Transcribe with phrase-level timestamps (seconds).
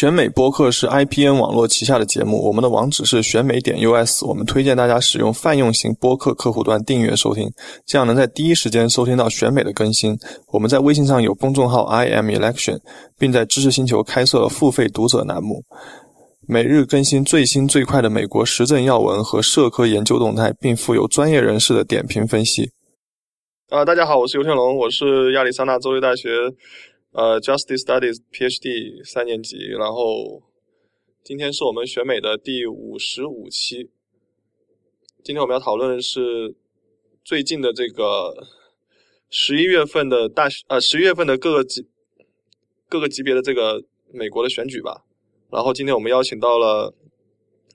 [0.00, 4.24] 选美播客是 IPN 网络旗下的节目，我们的网址是选美点 US。
[4.24, 7.46] 我们推荐大家使用泛用型播客客户端订阅收听，
[7.84, 10.18] 这样能在第一时间收听到选美的更新。
[10.54, 12.78] 我们在微信上有公众号 IM Election，
[13.18, 15.62] 并在知识星球开设了付费读者栏目，
[16.48, 22.70] 每日更新最新最快的美国时政要闻和社科研究动态，并附有专业人士的点评分析。
[23.68, 26.30] 啊，大家好，我是尤天龙，我是亚利桑那州立大学。
[27.12, 30.44] 呃，Justice Studies PhD 三年级，然后
[31.24, 33.90] 今天是我们选美的第五十五期。
[35.24, 36.54] 今天我们要讨论的是
[37.24, 38.46] 最近的这个
[39.28, 41.88] 十一月份的大呃十一月份的各个级
[42.88, 45.04] 各个级别的这个美国的选举吧。
[45.50, 46.94] 然后今天我们邀请到了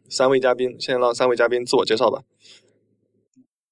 [0.09, 2.23] 三位嘉宾，先让三位嘉宾自我介绍吧。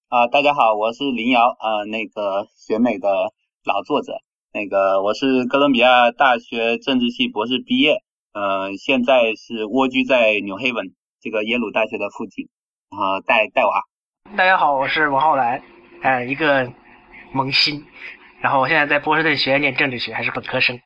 [0.09, 3.07] 啊，大家好，我是林瑶，呃，那个选美的
[3.63, 4.11] 老作者。
[4.53, 12.49] 那个我是哥伦比亚大学政治系博士毕业，呃，现在是蜗居在纽黑文这个耶鲁大学的附近，
[12.91, 13.71] 然后带带娃。
[14.37, 15.63] 大家好，我是王浩然，
[16.03, 16.71] 呃，一个
[17.33, 17.83] 萌新，
[18.41, 20.79] 然后我现在在波士顿学院念政治学，还是本科生。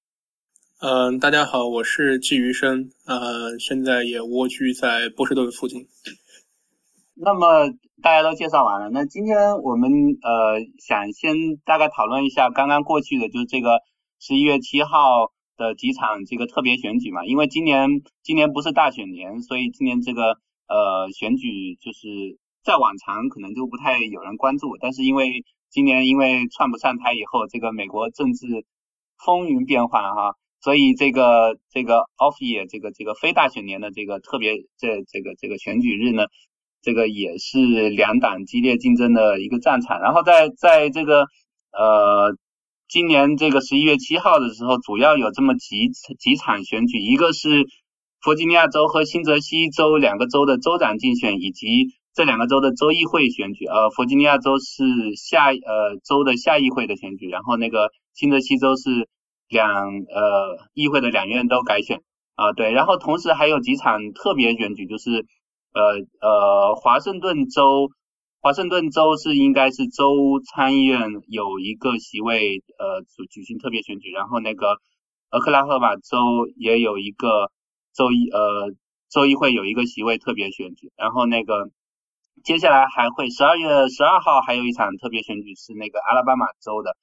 [0.80, 5.82] 嗯，大家好，我是季余生，呃，现在也蜗居在波士顿附近。
[7.20, 7.68] 那么
[8.04, 9.90] 大家都介绍完了，那今天我们
[10.22, 13.80] 呃想先大概讨论一下刚刚过去的，就是这个
[14.20, 17.90] 十一月七号的几场这个特别选举嘛，因为今年
[18.22, 20.38] 今年不是大选年，所以今年这个
[20.68, 28.64] 呃选举就是在往常可能就不太有人关注，但是因为今年因为川普上台以后，这个美国政治
[29.26, 36.28] 风云变幻哈，所以这个这个 off year 这个这个非大选年的这个特别这这个这个选举日呢。
[36.88, 41.24] 这个也是两党激烈竞争的一个战场，然后在在这个
[41.74, 42.34] 呃
[42.88, 47.66] 今年这个十一月七号的时候，主要有这么几几场选举，一个是
[48.22, 53.66] 弗吉尼亚州和新泽西州两个州的州长竞选，以及这两个州的州议会选举。
[53.66, 54.86] 呃，弗吉尼亚州是
[55.18, 59.10] 下呃州的下议会的选举，然后那个新泽西州是
[59.50, 59.68] 两
[60.08, 62.00] 呃议会的两院都改选
[62.36, 65.26] 啊，对，然后同时还有几场特别选举，就是。
[65.78, 67.90] 呃呃，华盛顿州，
[68.42, 74.78] 华盛顿州是应该是州参议院有一个席位，呃，举举行特别选举，然后那个
[75.30, 77.52] 俄克拉荷马州也有一个
[77.94, 78.74] 州议，呃，
[79.10, 81.70] 州议会有一个席位特别选举，然后那个
[82.44, 86.98] 接下来还会十二月十二号还有一场特别选举是那个阿拉巴马州的，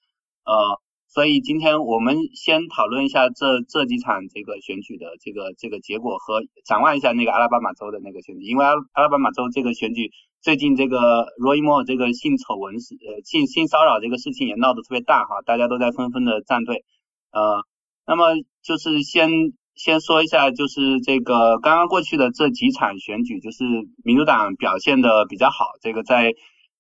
[0.44, 0.80] 呃。
[1.14, 10.10] 所以今天我们先讨论一下这这几场这个选举的这个这个结果和展望一下那个阿拉巴马州的那个选举，因为阿拉巴马州这个选举
[10.42, 16.82] 最近这个罗伊莫这个性丑闻事呃性性骚扰这个事情也闹得特别大哈，大家都在纷纷的站队
[17.30, 17.62] 呃，
[18.08, 19.30] 那么就是先
[19.76, 23.62] 先说一下就是这个刚刚过去的这几场选举，就是
[24.02, 26.32] 民主党表现的比较好，这个在。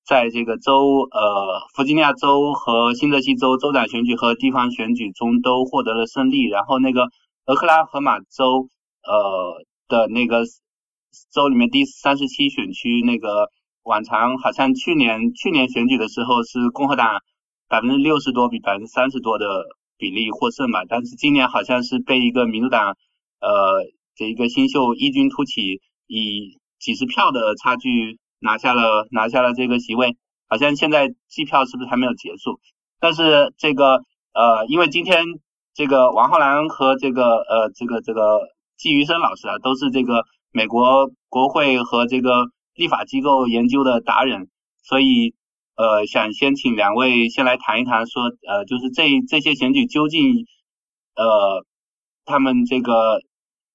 [0.06, 6.46] 在这个州，呃，弗吉尼亚州和新泽西州州长选举和地方选举中都获得了胜利。
[6.46, 7.08] 然后那个
[7.46, 8.68] 俄克拉荷马州，
[9.02, 10.44] 呃的那个
[11.32, 13.48] 州里面第三十七选区，那个
[13.82, 17.22] 往常好像去年去年选举的时候是共和党
[17.66, 19.64] 百分之六十多比百分之三十多的
[19.96, 22.94] 比例获胜嘛，但是今年好像是被一个民主党，
[23.40, 23.82] 呃，
[24.14, 28.18] 这一个新秀异军突起，以几十票的差距。
[28.44, 30.16] 拿下了拿下了这个席位，
[30.46, 32.60] 好像现在计票是不是还没有结束？
[33.00, 34.02] 但是这个
[34.34, 35.24] 呃，因为今天
[35.74, 38.40] 这个王浩然和这个呃这个这个
[38.76, 44.48] 季余生老师啊，都是这个美国国会和这个立法机构研究的达人，
[44.82, 45.34] 所以
[45.76, 50.46] 呃想先请两位先来谈一谈，说呃就是这这些选举究竟
[51.16, 51.64] 呃
[52.26, 53.20] 他们这个。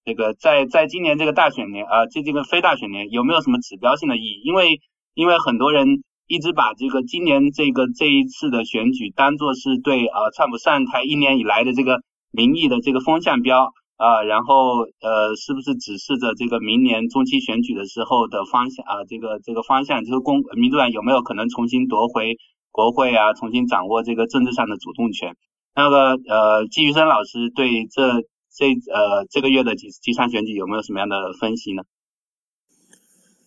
[0.05, 4.41] 这个在在今年这个大选年啊，这这个非大选年有没有什么指标性的意义？
[4.43, 4.79] 因为
[5.13, 5.85] 因为很多人
[6.27, 11.99] 一直把这个今年这个这一次的选举当做是对啊川普上台一年以来的这个
[12.31, 19.03] 民意的这个风向标啊，然后呃是不是指示着这个明年中期选举的时候的方向啊？
[19.07, 22.37] 这个这个方向就是公民主党有没有可能重新夺回
[22.71, 25.35] 国会啊，重新掌握这个政治上的主动权？
[25.75, 28.23] 那个呃季玉生老师对这。
[28.59, 31.83] 这呃，这个月的集集团选举有没有什么样的分析呢？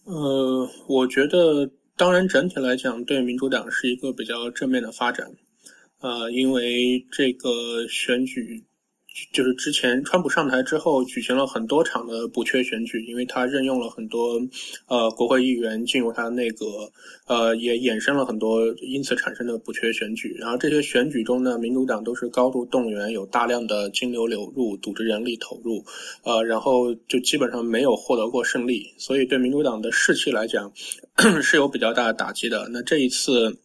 [0.04, 5.34] 呃，我觉得，当然整体来讲，对民主党是一个比较正面的发展。
[6.00, 8.64] 呃，因为这个选举
[9.30, 14.40] 就是之前川普上台之后，举行了很多场的补缺选举，因为他任用了很多
[14.86, 16.90] 呃国会议员进入他的内阁，
[17.26, 20.34] 呃，也衍生了很多因此产生的补缺选举。
[20.38, 25.84] 然后这些选举中呢，民主党都是高度动员，有大量的金流流入，组织人力投入，
[26.24, 30.72] 呃，然后就基本上没有获得过胜利，所以对民主党的士气来讲
[31.42, 32.66] 是有比较大的打击的。
[32.70, 33.58] 那这一次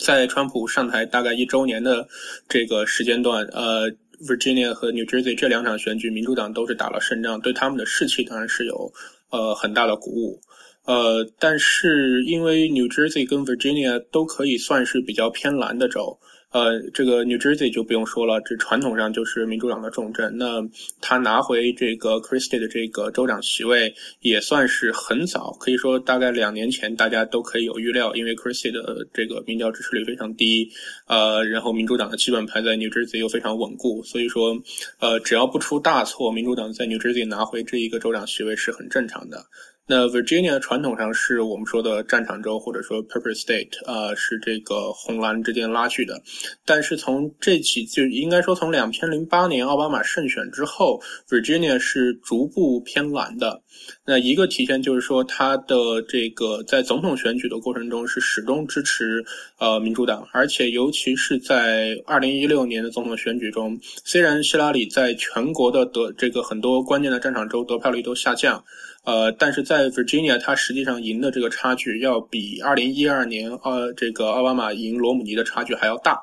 [0.00, 2.08] 在川普上台大概一周年的
[2.48, 3.94] 这个时间段，呃。
[4.20, 8.92] Virginia 和 New Jersey 这两场选举，民主党都是打了胜仗，对他们的士气当然是有
[9.30, 10.40] 呃很大的鼓舞。
[10.84, 16.18] 呃，但是因为 New Jersey 跟 Virginia 都可以算是比较偏蓝的州。
[16.54, 20.32] 呃，这个 New Jersey 就不用说了，这传统上就是民主党的重镇。
[20.38, 20.62] 那
[21.00, 30.70] 他拿回这个 Christie 的这个州长席位，也算是很早，可以说大概两年前大家都可以有预料，因为 Christie 的这个民调支持率非常低，
[31.08, 34.56] 呃，然后民主党的基本盘在 New Jersey 又非常稳固，所以说，
[35.00, 39.44] 呃，只要不出大错，民主党在 New Jersey 拿回这一个州长席位是很正常的。
[39.86, 46.22] 那 Virginia 传统上是我们说的战场州，或者说 Purple State，呃，是这个红蓝之间拉锯的。
[46.64, 53.62] 但是从这几就应该说从两千零八年奥巴马胜选之后，Virginia 是逐步偏蓝的。
[54.06, 59.22] 那一个体现就是说，它的这个在总统选举的过程中是始终支持
[59.58, 68.64] 呃民主党，而且尤其是在二零一六年的总统选举中，虽然希拉里在全国的得这个很多关键的战场州得票率都下降。
[69.04, 76.18] 呃，但是在 Virginia，它实际上赢的这个差距要比二零一二年呃这个奥巴马赢罗姆尼的差距还要大。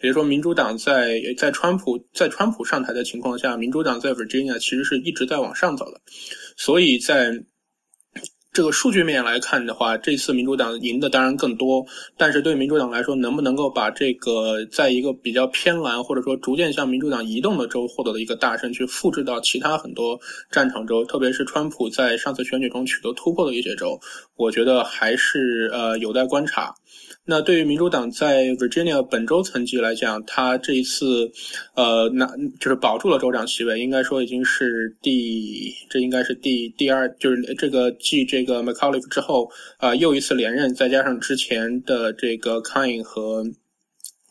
[0.00, 6.00] 也就是说，民主党在在川普在川普上台的情况下，民主党在 Virginia 其实是一直在往上走的。
[6.56, 7.32] 所以在
[8.54, 11.84] 这个数据面来看的话，这次民主党赢的当然更多，
[12.16, 20.20] 但是对民主党来说，能不能够把这个在一个比较偏蓝或者说逐渐向民主党移动的州获得的一个大胜，去复制到其他很多
[20.52, 23.98] 战场州，特别是川普在上次选举中取得突破的一些州，
[24.36, 26.76] 我觉得还是呃有待观察。
[27.26, 31.30] 那对于民主党在 Virginia 本州层级来讲，他这一次，
[31.74, 32.30] 呃，拿
[32.60, 43.42] 就是保住了州长席位，应该说已经是第，这应该是第第二，就是这个继这个 McAuliffe 之后，啊，又一次连任，再加上之前的这个 Kine 和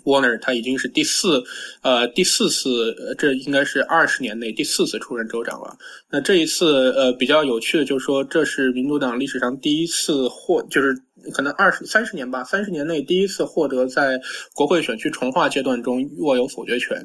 [0.04, 1.44] Warner，他已经是第四，
[1.82, 5.76] 呃，第四次，这应该是二十年内第四次出任州长了。
[6.12, 10.96] 那这一次，呃，比较有趣的就是说，这是民主党历史上第一次获，就是。
[11.32, 14.20] 可能二十三十年吧，三十年内第一次获得在
[14.54, 17.04] 国会选区重划阶段中握有否决权，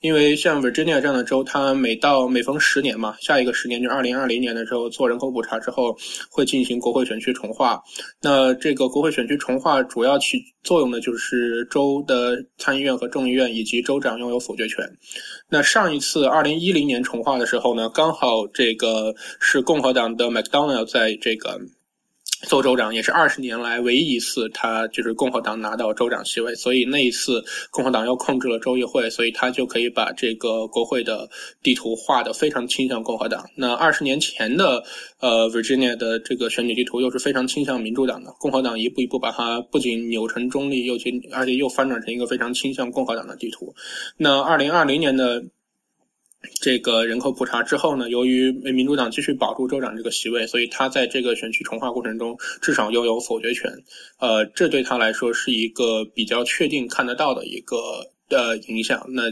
[0.00, 5.96] 因为像 Virginia 这样的州，它每到每逢十年嘛，下一个十年就二零二零年的时候做人口普查之后，
[6.30, 7.82] 会进行国会选区重划。
[8.22, 14.84] 那这个国会选区重划主要起作用的就是州的参议院和众议院以及州长拥有否决权。
[15.48, 21.60] 那上一次二零一零年重划的时候呢，刚好这个是共和党的 McDonald 在这个。
[22.42, 31.28] 做州长也是二十年来唯一一次，他就是共和党拿到州长席位，所以那一次共和党又控制了州议会，所以他就可以把这个国会的
[31.62, 33.44] 地图画得非常倾向共和党。
[33.56, 34.84] 那二十年前的
[35.20, 43.74] 呃 Virginia 的这个选举地图又是非常倾向民主党的，共和党一步一步把它不仅扭成中立，又去而且又翻转成一个非常倾向共和党的地图。
[44.16, 45.44] 那二零二零年的。
[46.60, 53.72] 这个人口普查之后呢，由于民主党继续保住州长这个席位，所以他在这个选区重划过程中至少拥有否决权。
[54.18, 57.76] 呃，这对他来说是一个比较确定看得到的一个。
[58.28, 59.22] 的影响，那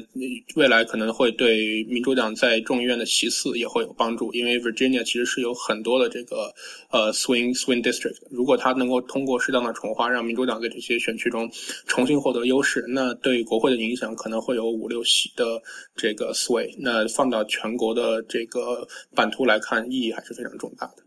[0.55, 6.53] 未来可能会对民主党在众议院的席次也会有帮助，因为 Virginia 其实是有很多的这个
[6.91, 11.51] 呃 swing swing district，如果他能够通过适当的重划，让民主党在这些选区中
[11.87, 15.63] 重新获得优势，那对国会的影响可能会有五六席的
[15.95, 21.06] 这个 sway，那放到全国的这个版图来看，意义还是非常重大的。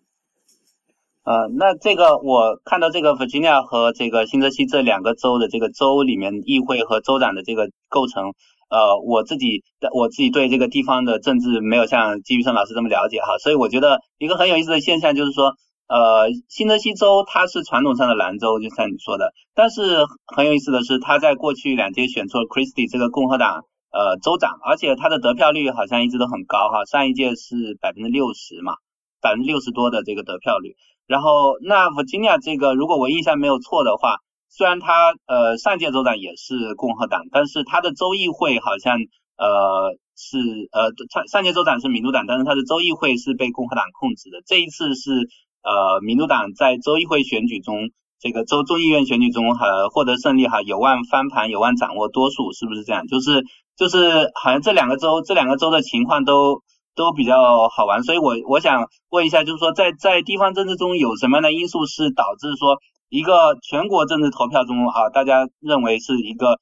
[1.23, 8.33] 呃，那这个我看到这个 Virginia 和这个新泽西这两个州的这个州里面议会和州长的这个构成，
[8.69, 15.53] 呃，我自己的我自己对这个地方的政治没有像季玉生老师这么了解哈，所以我觉得一个很有意思的现象就是说，
[15.87, 28.73] 呃，新泽西州它是传统上的蓝州，就像你说的，但是很有意思的是，他在过去两届选出了 Christie 这个共和党呃州长，而且他的得票率好像一直都很高哈，上一届是百分之六十嘛，
[29.21, 30.75] 百分之六十多的这个得票率。
[31.09, 38.99] 然后，那弗吉尼亚这个，如果我印象没有错的话，虽然他呃上届州长也是共和党，但是他的州议会好像
[39.35, 40.37] 呃是
[40.71, 44.43] 呃上上届州长是民主党，但是他的州议会是被共和党控制的。
[44.45, 45.27] 这一次是
[45.63, 47.89] 呃民主党在州议会选举中，
[48.19, 53.07] 这个州众议院选举中哈获得胜利哈，有望翻盘，有望掌握多数，是不是这样？
[53.07, 53.43] 就是
[53.75, 56.61] 就是好像这两个州这两个州的情况都
[56.99, 62.75] 都比较好玩，所以我我想问一下，就是说在在地方政治中有什么样的因素是导致说
[63.07, 66.59] 一个全国政治投票中啊，大家认为是一个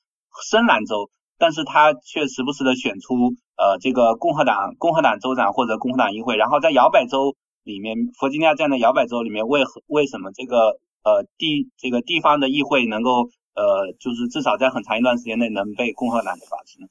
[0.48, 13.26] 深蓝州，但是他却时不时的选出呃这个共和党共和党州长或者共和党议会，然后在摇摆州里面，弗吉尼亚这样的摇摆州里面，为何为什么这个呃地这个地方的议会能够
[13.56, 16.86] 呃就是至少在很长一段时间内能被共和党把持呢？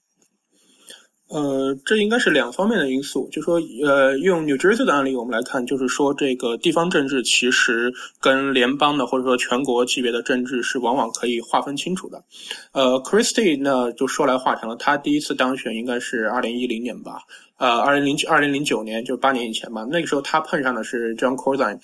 [1.29, 3.29] 呃，这应该是两方面的因素。
[3.33, 12.23] 就说，呃，用 New Jersey 的案例我们来看，就是说，这个地方政治其实跟联邦的或者说全国级别的政治是往往可以划分清楚的。
[12.73, 17.19] 呃，Christie 呢，就说来话长了，他第一次当选应该是二零一零年吧。
[17.59, 19.83] 呃，二零零九二零零九年，就八年以前吧。
[19.91, 21.79] 那个时候他碰上的是 John Corzine，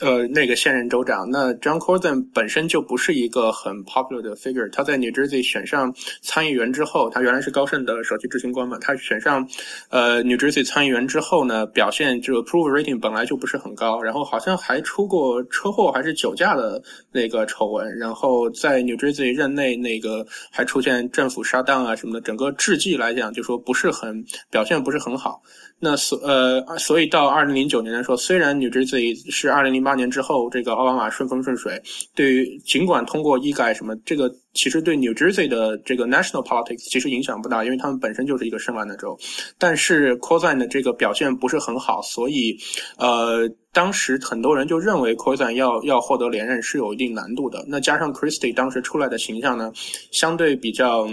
[0.00, 1.30] 呃，那个现任州长。
[1.30, 4.68] 那 John Corzine 本身就不是一个很 popular 的 figure。
[4.72, 8.76] 他在 New Jersey 选上参议员之后，他原来是高盛的首席执行官嘛。
[8.80, 9.48] 他选上
[9.90, 17.96] 呃 New Jersey 参议员之后呢，表现就 approval rating 本来就不是很高，然后好像还出过车祸还是酒驾的那个丑闻。
[17.96, 25.11] 然后在 New Jersey 任内，那个还出现政府杀档啊什么的，整个治绩来讲，就说不是很表现不是很。
[25.12, 25.42] 很好，
[25.78, 31.78] 那所呃，所以到二零零九年的时候，虽然 New Jersey 是二零零八年之后这个奥巴马顺风顺水，
[32.14, 39.18] 对于尽管通过医改什么，这个其实对 New Jersey 的这个 national politics 其实影响不大，因为他们本身就是一个深蓝的州。
[39.58, 42.56] 但是 Corzine 的这个表现不是很好，所以
[42.96, 47.62] 呃，当时很多人就认为 Corzine 要要获得连任是有一定难度的。
[47.68, 49.70] 那加上 Christie 当时出来的形象呢，
[50.10, 51.06] 相对比较。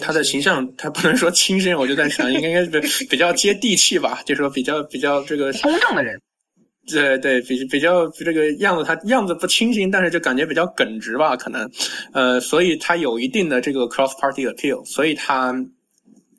[0.00, 6.20] 他的形象，他不能说清新，我就在想， 应该应该比较接地气吧，就说比较比较这个公正的人。
[6.88, 11.68] 对对，比比较这个样子，他样子不清新，但是就感觉比较耿直吧，可能，
[12.12, 15.52] 呃，所以他有一定的这个 cross party appeal，所以他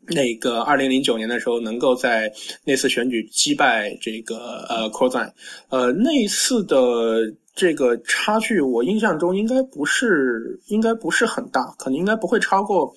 [0.07, 2.31] 那个二零零九年的时候，能够在
[2.63, 5.33] 那次选举击败这个呃 Corzine，
[5.67, 12.95] 呃，那次的这个差距，我印象中应该不是应该不是很大，可能应该不会超过。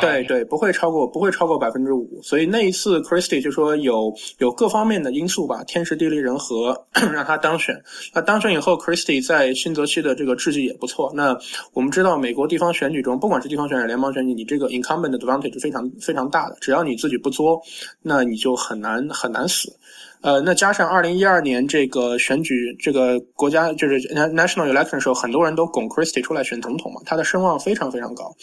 [0.00, 7.82] 对对，不会超过不会超过百分之五，所以那一次 Christie 就说有有各方面的因素吧，天时地利人和 让他当选。
[8.14, 11.12] 那当选以后，Christie 在新泽西的这个政绩也不错。
[11.14, 11.36] 那
[11.72, 17.60] 我们知道，美国地方选举中，不管是地方选举、联邦选举，你这个 incumbent advantage 非常非常大的，只要你自己不作，
[18.02, 19.76] 那你就很难很难死。
[20.22, 28.34] 呃，那加上二零一二年这个选举，这个国家就是 national election 的时候，很多人都拱 Christie 出来选总统嘛，他的声望非常非常高。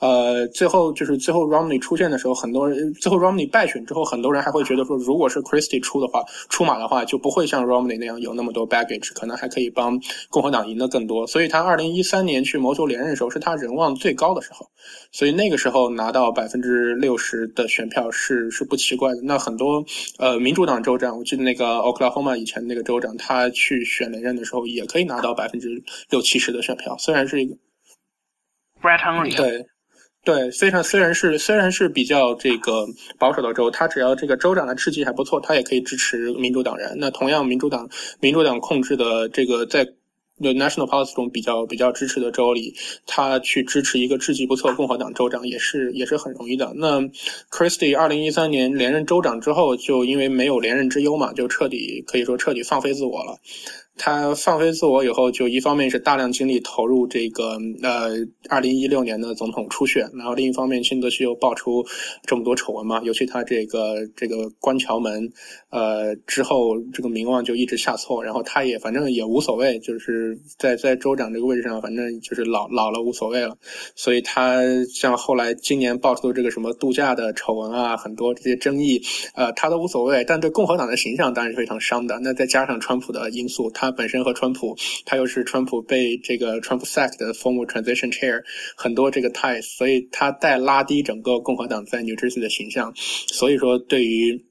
[0.00, 11.26] 呃，最后就是最后 Romney 出现的时候，很多人最后 Romney 败选之后，很多人还会觉得说，如果是 Christie 出的话，出马的话，就不会像 Romney 那样有那么多 baggage，可能还可以帮共和党赢得更多。
[11.26, 14.66] 所以他二零一三年去谋求连任的时候，是他人望最高的时候。
[15.12, 19.20] 所以那个时候拿到百分之六十的选票是是不奇怪的。
[19.22, 19.84] 那很多
[20.18, 26.96] 呃民主党州长，我记得那个 Oklahoma 以前那个州长，他去选连任的时候也可以拿到百分之六七十的选票。
[26.98, 27.54] 虽然是一个
[28.80, 29.66] Brett Henry，对
[30.24, 32.86] 对，非常虽然是虽然是比较这个
[33.18, 36.96] 保守的州，他只要这个州长的事绩还不错，他也可以支持民主党人。
[36.96, 39.86] 那同样民主党民主党控制的这个在。
[40.42, 42.74] 在 national policy 中比较比较支持的州里，
[43.06, 46.72] 他去支持一个治绩不错共和党州长也是也是很容易的。
[46.76, 47.00] 那
[47.50, 53.38] Christie 二零一三年连任州长之后，就因为没有连任之忧嘛，就彻底可以说彻底放飞自我了。
[53.98, 58.14] 他放飞自我以后，就一方面是大量精力投入这个呃
[58.48, 61.84] 二零一六年的总统初选，然后另一方面新泽西又爆出
[62.24, 65.30] 这么多丑闻嘛，尤其他这个这个关桥门，
[65.70, 73.58] 呃之后这个名望就一直下挫，然后他也反正也无所谓，就是在在州长这个位置上，反正就是老老了无所谓了，
[73.96, 74.62] 所以他
[74.94, 79.02] 像后来今年爆出的这个什么度假的丑闻啊，很多这些争议，
[79.34, 82.18] 呃他都无所谓，但对共和党的形象当然是非常伤的。
[82.22, 83.87] 那再加上川普的因素，他。
[83.88, 84.76] 他本身和川普，
[85.06, 88.42] 他又是川普被这个川普 sack 的 former transition chair，
[88.76, 92.92] 很多这个 ties，所以他在拉低整个共和党在 New Jersey 的形象。
[92.96, 94.44] 所以说，对于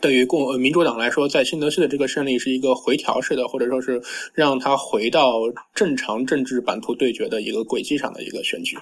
[0.00, 4.02] 对于共呃民主党来说，在新泽西的这个胜利是一个回调式的，或者说是
[4.34, 5.42] 让他回到
[5.76, 8.76] 正常政治版图对决的一个轨迹上的一个选举。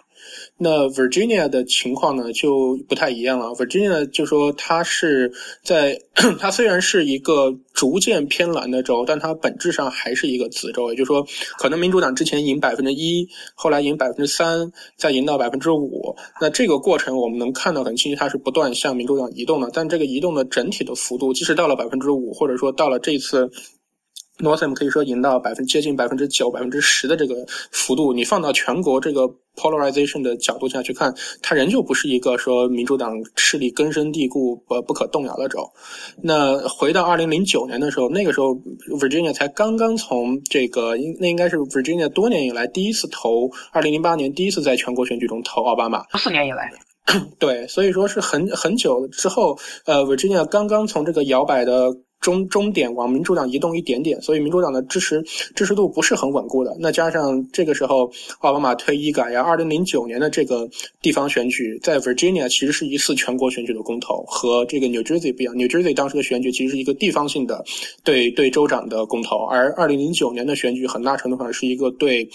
[0.56, 3.48] 那 Virginia 的情况呢，就不太一样了。
[3.48, 5.30] Virginia 就说它是
[5.62, 6.00] 在，
[6.40, 10.90] 它虽然是一个逐渐偏蓝的州，但它本质上还是一个紫州。
[10.90, 11.26] 也就是说，
[11.59, 16.16] 可能民主党之前赢百分之一，后来赢百分之三，再赢到百分之五。
[16.40, 19.69] 那这个过程我们能看到很清晰，它是不断向民主党移动的。
[19.75, 23.50] 但这个移动的整体的幅度，即使到了百分之五，或者说到了这次。
[24.38, 29.22] Northam 可以说赢到百分接近百分之九、百分之十的这个幅度，你放到全国这个
[29.54, 35.70] polarization 的角度下去看，它仍旧不是一个说民主党势力根深蒂固、不不可动摇的州。
[36.20, 38.56] 那回到二零零九年的时候，那个时候
[38.98, 46.04] Virginia 才刚刚从这个应那应该是 Virginia 多年以来第一次投，二零零八年第一次在全国选举中投奥巴马。
[46.18, 46.70] 四年以来。
[47.38, 51.94] 对，所以说是很很久之后，呃，Virginia 刚刚从这个摇摆的。
[52.25, 55.23] 中终点往民主党移动一点点，所以民主党的支持
[55.54, 56.75] 支持度不是很稳固的。
[56.81, 60.66] 那加上这个时候奥巴马退一改呀，二零零九年的这个
[61.02, 65.54] 地方选举在 Virginia 其实是一次全国选举的公投，和这个 New Jersey 不一样。
[65.54, 67.62] New Jersey 当时的选举其实是一个地方性的
[68.02, 72.26] 对对州长的公投，而二零零九年的选举很大程度上是一个对。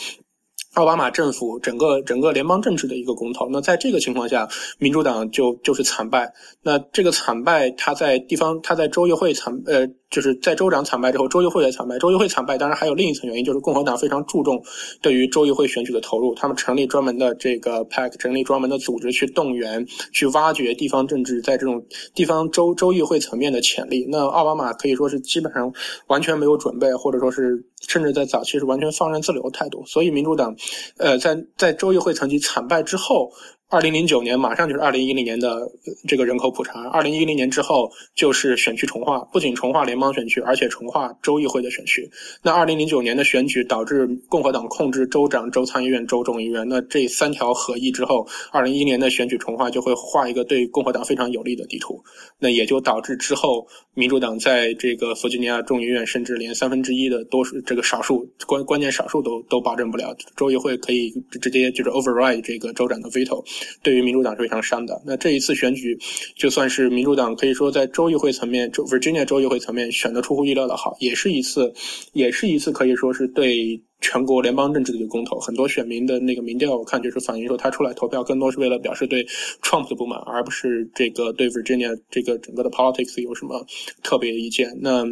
[0.74, 4.48] 奥巴马政府整个整个联邦政治的一个公投，那在这个情况下，
[4.78, 6.34] 民主党就就是惨败。
[6.62, 9.88] 那这个惨败，他在地方，他在州议会惨呃。
[10.10, 12.00] 就是在州长惨败之后，州议会也惨败。
[12.00, 14.64] 州议会惨败，当然还有另一层原因，就是共和党非常注重
[15.02, 21.86] 对于州议会选举的投入，他们成立专门的这个 PAC，成立专门的组织去动员、去挖掘地方政治在这种
[22.16, 24.06] 地方州州议会层面的潜力。
[24.10, 25.72] 那奥巴马可以说是基本上
[26.08, 29.86] 完全没有准备，或者说是甚至在早期是完全放任自流的态度。
[29.86, 30.56] 所以民主党，
[30.98, 33.32] 呃，在在州议会层级惨败之后。
[33.72, 35.72] 二零零九年马上就是二零一零年的
[36.08, 42.10] 这个人口普查，二零一零年之后就是选区重划，不仅重划联邦选区，而且重划州议会的选区。
[42.42, 52.04] 那二零零九年的选举导致共和党控制州长、州参议院、州众议院，那这三条合一之后，二零一一年的选举重划就会画一个对共和党非常有利的地图。
[52.40, 63.46] 那也就导致之后民主党在这个弗吉尼亚众议院甚至连三分之一的多数这个少数关关键少数都都保证不了，州议会可以直接就是 override 这个州长的 veto。
[63.82, 65.02] 对于民主党是非常伤的。
[65.06, 65.98] 那这一次选举，
[66.36, 71.74] 就算是民主党可以说在州议会层面，州 Virginia 州议会层面选的出乎意料的好，也是一次，
[72.14, 73.82] 也是一次可以说是对。
[74.02, 79.26] 全国联邦政治的一个公投，很多选民的那个民调，我看就是反映说他出来投票更多是为了表示对
[79.62, 83.66] Trump 的不满，而不是这个对 Virginia 这个整个的 politics 有什么
[84.02, 84.78] 特别意见。
[84.82, 85.04] 那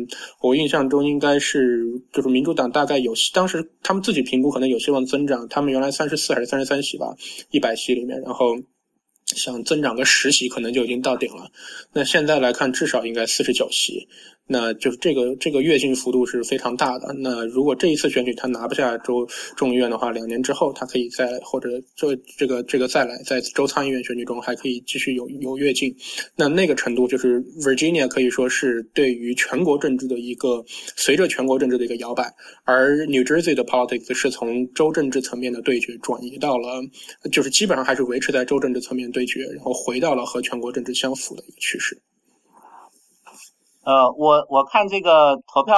[0.42, 7.16] 我印象中应该是就是民主党大概有当时他们自己评估可能有希望增长，他们原来三十四还是三十三席吧，
[7.52, 8.58] 一百席里面，然后
[9.26, 11.52] 想增长个十席可能就已经到顶了。
[11.92, 14.08] 那现在来看，至少应该四十九席。
[14.48, 17.14] 那就是这个这个跃进幅度是非常大的。
[17.20, 25.96] 那如果这一次选举他拿不下州众议院的话，两年之后他可以再或者这这个这个再来，在州参议院选举中还可以继续有有跃进。
[26.36, 30.64] 那那个程度就是 Virginia 可以说是对于全国政治的一个
[30.96, 32.34] 随着全国政治的一个摇摆，
[32.64, 36.82] 而 New Jersey 的 politics 是从州政治层面的对决转移到了，
[37.32, 41.98] 就是基本上还是维持在州政治层面对决，然后回到了和全国政治相符的一个趋势。
[43.88, 45.78] 呃，我我看这个投票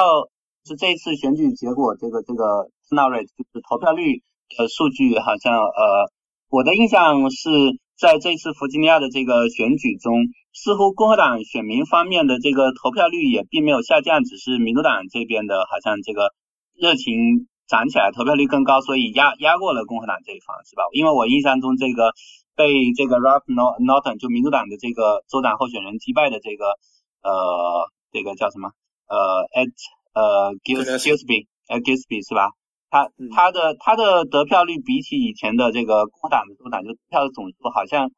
[0.65, 4.23] 是这一次选举结果，这个这个斯纳瑞就是投票率
[4.57, 6.09] 的数据，好像呃，
[6.49, 7.51] 我的印象是
[7.99, 16.33] 在这次弗吉尼亚的这个选举中，似乎共和党选民方面的这个投票率也并没有下降，只是民主党这边的好像这个
[16.73, 20.81] 热情涨起来，投票率更高，所以压压过了共和党这一方，是吧？
[20.93, 22.13] 因为我印象中这个
[22.55, 26.65] 被这个 Ralph Norton 就民主党的这个州长候选人击败的这个
[27.21, 27.87] 呃。
[28.11, 28.71] 这个叫什么？
[29.07, 29.17] 呃
[29.57, 29.71] ，at
[30.13, 32.51] 呃 Gillespie，呃 Gillespie 是吧？
[32.91, 38.09] 他他的他的得票率比起以前的这个共和党的州长，就票的总数好像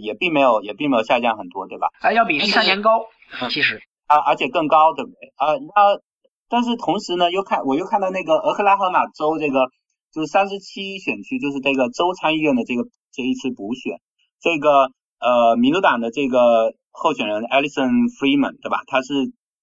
[0.00, 1.88] 也并没有也并没有下降很多，对吧？
[2.00, 3.06] 啊，要比一三年高，
[3.50, 5.32] 其实啊，而且更高，对不对？
[5.36, 6.00] 啊，那
[6.48, 9.70] 但是同时呢，又看我又看到那个俄克拉荷马州这个
[10.12, 13.98] 就是三十七选区，就是这个州参议院的这个这一次补选，
[14.40, 16.74] 这个呃民主党的这个。
[16.96, 18.82] 候选人 Alison Freeman 对吧？
[18.86, 19.12] 他是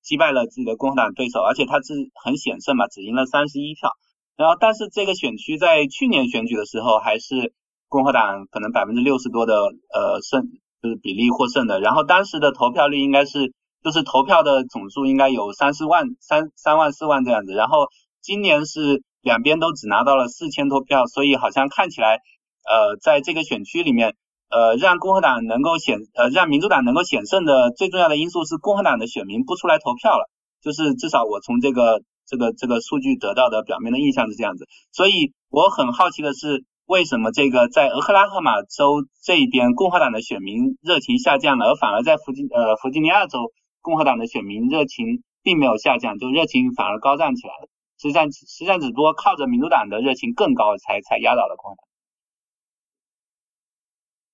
[0.03, 3.89] 击败了自己的共和党对手，而且他是很险胜嘛，只赢了三十一票。
[4.35, 7.53] 然后，但是这个选区在去年选举的时候还是
[7.87, 10.43] 共和党可能百分之六十多的呃胜，
[10.83, 11.79] 就是比例获胜的。
[11.79, 17.53] 然后当时的投票率应该是，就是投票的总数应该有三四万、三三万四万这样子。
[17.53, 17.87] 然后
[18.21, 22.19] 今年是两边都只拿到了四千多票，所以好像看起来
[22.65, 24.15] 呃在这个选区里面。
[24.51, 30.29] 呃，让共和党能够险，呃，让民主党能够险胜的最重要的因素是共和党的选民不出来投票了，
[30.61, 34.67] 就是至少我从这个这个这个数据得到的表面的印象是这样子。
[34.91, 47.69] 所以我很好奇的是，为什么这个在俄克拉荷马州这一边共和党的选民热情下降了，而反而在弗吉呃弗吉尼亚州共和党的选民热情并没有下降，就热情反而高涨起来了。
[48.01, 51.90] 实际上实际上只不过靠着民主党的热情更高，才才压倒了共和党。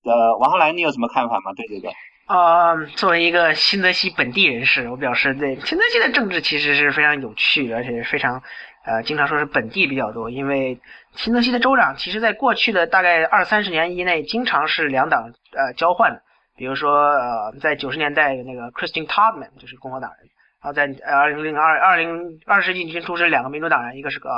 [0.07, 1.51] 呃，王浩来，你有什么看法吗？
[1.55, 1.89] 对这个？
[2.25, 8.41] 啊，作为一个新泽西本地人士，我表示对新泽西的政治其实是非常有趣，而且非常
[8.85, 10.29] 呃，经常说是本地比较多。
[10.29, 10.79] 因为
[11.15, 16.21] 新泽西的州长，其实在过去的大概二三十年以内，经常是两党呃交换。
[16.57, 20.27] 比如说呃，在九十年代那个 Christian Todman 就是共和党人，
[20.61, 24.29] 然后在二零零二二零二世纪已经出现两个民主党人，一个是个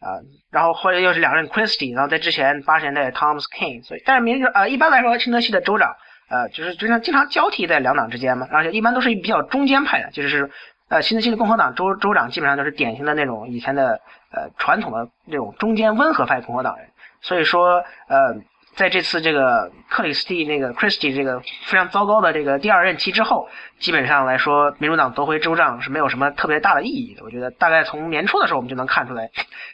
[0.00, 5.94] 啊，然后后来又是两任 Christie，然后在之前八十年代 Thomas King，所以但是明呃一般来说新泽西的州长。
[6.30, 10.50] 呃，就是经常经常交替在两党之间嘛，而且一般都是比较中间派的，就是
[10.90, 16.86] 呃，新泽西的共和党州州长基本上都是典型的那种以前的呃传统的那种中间温和派共和党人，
[17.22, 18.34] 所以说呃，
[18.78, 23.48] 在这次这个克里斯蒂那个 Christie 这个非常糟糕的这个第二任期之后，
[23.80, 27.24] 基本上来说，民主党夺回州长是没有什么特别大的意义的。
[27.24, 29.28] 我觉得大概从年初的时候我们就能看出来，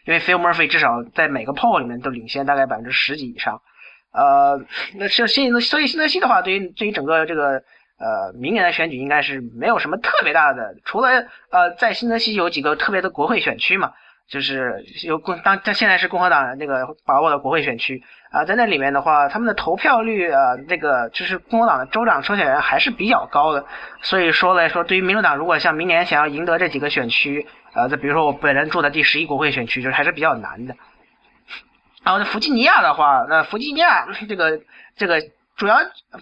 [0.06, 3.60] 因为 Phil Murphy 至少在每个 poll 里面都领先大概百分之十几以上。
[4.14, 4.58] 呃，
[4.94, 7.62] 那像新泽所以新泽西的话，对于对于整个这个
[7.98, 11.10] 呃明年的选举，应该是没有什么特别大的，除了
[11.50, 13.92] 呃在新泽西有几个特别的国会选区嘛，
[14.28, 23.66] 就是有共当他现在是共和党那个把握的国会选区啊，在那里面的话，他们的投票率啊，那个就是共和党的州长候选人还是比较高的，
[24.00, 30.74] 所以说来说，对于民主党如果像明年想要赢得这几个选区，呃，再比如说我本人住的第十一国会选区，就是还是比较难的。
[32.02, 34.60] 然后在弗吉尼亚的话，那弗吉尼亚这个
[34.96, 35.22] 这个
[35.56, 35.76] 主要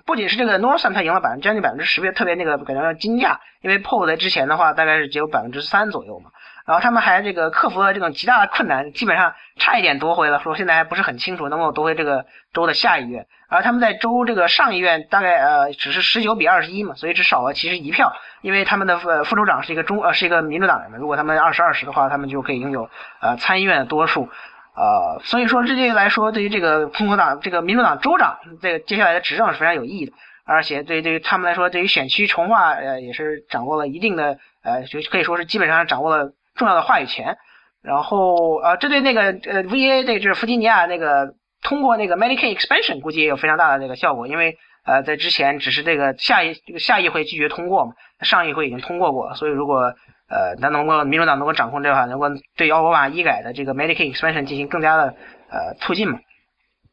[0.04, 6.30] 不仅是这个 Northam 他赢了百分将近百分之十，别特别那个感觉惊讶，因为 Paul 在之前的话大概是只有百分之三左右嘛。
[6.66, 13.26] 然后他们还这个克服了这种极大的困难，基本上差一点夺回了，说现在还不是很清楚能够夺回这个州的下议院。
[13.48, 22.88] 而他们在州这个上议院大概呃只是十九比二十一嘛，所以只少了其实一票，因为他们的副副州长是一个中呃是一个民主党人嘛，如果他们二十二十的话，他们就可以拥有
[23.20, 24.28] 呃参议院的多数。
[24.74, 30.12] 呃，所以说这对来说，对于这个共和党、这个民主党州长这个接下来的执政是非常有意义的，
[30.46, 37.36] 而且对对于他们来说，对于选区重划呃也是掌握了一定的呃，就可以说是基本上掌握了重要的话语权。
[37.82, 49.94] 然后呃，这对那个呃 VA 这就是弗吉尼亚那个通过那个 Medicaid expansion 估计也有非常大的这个效果，因为呃在之前只是这个下一这个下议会拒绝通过嘛，上议会已经通过过，所以如果
[50.28, 55.14] 呃，那能够民主党能够掌控这块，能够对奥巴马医改的这个 Medicaid expansion 进行更加的
[55.50, 56.20] 呃促进嘛？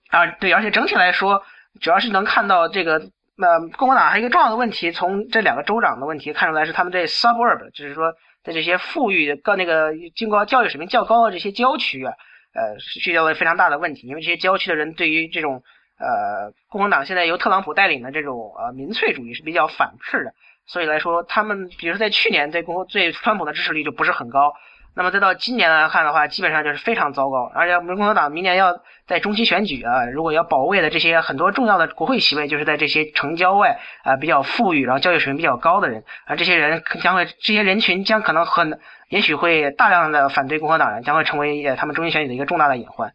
[0.09, 1.43] 啊，对，而且整体来说，
[1.79, 8.11] 主要是能看到这个呃共和党还有一个重要的问题，从这两个州长的问题看出来是他们这 suburb，就是说
[8.43, 12.13] 在这些富裕的高那个经过教育水平较高的这些郊区啊，
[12.53, 15.63] 呃，遇到了非常大的问题，因为这些郊区的人对于这种
[15.97, 20.33] 呃共和党现在由特朗普带领的这种呃民粹主义是比较反斥的。
[20.65, 24.53] 所以来说，他们比如说在去年对共和对川普的支持率就不是很高，
[24.95, 27.49] 那么再到今年来看的话，基本上就是非常糟糕。
[27.55, 43.13] 而且我们共和党明年要在中期选举啊，如果要保卫的这些很多重要的国会席位，就是在这些城郊外啊比较富裕，然后教育水平比较高的人，啊这些人将会这些人群将可能很也许会大量的反对共和党人，将会成为他们中期选举的一个重大的隐患。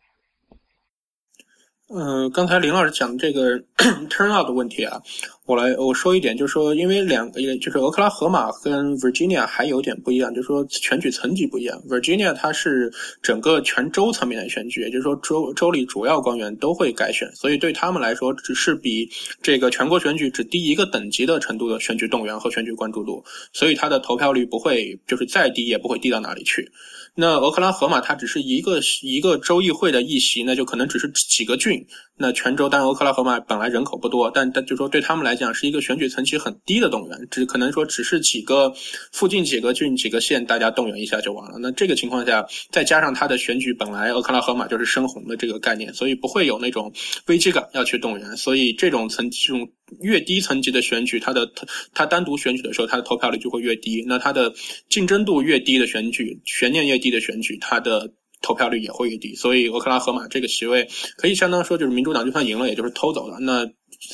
[1.91, 3.61] 嗯，刚才林老师讲的这个
[4.09, 5.03] turnout 的问题啊。
[5.45, 11.79] 我来我说一点，就是说，因为两个，就是俄克拉荷马跟 Virginia 还有点不一样，就是说选举层级不一样。
[11.87, 19.11] Virginia 它是整个全州层面的选举，也就是说州州里主要官员都会改选，所以对他们来说，只是比
[19.43, 26.73] 这个全国选举只低一个等级的程度的选举动员和选举关注度，所以它的投票率不会就是再低也不会低到哪里去。
[27.17, 31.87] 那俄克拉荷马它只是一个一个州议会的议席，那就可能只是几个郡。
[32.17, 38.73] 那全州，当然俄克拉荷马本来人口不多，但但就说对他们来讲是一个选举层级很低的动员，只可能说只是几个
[39.13, 41.59] 附近几个郡几个县大家动员一下就完了。
[41.59, 46.93] 那这个情况下，再加上他的选举本来俄克拉荷马就是深红的这个概念，所以不会有那种
[47.27, 48.37] 危机感要去动员。
[48.37, 49.69] 所以这种层这种
[50.01, 54.03] 越低层级的选举，它的它它单独选举的时候，它的投票率就会越低。
[54.07, 54.53] 那它的
[54.89, 59.35] 竞争度越低的选举，悬念越低的选举，它的投票率也会越低。
[59.35, 63.39] 所以俄克拉荷马这个席位可以相当说就是民主党就算赢了，也就是偷走了。
[63.41, 63.65] 那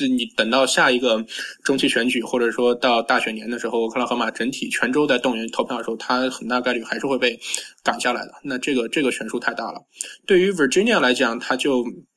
[0.07, 1.25] 你等到下一个
[1.63, 7.39] 中期选举，或者说到大选年的时候，俄克拉荷马整体全州在动员投票的时候，它很大概率还是会被
[7.81, 8.33] 赶下来的。
[8.43, 9.81] 那这个这个悬殊太大了。
[10.25, 11.85] 对于 Virginia 来讲，它就。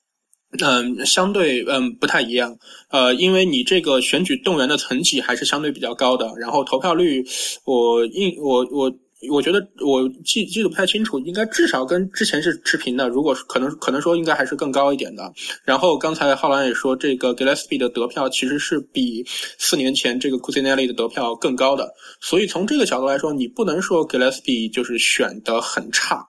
[0.63, 2.57] 嗯，相对嗯不太一样，
[2.91, 7.25] 呃，因为你这个选举动员的层级还是相对比较高的，然后投票率，
[7.65, 8.93] 我应我我
[9.31, 15.33] 我觉得我记记得不太清楚，应该至少跟之前是持平的，如果可能可能说应该还是更高一点的。
[15.65, 19.25] 然后刚才浩然也说，这个 Gillespie 的得票其实是比
[19.59, 26.29] 四年前这个 Cusinelli 的得票更高的，所以从这个角度来说，你不能说 Gillespie 就是选的很差。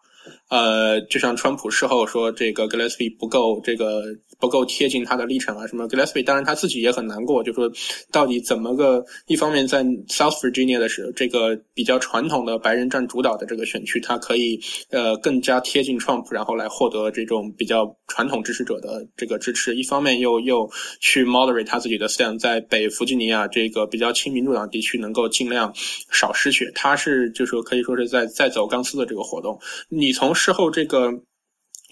[0.50, 4.04] 呃，就像川普事后说这个 Gillespie 不够这个
[4.40, 5.88] 不够贴近他的历程啊，什么。
[5.88, 7.72] Gillespie 当然他自己也很难过，就说
[8.12, 20.70] 到底怎么个一方面在 South Virginia 的时候，这个比较传统的白人占主导的这个选区，他可以呃更加贴近 Trump，然后来获得这种比较传统支持者的这个支持，一方面又又
[21.00, 25.72] 去 moderate 他自己的 stand，在北弗吉尼亚这个比较亲民主党地区能够尽量
[26.12, 31.12] 少失血，他是就说可以说是在在走钢丝的这个活动，你从事后这个。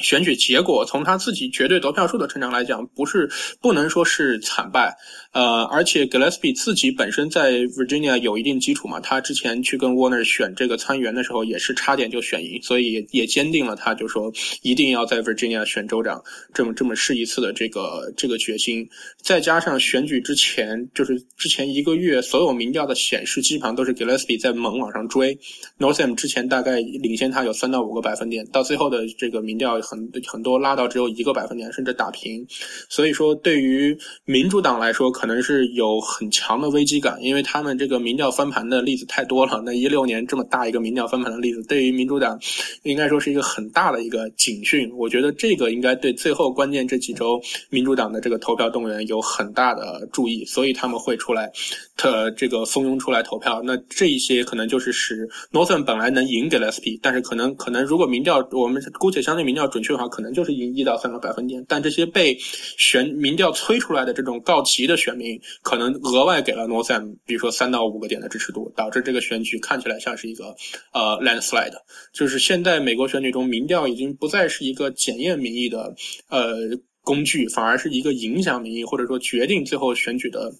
[0.03, 3.29] 选举结果从他自己绝对得票数的成长来讲，不是
[3.61, 4.93] 不能说是惨败，
[5.31, 16.21] 呃，而且 Gillespie 自己本身在 Virginia 有一定基础嘛，他之前去跟 Warner 选这个参议员的时候，也是差点就选赢，所以也坚定了他就说一定要在 Virginia 选州长
[16.53, 18.87] 这么这么试一次的这个这个决心。
[19.21, 25.39] 再加上选举之前，就是之前一个月所有民调的显示，基本上都是 Gillespie 在猛往上追
[25.79, 29.79] ，Northam 之前大概领先他有三到五个百分点，到最后的这个民调。
[29.93, 32.45] 很很多拉到只有一个百分点，甚至打平，
[32.89, 39.61] 所以说对于民主党来说，可能是有很强的危机感，因为他们这个民调翻盘的例子太多了。
[39.65, 42.39] 那一六年这么大一个民调翻盘的例子，对于民主党
[42.83, 44.89] 应该说是一个很大的一个警讯。
[44.95, 51.51] 我觉得这个应该对最后关键这几周民主党的这个投票动员有很大的注意，所以他们会出来，
[51.97, 53.61] 特这个蜂拥出来投票。
[53.63, 59.63] 那这一些可能就是使 Northern 本来能赢给了 SP，但是可能可能如果民调我们姑且相对民调。
[59.73, 62.37] 准确的话，可能就是赢一到三个百分点，但这些被
[62.77, 70.55] 选民调催出来的这种告急的选民，可能额外给了 Northam，比如说三到五个点的支持度，导致这个选举看起来像是一个
[70.93, 71.73] 呃 landslide。
[72.13, 75.95] 就是现在美国选举中，民调已经不再是一个检验民意的
[76.29, 76.55] 呃
[77.01, 80.51] 工具，反而是一个影响民意或者说决定最后选举的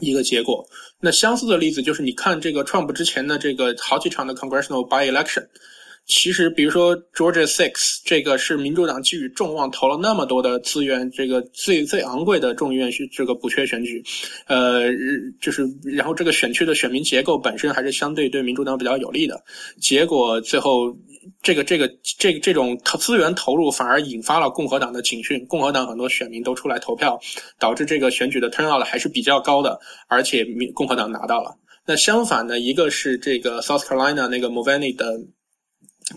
[0.00, 0.66] 一个结果。
[1.00, 5.46] 那相似的例子就是，你看这个 Trump 之前的这个好几场的 Congressional by election。
[6.04, 14.02] 其实，比如说 Georgia Six，这个是民主党寄予众望，投了那么多的资源，这个最最昂贵的众议院选这个补缺选举，
[14.46, 14.90] 呃，
[15.40, 19.42] 就是然后这个选区的选民结构本身还是相对对民主党比较有利的，
[19.80, 20.94] 结果最后
[21.40, 21.88] 这个这个
[22.18, 27.18] 这这种投资源投入反而引发了共和党的警讯，共和党很多选民都出来投票，
[27.60, 31.56] 导致这个选举的 turnout 还是比较高的，而且民共和党拿到了。
[31.86, 35.20] 那相反呢，一个是这个 South Carolina 那个 Mulvaney 的。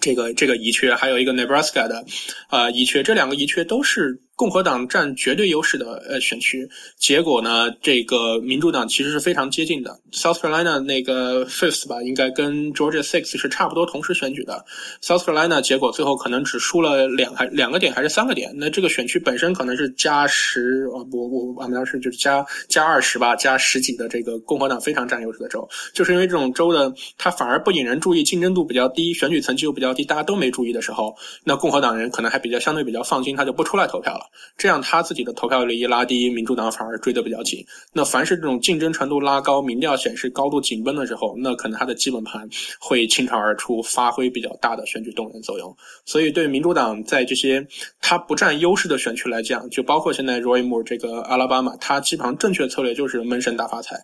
[0.02, 2.06] 这个这个遗缺，还有一个 Nebraska 的，
[2.50, 4.22] 呃遗缺，这两个遗缺都是。
[4.36, 6.68] 共和党占绝对优势的呃选区，
[6.98, 9.98] 结果呢，这个民主党其实是非常接近的。
[10.12, 14.66] South Carolina 那个 fifth 吧，应该跟 Georgia six 是差不多同时选举的。
[15.02, 18.52] South Carolina 结果最后可能只输了两还两个点还是三个点。
[18.56, 34.25] 那这个选区本身可能是加十，我我俺们当时就是加加二十吧，加十几的这个共和党非常占优势的州，就是因为这种州的它反而不引人注意，竞争度比较低，选举层级又比较低，大家都没注意的时候，那共和党人可能还比较相对比较放心，他就不出来投票了。
[34.58, 37.66] 这样他自己的投票率一拉低，民主党反而追得比较紧。
[37.94, 42.48] 那凡是这种竞争程度拉高、民调显示高度紧绷的时候，那可能他的基本盘
[42.80, 45.76] 会倾巢而出，发挥比较大的选举动员作用。
[46.06, 47.66] 所以对民主党在这些
[48.02, 53.96] 他不占优势的选区来讲，就包括现在 Roy Moore 这个阿拉巴马，他基本上正确策略就是闷声大发财。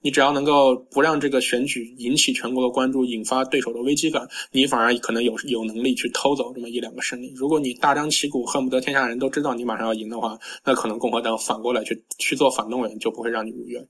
[0.00, 7.32] 你只要能够不让这个选举引起全国的关注，引发对手的危机感，你反而可能有有能力去偷走这么一两个胜利。
[7.36, 10.08] 如果你大张旗鼓，恨不得天下人都知道你马上要赢。
[10.08, 13.82] 的话，那可能共和党反过来去去做反动员，就不会让你如愿。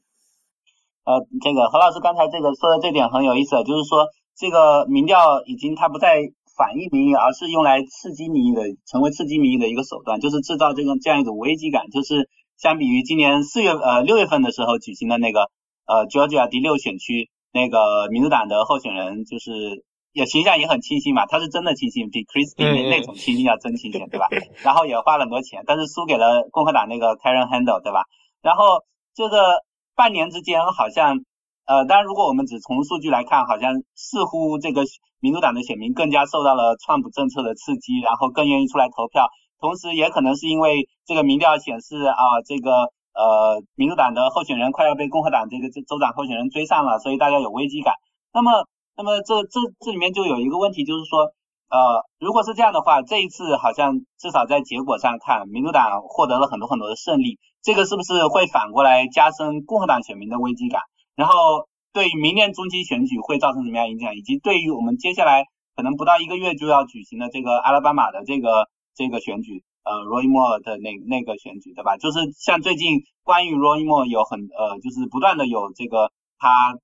[1.04, 11.90] 呃，这个何老师刚才这个说的这点很有意思，就是说这个民调已经它不再反映民意，而是用来刺激民意的，成为刺激民意的一个手段，就是制造这个这样一种危机感。
[11.90, 15.50] 就是相比于今年四月呃六月份的时候举行的那个
[15.86, 19.84] 呃 Georgia 第六选区那个民主党的候选人，就是。
[20.16, 24.29] 也形象也很清新嘛，他是真的清新，比 Christie 那种清新要真清新，对吧？
[24.64, 28.00] 然后也花了很多钱，但是输给了共和党那个 Karen Handel，对吧？
[28.40, 28.81] 然后
[29.14, 29.61] 这个
[29.94, 31.20] 半年之间，好像
[31.66, 34.85] 呃，当然如果我们只从数据来看，好像似乎这个
[35.20, 39.29] 民主党的选民更加受到了川普政策的刺激，然后更愿意出来投票。
[39.61, 42.72] 同时，也可能是因为这个民调显示啊，这个
[43.12, 47.92] 呃民主党的候选人快要被共和党这个州长候选人追上了，所以大家有危机感。
[48.33, 48.64] 那么。
[48.96, 51.35] 那么这这这里面就有一个问题，就是说，
[51.68, 60.80] 呃，如果是这样的话，这一次好像至少在结果上看，民主党获得了很多很多的胜利，这个是不是会反过来加深共和党选民的危机感？
[61.14, 64.16] 然后对明年中期选举会造成什么样影响？
[64.16, 71.98] 以及对于我们接下来可能不到一个月就要举行的这个阿拉巴马的这个这个选举，呃，Roy Moore 的那那个选举，对吧？
[71.98, 76.78] 就是像最近关于 Roy Moore 有很呃，就是不断的有这个他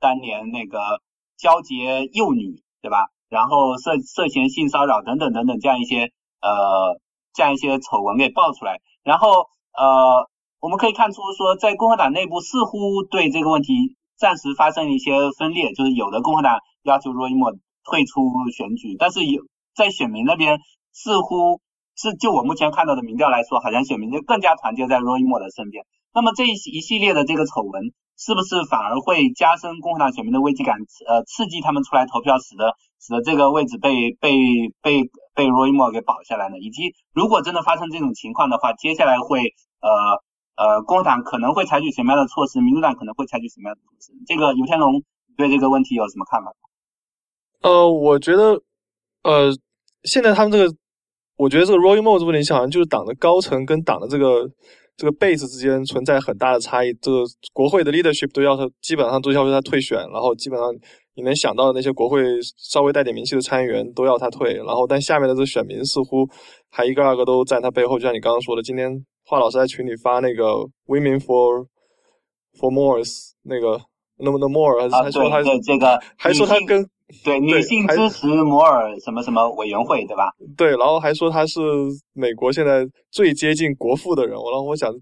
[0.00, 1.02] 当年那个。
[1.40, 3.08] 交结幼女，对吧？
[3.30, 6.10] 然后涉涉嫌性骚扰等等等等这样一些
[6.42, 6.98] 呃
[7.32, 10.28] 这样一些丑闻给爆出来，然后呃
[10.60, 19.42] 我们可以看出说在共和党内部似乎对这个问题暂时发生一些分裂，就是有的共和党要求 Roy Moore 退出选举，但是有
[19.74, 20.58] 在选民那边
[20.92, 21.60] 似乎
[21.96, 25.86] 是就我目前看到的民调来说，好像选民就更加团结在 Roy Moore 的身边。
[26.12, 27.92] 那么这一一系列的这个丑闻。
[28.20, 30.76] 是不是反而会加深共和党选民的危机感，
[31.08, 34.36] 呃，刺激他们出来投票，使得使得这个位置被被
[34.82, 36.58] 被被 Roy Moore 给保下来呢？
[36.58, 39.40] 以及如果真的发生这种情况的话，接下来会
[39.80, 39.88] 呃
[40.62, 42.60] 呃，共和党可能会采取什么样的措施？
[42.60, 44.12] 民主党可能会采取什么样的措施？
[44.26, 45.02] 这个尤天龙
[45.38, 46.52] 对这个问题有什么看法？
[47.62, 48.60] 呃，我觉得
[49.22, 49.50] 呃，
[50.04, 50.76] 现在他们这个，
[51.36, 54.50] 我觉得这个 Roy Moore 这问题，好像就是党的高层跟党的这个。
[55.00, 60.70] 这个 base 之间存在很大的差异，这个国会的 leadership 都要他，基本上都要求他退选，然后基本上
[61.14, 62.22] 你能想到的那些国会
[62.58, 66.28] 稍微带点名气的参议员都要他退，然后但下面的这选民似乎
[66.68, 68.92] 还一个二个都在他背后，就像你刚刚说的，今天
[69.24, 70.44] 华老师在群里发那个
[70.86, 71.64] women for
[72.58, 73.80] for Morris 那个
[74.18, 76.86] 那么的 more 还还说他这个还说他跟。
[77.24, 80.30] 对女性支持摩尔什么什么委员会，对吧？
[80.56, 81.60] 对，然后还说他是
[82.12, 84.50] 美国现在最接近国父的人物。
[84.50, 84.92] 然后我想，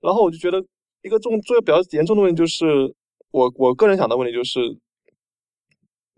[0.00, 0.64] 然后我就觉得
[1.02, 2.94] 一个重最比较严重的问题就是，
[3.32, 4.60] 我我个人想的问题就是，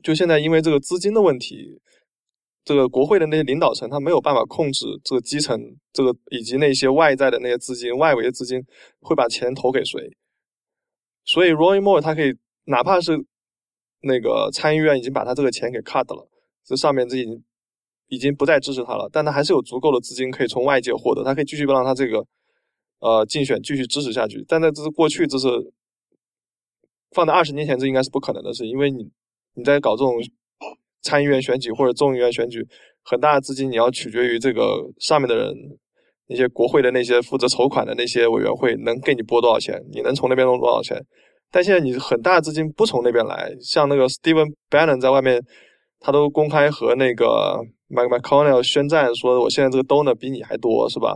[0.02, 1.80] 就现在因为这个资金的问题，
[2.64, 5.58] 这个国会的那些领导层他没有办法控制这个基层
[5.92, 8.62] 这个以及那些外在的那些资金外围的资金
[9.00, 10.00] 会把钱投给谁，
[11.24, 12.34] 所以 Roy Moore 他可以
[12.64, 13.24] 哪怕是。
[14.04, 16.28] 那个参议院已经把他这个钱给 cut 了，
[16.64, 17.44] 这上面这已经
[18.08, 22.24] 已经不再支持他了，但他还是有足够的资金可以从外界获得，他可以继续让他这个
[23.00, 24.44] 呃竞选继续支持下去。
[24.46, 25.48] 但在这是过去，这是
[27.12, 29.10] 放在二十年前，这应该是不可能的事，因为你
[29.54, 30.14] 你在搞这种
[31.02, 32.66] 参议院选举或者众议院选举，
[33.02, 35.54] 很大的资金你要取决于这个上面的人，
[36.28, 41.04] 那些国会的那些负责筹款的那些委员会能给你拨多少钱，你能从那边弄多少钱。
[41.54, 45.40] 但现在你很大资金不从那边来，像那个 Steven Bannon 在外面，
[46.00, 51.14] 他都公开和那个 Mike McConnell 宣战，说我现在这个 donor 比你还多，是吧？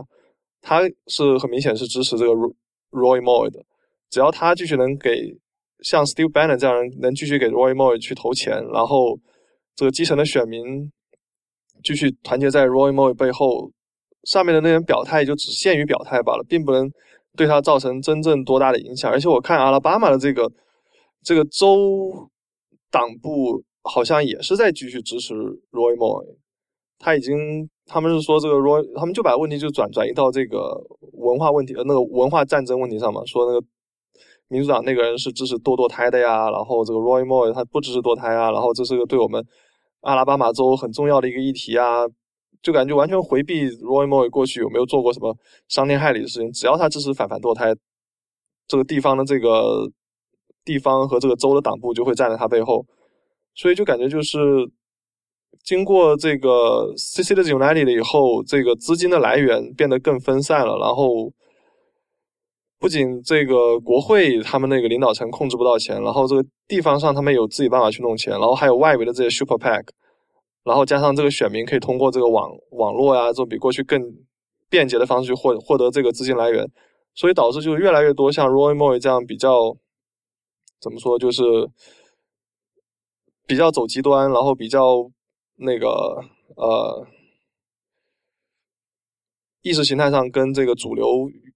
[0.61, 3.59] 他是很明显是支持这个 Roy Moore 的，
[4.09, 5.11] 只要他继续能给
[5.81, 9.19] 像 Steven Bannon 这样人能继续给 Roy Moore 去投钱，然后
[9.75, 10.89] 这个基层的选民
[11.83, 13.69] 继续团结在 Roy Moore 背后，
[14.23, 16.89] 上面的那人表态就只限于表态罢了，并不能。
[17.35, 19.11] 对他造成真正多大的影响？
[19.11, 20.51] 而且我看阿拉巴马的这个
[21.23, 22.29] 这个州
[22.91, 25.33] 党部好像也是在继续支持
[25.71, 26.35] Roy Moore。
[27.01, 30.75] 他已经，他们是说这个 Roy，他们就把问题就转转移到这个
[31.13, 33.23] 文化问题，呃，那个文化战争问题上嘛。
[33.25, 33.65] 说那个
[34.49, 39.41] 民主党那个人是支持堕堕胎的呀，然后这个 Roy Moore 他不支持堕胎啊，然后这是个对我们
[40.01, 42.05] 阿拉巴马州很重要的一个议题啊。
[42.61, 45.35] 就感觉完全回避 Roy Moore 过去有没有做过什么
[45.69, 47.73] 伤天害理的事情，只要他支持反反堕胎，
[48.67, 49.89] 这个地方的这个
[50.65, 52.85] 地方和这个州的党部就会站在他背后，
[53.55, 54.37] 所以就感觉就是
[55.63, 61.31] 经过这个 Citizens United 以后，这个资金的来源变得更分散了，然后
[62.77, 69.83] 不仅这个国会他们那个领导层控制不到钱，然后这个地方上他们有自己办法去弄钱，然后还有外围的这些 Super PAC。
[70.63, 73.99] 然后加上这个选民可以通过这个网网络呀，这种比过去更
[74.69, 76.69] 便捷的方式去获获得这个资金来源，
[77.15, 79.75] 所以导致就是越来越多像 Roy Moore 这样比较
[80.79, 81.41] 怎么说，就是
[83.47, 85.09] 比较走极端，然后比较
[85.55, 85.87] 那个
[86.55, 87.07] 呃
[89.61, 91.05] 意识形态上跟这个主流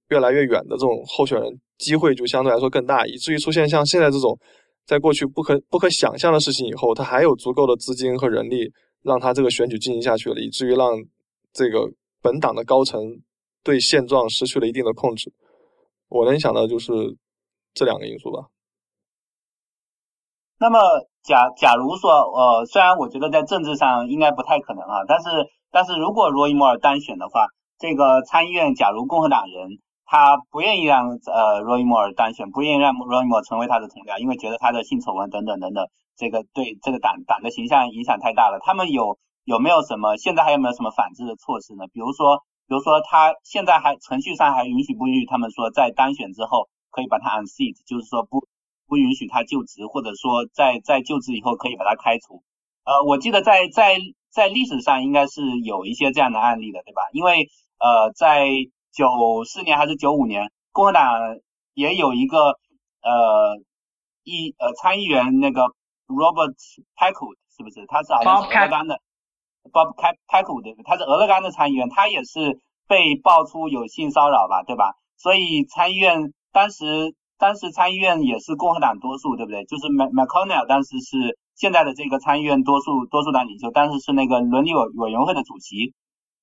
[0.10, 4.40] 越来越远的这种候选人，机会就相对来说更大，以至于出现像现在这种
[4.88, 8.72] 在过去不可不可想象的事情以后，他还有足够的资金和人力。
[9.04, 10.90] 让他这个选举进行下去了，以至于让
[11.52, 13.02] 这个本党的高层
[13.64, 15.32] 对现状失去了一定的控制。
[16.10, 16.92] 我能想到就是
[17.74, 18.48] 这两个因素吧。
[20.60, 20.80] 那么，
[21.24, 25.30] 假假如说，呃，虽然我觉得在政治上应该不太可能啊，但是
[25.72, 35.86] 但是如果罗伊莫尔当选的话，这个参议院假如共和党人他不愿意让呃罗伊莫尔当选，不愿意让罗伊莫尔成为他的同僚，因为觉得他的性丑闻等等等等。
[36.16, 38.60] 这个对这个党党的形象影响太大了。
[38.62, 40.16] 他们有有没有什么？
[40.18, 41.86] 现在还有没有什么反制的措施呢？
[41.92, 48.48] 比如说，比如说他现在还程序上还允许不允许他们说在当选之后可以把他 unseat，就是说不
[48.88, 52.42] 不允许他就职，或者说在在就职以后可以把他开除。
[52.86, 53.98] 呃，我记得在在
[54.32, 57.02] 在历史上应该是有一些这样的案例的，对吧？
[57.12, 57.50] 因为
[57.80, 58.48] 呃，在
[58.94, 61.38] 九四年还是九五年，共和党
[61.74, 62.58] 也有一个
[63.02, 63.58] 呃
[64.24, 65.74] 议呃参议员那个。
[66.14, 66.54] Robert
[66.96, 67.86] Packwood 是不是？
[67.88, 69.00] 他是好像是俄勒冈的
[69.72, 74.94] ，Bob 开开库对，他是俄勒冈的参议员，他也是被爆出有性骚扰吧，对吧？
[75.18, 79.64] 所以参议院当时当时参议院也是共和党多数，对不对？
[79.66, 85.94] 就是 Mc McConnell 当时是现在的这个参议院多数多数党领袖，当时是那个伦理委委员会的主席，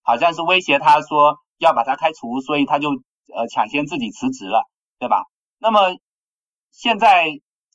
[0.03, 2.91] 好像是威胁他说要把他开除，所以他就
[3.35, 4.63] 呃抢先自己辞职了，
[4.99, 5.25] 对吧？
[5.59, 5.97] 那么
[6.71, 7.29] 现在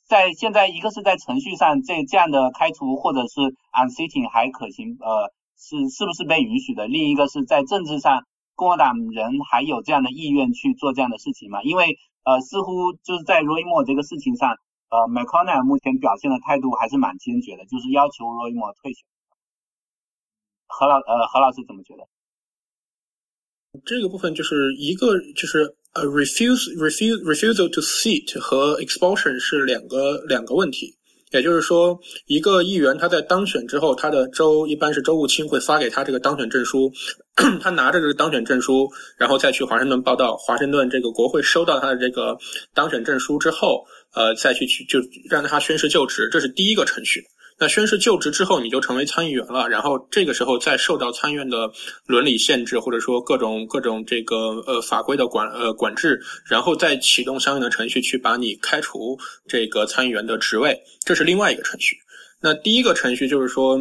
[0.06, 3.40] 在现在一个是在程序上这这样的开除或者是
[3.72, 6.86] unsitting 还可行，呃是是不是被允许的？
[6.86, 8.24] 另一个是在政治上。
[8.58, 11.62] 共和党人还有这样的意愿去做这样的事情吗？
[11.62, 14.56] 因为呃，似乎就是在 Roy Moore 这个事情上，
[14.88, 19.04] 呃，McConnell 目前表现的态度还是蛮坚决的，就是要求 Roy Moore 退选。
[20.66, 22.08] 何老呃，何老师怎么觉得？
[23.84, 30.94] 这个部分就是一个就是呃，refuse refuse refusal to seat 和 expulsion 是两个两个问题。
[31.32, 36.90] 也就是说，一个议员他在当选之后，他的州一般是州务卿会发给他这个当选证书，
[37.60, 38.88] 他拿着这个当选证书，
[39.18, 40.36] 然后再去华盛顿报道。
[40.36, 42.38] 华盛顿这个国会收到他的这个
[42.72, 43.84] 当选证书之后，
[44.14, 47.24] 呃，再去去就让他宣誓就职，这是第一个程序。
[47.58, 49.68] 那宣誓就职之后，你就成为参议员了。
[49.68, 51.70] 然后这个时候再受到参议院的
[52.06, 54.36] 伦理限制，或者说各种各种这个
[54.66, 61.96] 呃法规的管呃管制，然后再启动相应的程序去把你开除这个参议员的职位，这是另外一个程序。
[62.42, 63.80] 那第一个程序就是说，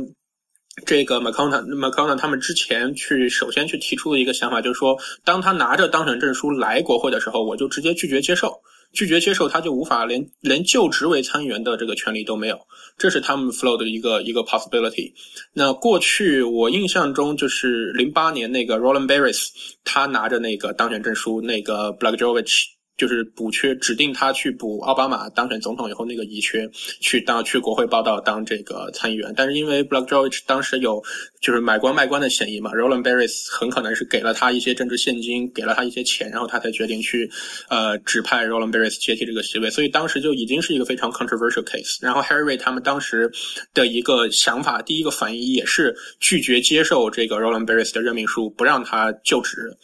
[0.85, 8.61] 这个 McConnell McConnell 他们之前去首先去提出的一个想法，就是说，当他拿着当选证书来国会的时候，我就直接拒绝接受。
[8.95, 12.57] 拒绝接受，他就无法连连就职为参议员的这个权利都没有，
[12.97, 15.11] 这是他们 flow 的一个一个 possibility。
[15.53, 19.49] 那过去我印象中就是零八年那个 Roland Barris，
[19.83, 22.74] 他拿着那个当选证书，那个 b l a c k j o v i c h。
[22.97, 26.69] 就是补缺，指定他去补奥巴马当选总统以后那个遗缺，
[26.99, 29.33] 去当去国会报道当这个参议员。
[29.35, 31.03] 但是因为 Black George 当时有
[31.41, 37.29] 就是买官卖官的嫌疑嘛，Roland Barris 很可能是给了他一些政治现金，给了他一些钱，然后他才决定去
[37.69, 39.69] 呃指派 Roland Barris 接替这个席位。
[39.69, 41.97] 所以当时就已经是一个非常 controversial case。
[42.01, 43.31] 然后 Harry 他们当时
[43.73, 49.75] 的一个想法，第一个反应也是拒绝接受这个 Roland Barris 的任命书，不让他就职。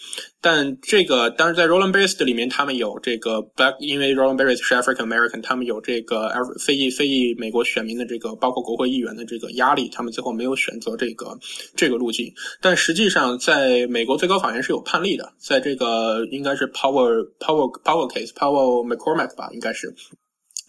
[0.41, 11.37] 但这个当然在 Roland Barris 里面，他们有这个 Black，因为 Roland Barris 是 African American，他们有这个非裔非裔美国选民的这个包括国会议员的这个压力，他们最后没有选择这个
[11.75, 12.33] 这个路径。
[12.59, 19.93] 但实际上，在美国最高法院是有判例的，在这个应该是 Power Power Power Case Power McCormack 吧，应该是。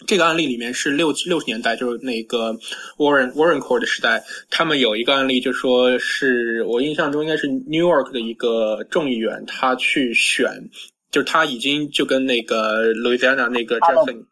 [0.07, 2.53] 这个案例里面是六六十年代，就是那个
[2.97, 10.71] Warren Warren Court 的时代，他们有一个案例，就说是我印象中应该是 New York 的一个众议员，他去选，
[11.11, 14.25] 就是他已经就跟那个 Louisiana 那个 Jackson，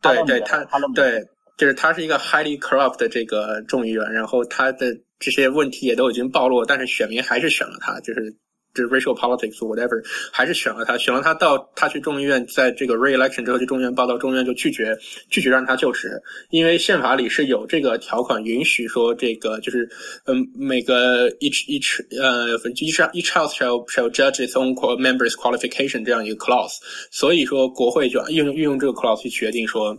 [0.00, 0.64] 对对，他
[0.94, 1.24] 对，
[1.56, 8.34] 就是他是一个 highly corrupt 的这个众议员，然后他的这些问题也都已经暴露，但是选民还是选了他，就是。
[8.76, 10.00] 就是 racial politics whatever，
[10.30, 14.94] 还是选了他，选了他到他去众议院，在这个 re-election 之后去众议院报道，众议院就拒绝
[15.30, 16.10] 拒绝让他就职，
[16.50, 19.88] 因为宪法里是有这个条款允许说这个就是
[20.26, 26.76] 嗯每个 each each 呃 each each house shall shall judge its own members qualification 这样一个 clause，
[27.10, 29.96] 所以说国会就运用运用这个 clause 去决定说。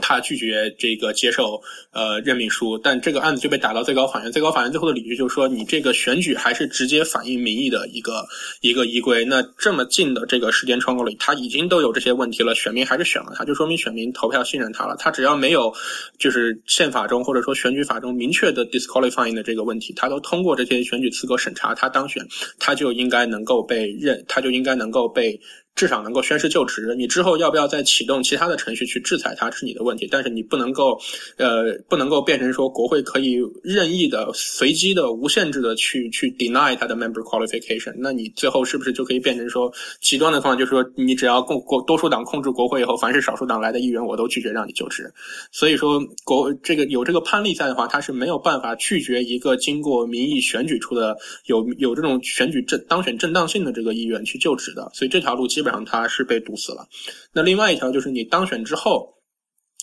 [0.00, 1.60] 他拒绝这个接受
[1.92, 4.30] 呃任命书，但这个案子就被打到最高法院。
[4.32, 8.26] 最高法院最后的理据就是说，你这个选举还是直接反映民意的一个
[8.60, 9.24] 一个依规。
[9.24, 14.96] 那这么近的这个时间窗口里，他已经都有这些问题了，选民还是选了他，就说明选民投票信任他了。
[14.98, 15.72] 他只要没有
[16.18, 22.26] 就是宪法中或者说选举法中明确的 disqualifying 的这个问题，他都通过这些选举资格审查，他当选，
[22.58, 25.40] 他就应该能够被认，他就应该能够被。
[25.76, 30.98] 至少能够宣誓就职，你之后要不要再启动其他的程序去制裁他是你的问题，但是你不能够，
[31.36, 39.70] 呃，不能够变成说国会可以任意的、随机的、无限制的去去 deny 他的 member qualification，那你最后是不是就可以变成说
[40.00, 45.12] 极端的方法，就是说你只要共国多数党控制国会以后，凡是少数党来的议员，我都拒绝让你就职。
[45.52, 55.65] 所以说国这个有这个判例在的话，他是没有办法拒绝一个经过民意选举出的有有这种选举正当选正当性的这个议员去就职的，所以这条路基本。
[55.66, 56.86] 基本上他是被堵死了。
[57.32, 59.12] 那另外一条就是你当选之后，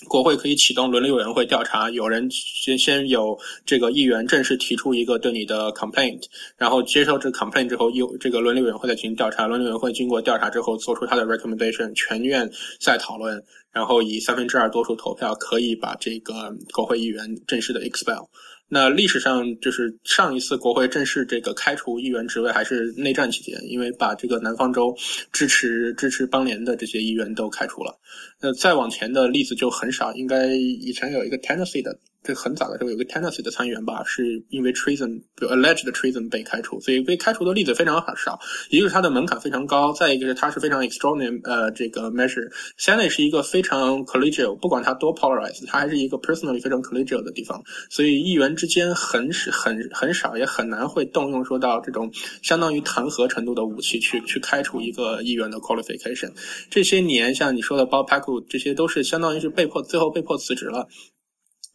[0.07, 1.89] 国会可以启动伦理委员会调查。
[1.89, 6.21] 有人先先有这个议员正式提出一个对你的 complaint，
[6.55, 9.45] 然后接受这 complaint 之后，有这个伦理委员会再进行调查。
[9.45, 18.29] 伦理委员会经过调查之后，做出他的 recommendation，全院再讨论，然后以三分之二多数投票，可以把这个国会议员正式的 expel。
[18.73, 24.97] 那历史上就是上一次国会正式这个开除议员职位还是内战期间，因为把这个南方州
[25.31, 27.95] 支持支持邦联的这些议员都开除了。
[28.41, 38.39] 那再往前的例子就很少，应该以前有一个 Tennessee 的这很早的时候有个 Tennessee 的参议员吧，是因为 treason，比如 alleged treason 被开除，所以被开除的例子非常少。
[38.69, 42.49] 一个是它的门槛非常高，再一个是它是非常 extraordinary 呃这个 measure。
[42.79, 52.09] Senate 是一个非常 collegial，不管它多 polarized，它还是一个 personally 非常 collegial 的地方，所以议员之间很是很很少也很难会动用说到这种
[52.41, 56.31] 相当于弹劾程度的武器去去开除一个议员的 qualification。
[56.69, 60.87] 这些年像你说的 Bob Paku，这些都是相当于是被迫最后被迫辞职了。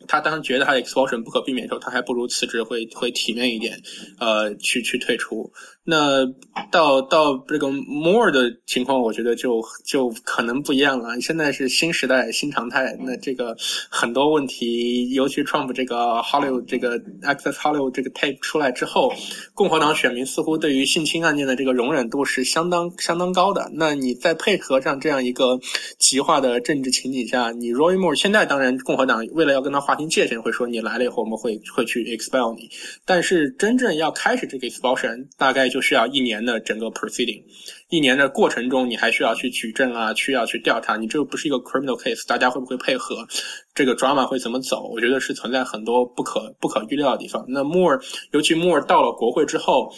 [0.07, 3.83] 他当时觉得他的 expulsion 不可避免的时候，他还不如辞职会会体面一点，
[4.19, 5.53] 呃，去去退出。
[5.85, 6.27] 那
[6.71, 11.19] 到到这个 more 的情况，我觉得就就可能不一样了。
[11.23, 13.57] 现在是新时代新常态，那这个
[13.89, 19.11] 很多问题，尤其 Trump 这个 Hollywood 这个 Access Hollywood 这个 tape 出来之后，
[19.55, 23.71] 共和党选民似乎对于性侵案件的这个容忍度是相当相当高的。
[23.73, 25.59] 那你再配合上这样一个
[25.99, 32.69] 极化的政治情景下，你 Roy Moore 现在当然共和党为了要跟他划清界限，会说你来了以后我们会会去 expel 你，
[33.07, 35.78] 但是真正要开始这个 expulsion，大概就。
[35.81, 37.43] 需要一年的整个 proceeding，
[37.89, 40.97] 一年的过程中，你还需要去举证啊，需要去调查。
[40.97, 43.27] 你这个不是一个 criminal case，大家会不会配合？
[43.75, 44.89] 这个 drama 会怎么走？
[44.89, 47.45] 我觉得是存在很多不可不可预料的地方。
[47.49, 48.03] 那 Moore，
[48.33, 49.93] 尤其 Moore 到了国会之后。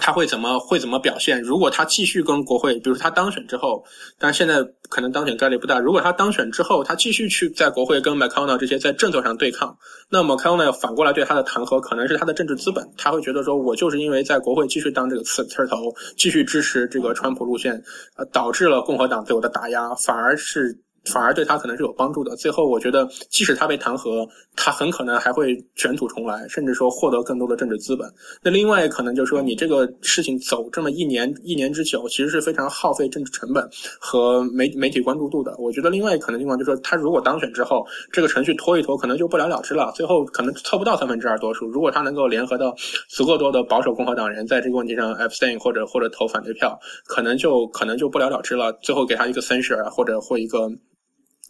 [0.00, 1.40] 他会怎么会怎么表现？
[1.40, 3.84] 如果他继续跟国会，比如他当选之后，
[4.18, 5.78] 但现在可能当选概率不大。
[5.78, 9.76] 如果他当选之后，他继续去在国会跟 McConnell 这些在政策上对抗，
[10.10, 12.84] 那么 McConnell 反过来对他的弹劾可能是他的政治资本。
[12.96, 17.82] 他会觉得说，我就是因为在国会继续当这个刺刺头，继续支持这个川普路线，
[18.16, 20.78] 呃，导致了共和党对我的打压，反而是。
[21.12, 22.34] 反而对他可能是有帮助的。
[22.36, 24.26] 最后，我觉得即使他被弹劾，
[24.56, 28.10] 他很可能还会卷土重来，甚至说获得更多的政治资本。
[28.42, 33.68] 那另外可能就是说，你这个事情走这么一年一年之久，其实是非常耗费政治成本
[34.00, 35.54] 和媒媒体关注度的。
[35.58, 39.92] 我觉得另外一可能情况就是说，他如果当选之后，这个程序拖一拖，可能就不了了之了。
[39.94, 41.66] 最后可能凑不到三分之二多数。
[41.66, 42.74] 如果他能够联合到
[43.08, 48.72] 足够多的保守共和党人在这个问题上 abstain 或者或者投反对票，可能就可能就不了了之了。
[48.80, 50.70] 最后给他一个 censure 或者或一个。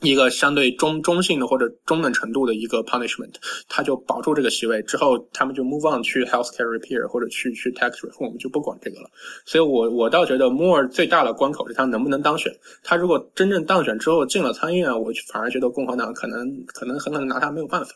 [0.04, 3.34] 一个相对中中性的或者中等程度的一个 punishment，
[3.68, 9.10] 他就保住这个席位之后，他们就 move on 去 healthcare repair 或者去去 tax reform 就不管这个了。
[9.44, 12.52] 所以，我我倒觉得 Moore 最大的关口是他能不能当选。
[12.82, 17.92] 他如果真正当选之后进了参议院，我反而觉得共和党可能可能很可能拿他没有办法。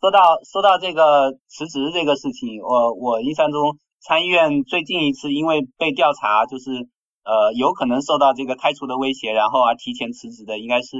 [0.00, 6.88] 说到说到这个辞职这个事情，我我印象中参议院最近一次因为被调查就是。
[7.26, 10.96] 呃，有可能受到这个开除的威胁，然后而提前辞职的，应该是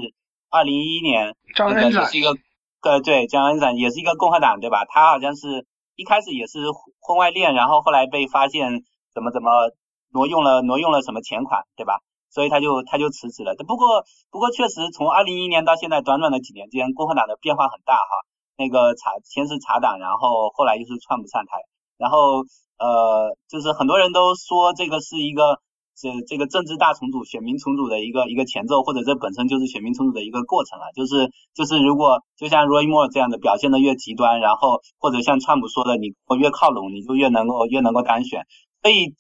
[0.51, 2.35] 二零一一年，张恩展是一个，
[2.83, 4.85] 呃，对，张恩展也是一个共和党，对吧？
[4.87, 5.65] 他好像是
[5.95, 6.67] 一开始也是
[6.99, 8.83] 婚外恋，然后后来被发现
[9.15, 9.71] 怎么怎么
[10.13, 12.01] 挪用了挪用了什么钱款，对吧？
[12.29, 13.55] 所以他就他就辞职了。
[13.65, 14.03] 不过
[14.33, 18.27] 不过确实从二零一一年到现在短短的几年间，共和党的变化很大哈。
[18.59, 21.59] 那个查先是查党，然后后来又是川普上台，
[21.99, 22.43] 然后
[22.79, 25.61] 呃，就是很多人都说这个是一个。
[25.97, 30.93] 这这个政治大重组、选民重组的一个一个前奏，或者这本身就是选民重组的一个过程了。
[30.95, 38.45] 就是就是如果就像 Roy Moore 这样的表现的越极端，然后或者像川普说的，你越靠拢，你就越能够越能够当选。
[38.83, 39.15] 所以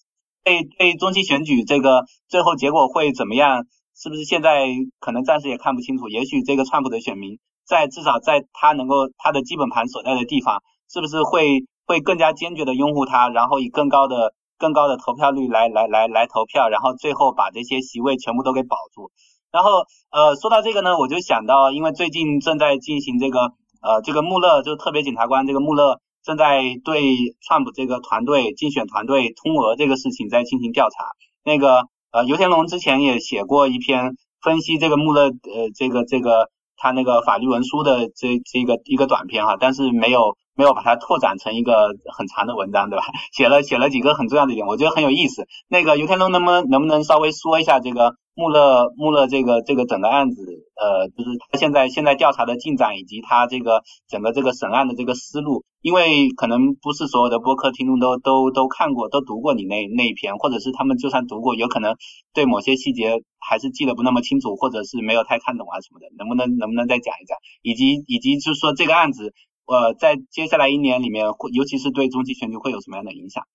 [0.45, 3.65] 对对中期选举这个最后结果会怎么样，
[3.97, 4.69] 是不是现在
[5.01, 6.09] 可能暂时也看不清楚？
[6.09, 10.63] 也许这个川普的选民在至少在他能够他的基本盘所在的地方，
[10.93, 14.35] 是不是会会更加坚决的拥护他，然后以更高的。
[14.59, 19.11] 更高的投票率来来来来投票，然后最后把这些席位全部都给保住。
[19.53, 27.03] 然后呃，说到这个呢，我就想到，因为最近正在进行这个呃这个穆勒，就特别检察官这个穆勒正在对
[27.41, 31.13] 川普这个团队竞选团队通俄这个事情在进行调查。
[31.45, 40.37] 那个呃尤天龙之前也写过一篇分析这个穆勒呃这个这个他那个法律文书的这这个一个短篇哈，但是没有。
[40.57, 43.05] 没有把它拓展成一个很长的文章，对吧？
[43.37, 45.47] 写了写了几个很重要的点，我觉得很有意思。
[45.69, 50.43] 那个尤天龙能不能能不能稍微说一下这个穆勒穆勒这个这个整个案子？
[50.77, 55.65] 呃，就是他现在现在调查的进展以及他这个整个这个审案的这个思路。
[55.83, 61.95] 因为可能不是所有的播客听众都都都看过都读过你那那一篇，或者是他们就算读过，有可能
[62.35, 66.07] 对某些细节还是记得不那么清楚，或者是没有太看懂啊什么的。
[66.19, 67.39] 能不能能不能再讲一讲？
[67.63, 69.33] 以及以及就是说这个案子。
[69.67, 73.47] 呃，在接下来一年里面，会尤其是对中期选举会有什么样的影响？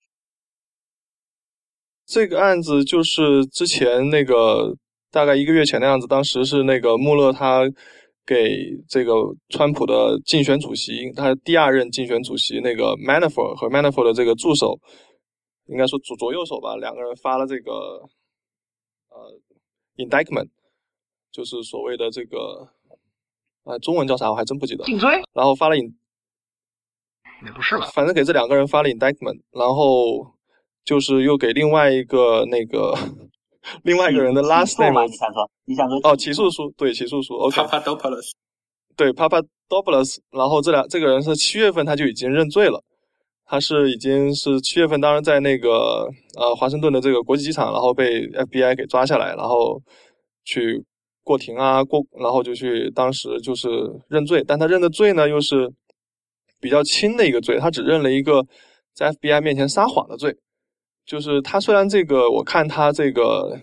[2.06, 4.76] 这个案子就是之前那个
[5.10, 7.62] 大概一个月前的样子，当时是那个穆勒他
[8.26, 9.14] 给这个
[9.50, 14.78] 川普的竞选主席，他第二任竞选主席那个 Manafort 和 Manafort 的这个助手，
[15.68, 17.72] 应该说左左右手吧，两个人发了这个
[19.10, 19.40] 呃
[19.96, 20.50] indictment，
[21.32, 22.68] 就是所谓的这个
[23.64, 24.84] 啊，中文叫啥我还真不记得。
[24.84, 25.10] 颈椎？
[25.34, 25.96] 然后发了引，
[27.46, 27.90] 也不是吧？
[27.94, 30.26] 反正给这两个人发了 indictment，然后
[30.84, 32.94] 就是又给另外一个那个
[33.84, 35.06] 另外一个人的 last name。
[35.06, 35.50] 你想说？
[35.66, 36.00] 你想说？
[36.04, 37.36] 哦，起诉书，对，起诉书。
[37.36, 37.62] OK。
[37.62, 38.32] Papadopoulos。
[38.96, 40.18] 对，Papadopoulos。
[40.32, 42.84] 然后这俩这个人是七月份他就已经认罪了。
[43.46, 49.82] 他是已经是七月份，当时在那个呃华盛顿的这个国际机场，然后被 FBI 给抓下来，然后
[50.46, 50.82] 去
[51.22, 53.68] 过庭啊过，然后就去当时就是
[54.08, 55.70] 认罪，但他认的罪呢又是
[56.62, 58.46] 比较轻的一个罪，他只认了一个
[58.94, 60.36] 在 FBI 面前撒谎的罪。
[61.06, 63.60] 就是他虽然这个我看他这个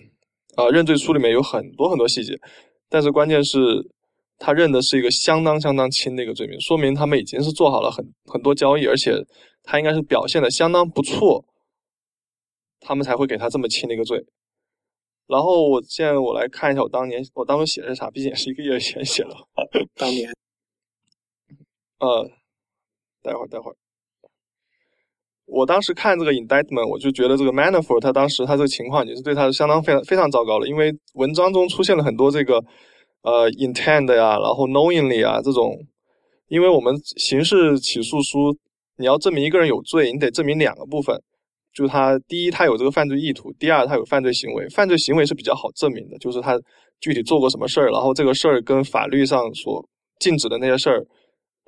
[0.57, 2.35] 呃认罪书里面有很多很多细节，
[2.91, 3.59] 但是关键是
[4.37, 9.25] 他认的是一个相当相当轻的一个罪名，说明他们已经是做好了很很多交易，而且。
[9.71, 11.45] 他应该是表现的相当不错，
[12.81, 14.25] 他们才会给他这么轻的一个罪。
[15.27, 19.31] 然后我现在我来看一下我当年我当时写的是啥，毕竟也是一个月前写的。
[19.95, 20.33] 当年，
[21.99, 22.31] 呃，
[23.29, 23.77] 待会儿待会儿，
[25.45, 32.55] 我当时看这个 indictment，我就觉得这个 Manafort 他当时他这个情况已经是对他相当非常非常糟糕了，因为文章中出现了很多这个
[33.23, 35.77] 呃 intent 呀，然后 knowingly 啊这种，
[36.49, 38.57] 因为我们刑事起诉书。
[39.01, 41.17] 你要证明一个人有罪，你得证明两个部分，
[41.73, 44.69] 就是他第一他有这个犯罪意图，第二他有犯罪行为。
[44.71, 46.61] 犯罪行为是比较好证明的，就是他
[46.99, 51.07] 具体做过什么事儿，然后这个事儿跟法律上所禁止的那些事儿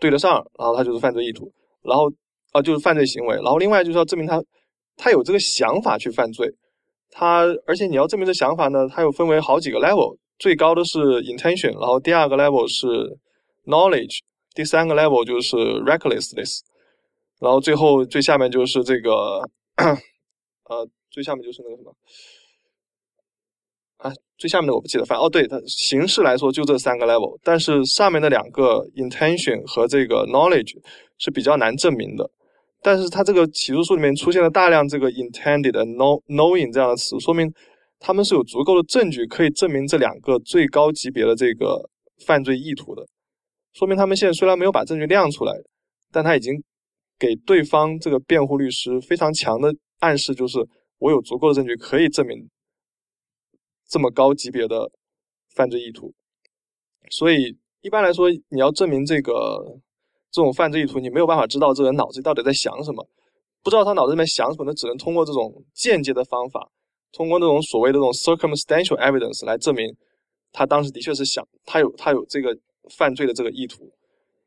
[0.00, 1.52] 对得上，然后他就是犯罪意图。
[1.82, 2.10] 然后
[2.52, 4.42] 啊就是犯罪行为，然后另外就是要证明他
[4.96, 6.50] 他有这个想法去犯罪。
[7.10, 12.86] 他而且你要证明这想法呢，它又分为好几个 level，最高的是 intention，然后第二个 level 是
[13.66, 14.18] knowledge，
[14.54, 16.60] 第三个 level 就是 recklessness。
[17.40, 19.40] 然后最后最下面就是这个，
[20.68, 21.92] 呃，最下面就是那个什么，
[24.40, 30.74] 最下面的我不记得，反正哦，对，它形式来说就这三个 level，但是上面的两个 intention 和这个 knowledge
[31.18, 32.28] 是比较难证明的。
[32.82, 37.52] 但是它这个起诉书里面出现了大量这个 intended、know knowing 这样的词，说明
[38.00, 41.88] 他们是有足够的证据可以证明这两个最高级别的这个
[42.26, 43.06] 犯罪意图的。
[43.74, 45.52] 说明他们现在虽然没有把证据亮出来，
[46.10, 46.54] 但他已经。
[47.20, 50.58] 给对方这个辩护律师非常强的暗示，就是
[50.98, 52.48] 我有足够的证据可以证明
[53.90, 54.90] 这么高级别的
[55.54, 56.14] 犯罪意图。
[57.10, 59.80] 所以一般来说，你要证明这个
[60.30, 63.06] 这种犯罪意图，你没有办法知道这个人脑子里到底在想什么。
[63.62, 66.70] 不知道他脑子里面想什么，那只能通过这种间接的方法，
[67.12, 69.94] 通过那种所谓的这种 circumstantial evidence 来证明
[70.52, 72.56] 他当时的确是想他有他有这个
[72.96, 73.92] 犯罪的这个意图。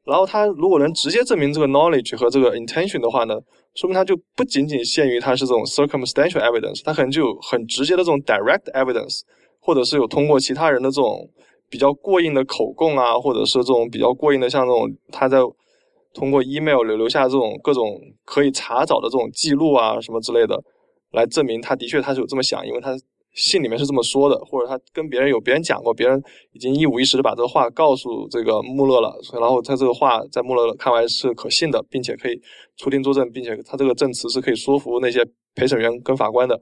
[0.05, 3.39] 然后他如果能直接证明这个 knowledge 和这个 intention 的话呢，
[3.75, 9.21] 说明他就不仅仅限于他是这种 circumstantial evidence，他可能就有很直接的这种 direct evidence，
[9.59, 11.29] 或者是有通过其他人的这种
[11.69, 15.37] 比较过硬的口供啊，或者是这种比较过硬的像这种他在
[16.13, 20.61] 通过 email 留留下这种各种可以查找的这种记录啊什么之类的，
[21.11, 22.95] 来证明他的确他是有这么想，因为他。
[23.33, 26.21] 信里面是这么说的，或者他跟别人有别人讲过，别人
[26.51, 32.39] 已经一五一十的把这个话告诉这个穆勒了，然后他这个话在穆勒看来是可信的，并且可以
[32.77, 35.25] 出庭作证，并且他这个证词是可以说服那些
[35.55, 36.59] 陪审员跟法官的，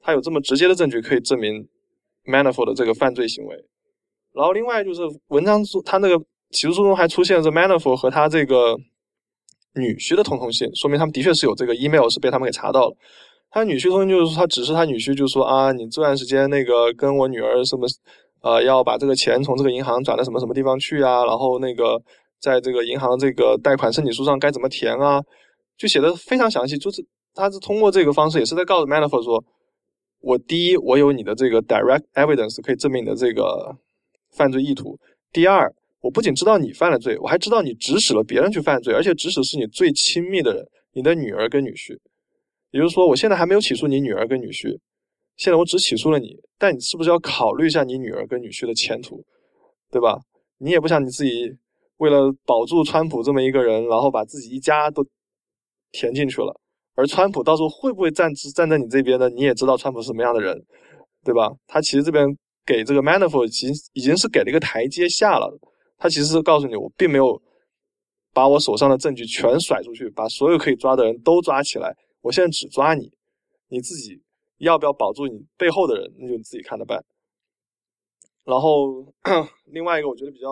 [0.00, 1.66] 他有这么直接的证据可以证明
[2.26, 3.56] Manafort 的这个犯罪行为。
[4.34, 6.18] 然后另外就是文章中他那个
[6.50, 8.76] 起诉书中还出现这 Manafort 和他这个
[9.74, 12.96] 女婿的通通信，说明他们的确是有这个 email 是被他们给查到了。
[13.56, 17.86] 他女婿通就是说，他指示他女婿就说啊，你这段时间那个跟我女儿什么，
[18.42, 21.98] 呃，要把这个钱从这个银行转到什么什么地方去啊，然后那个
[22.38, 25.22] 在这个银行这个贷款申请书上该怎么填啊，
[25.78, 26.76] 就写的非常详细。
[26.76, 27.02] 就是
[27.32, 29.42] 他是通过这个方式，也是在告诉 Manafort 说，
[30.20, 33.74] 我第一，我有你的这个 direct evidence 可以证明你的这个
[34.32, 34.98] 犯罪意图；
[35.32, 41.96] 第二，我不仅知道你犯了罪，我还知道你指使了别人去犯罪，而且指使是你最亲密的人，你的女儿跟女婿。
[42.76, 44.78] 也就是说，我现在还没有起诉你女儿跟女婿，
[45.36, 49.24] 现在我只起诉了你，但你是不是要考虑一下你女儿跟女婿的前途，
[49.90, 50.20] 对吧？
[50.58, 51.50] 你也不想你自己
[51.96, 55.02] 为了保住川普这么一个人，然后把自己一家都
[55.90, 56.54] 填进去了，
[56.96, 59.30] 而川普到时候会不会站站在你这边呢？
[59.30, 60.62] 你也知道川普什么样的人，
[61.24, 61.50] 对吧？
[61.66, 62.26] 他其实这边
[62.66, 65.50] 给这个 Manafort 其实已经是给了一个台阶下了，
[65.96, 67.40] 他其实是告诉你，我并没有
[68.34, 71.96] 把我手上的证据全甩出去，把所有可以抓的人都抓起来。
[72.26, 73.12] 我现在只抓你，
[73.68, 74.20] 你自己
[74.58, 77.04] 要不要保住你背后的人，那就你自己看着办。
[78.44, 79.06] 然后
[79.66, 80.48] 另外一个，我觉得比较，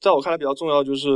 [0.00, 1.08] 在我看来比较重要，就是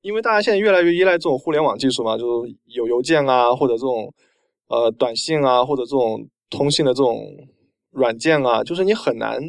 [0.00, 4.12] 因为大家现在越来越依赖这种互联网技术嘛，就是有邮件啊，或者这种
[4.66, 7.48] 呃短信啊，或者这种通信的这种
[7.90, 9.40] 软件啊，就是你很难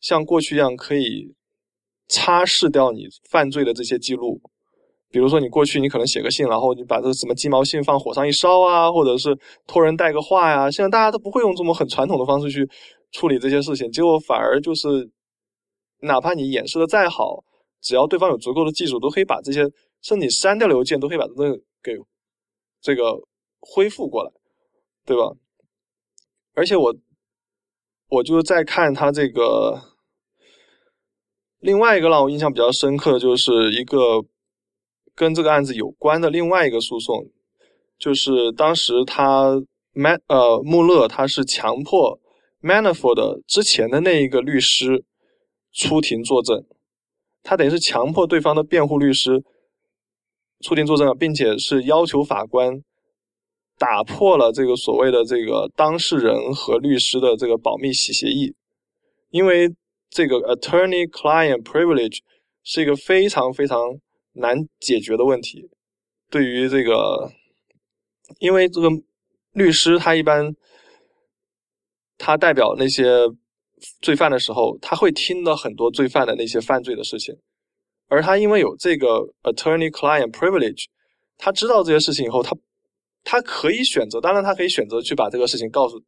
[0.00, 1.32] 像过去一样可以
[2.08, 4.40] 擦拭掉你犯罪的这些记录。
[5.10, 9.34] 比如说，你过去你可能写个信，然后你把这什么鸡毛信放火上一烧啊，或者是
[9.66, 10.70] 托人带个话呀。
[10.70, 12.68] 现在大家都不会用这么很传统的方式去
[13.12, 15.10] 处理这些事情，结果反而就是，
[16.00, 17.42] 哪怕你掩饰的再好，
[17.80, 19.60] 只要对方有足够的技术，都可以把这些，
[20.02, 21.92] 甚至你删掉的邮件都可以把这个给
[22.82, 23.18] 这个
[23.60, 24.30] 恢复过来，
[25.06, 25.32] 对吧？
[26.52, 26.94] 而且我
[28.10, 29.80] 我就在看他这个
[31.60, 34.22] 另外一个让我印象比较深刻的就是一个。
[35.18, 37.26] 跟这个案子有关的另外一个诉讼，
[37.98, 39.60] 就是当时他
[39.92, 42.20] 曼呃穆勒他是强迫
[42.62, 45.04] Manafort 之前的那一个律师
[45.72, 46.64] 出庭作证，
[47.42, 49.42] 他等于是强迫对方的辩护律师
[50.60, 52.80] 出庭作证，并且是要求法官
[53.76, 58.54] 打破了这个所谓的这个当事人和律师的这个保密洗协议，
[59.30, 59.74] 因为
[60.10, 62.18] 这个 attorney-client privilege
[62.62, 63.76] 是一个非常非常。
[64.38, 65.68] 难解决的问题，
[66.30, 67.30] 对于这个，
[68.38, 68.88] 因为这个
[69.52, 70.54] 律师他一般
[72.16, 73.04] 他代表那些
[74.00, 77.36] 罪犯的时候，他会听到很多罪犯的那些犯罪的事情，
[78.08, 80.86] 而他因为有这个 attorney-client privilege，
[81.36, 82.56] 他知道这些事情以后，他
[83.24, 85.98] 他可以选择，当然他可以选择去把这个事情告诉，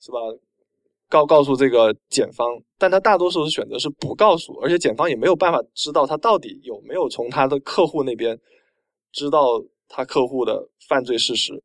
[0.00, 0.18] 是吧？
[1.12, 2.48] 告告诉这个检方，
[2.78, 8.40] 但他大多数是选择是不告诉，而且检方也没有办法知道他到底有没有从他的客户那边
[9.12, 11.62] 知道他客户的犯罪事实。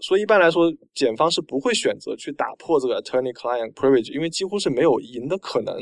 [0.00, 5.74] 所以一般来说，检方是不会选择去打破这个 attorney-client privilege，因为几乎是没有赢的可能。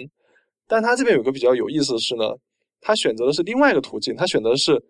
[0.69, 2.33] 但他这边有个比较有意思的是呢，
[2.81, 4.81] 他选择的是另外一个途径，他选择的是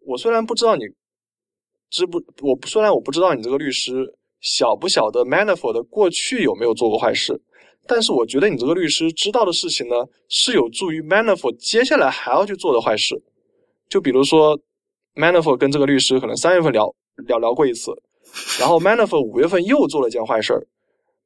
[0.00, 0.82] 我虽然不知道你
[1.88, 4.15] 知不，我虽然我不知道你这个律师。
[4.40, 7.40] 晓不晓得 Manafort 过去有没有做过坏事？
[7.88, 9.94] 但是我觉得你这个律师知道的事情呢，
[10.28, 13.22] 是有助于 Manafort 接下来还要去做的坏事。
[13.88, 14.58] 就比如说
[15.14, 16.92] ，Manafort 跟这个律师可能三月份聊
[17.28, 17.92] 聊聊过一次，
[18.58, 20.66] 然后 Manafort 五月份又做了件坏事，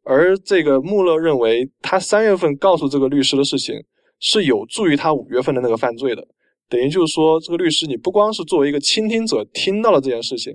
[0.04, 3.74] 而这个穆勒认为他三月份告诉这个律师的事情
[4.18, 6.28] 是有助于他五月份的那个犯罪的。
[6.68, 10.54] 等于就是说，这个律师你不光是作为一个倾听者听到了这件事情，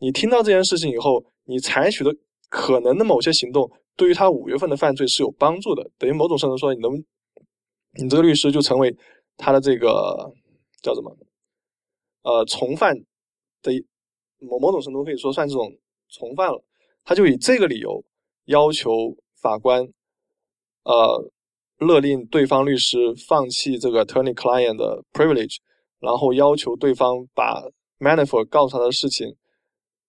[0.00, 1.22] 你听到这件事情以后。
[1.44, 2.14] 你采取的
[2.48, 5.90] 可能的某些行动，对于他五月份的犯罪是有帮助的。
[5.98, 6.92] 等于某种程度说，你能，
[8.00, 8.96] 你这个律师就成为
[9.36, 10.32] 他的这个
[10.82, 11.16] 叫什么？
[12.22, 12.94] 呃，从犯
[13.62, 13.72] 的
[14.38, 15.76] 某某种程度可以说算这种
[16.08, 16.62] 从犯了。
[17.04, 18.04] 他就以这个理由
[18.44, 19.88] 要求法官，
[20.84, 21.32] 呃，
[21.78, 25.56] 勒令对方律师放弃这个 attorney-client 的 privilege，
[25.98, 27.64] 然后要求对方把
[27.98, 29.34] Manafort 告诉他的事情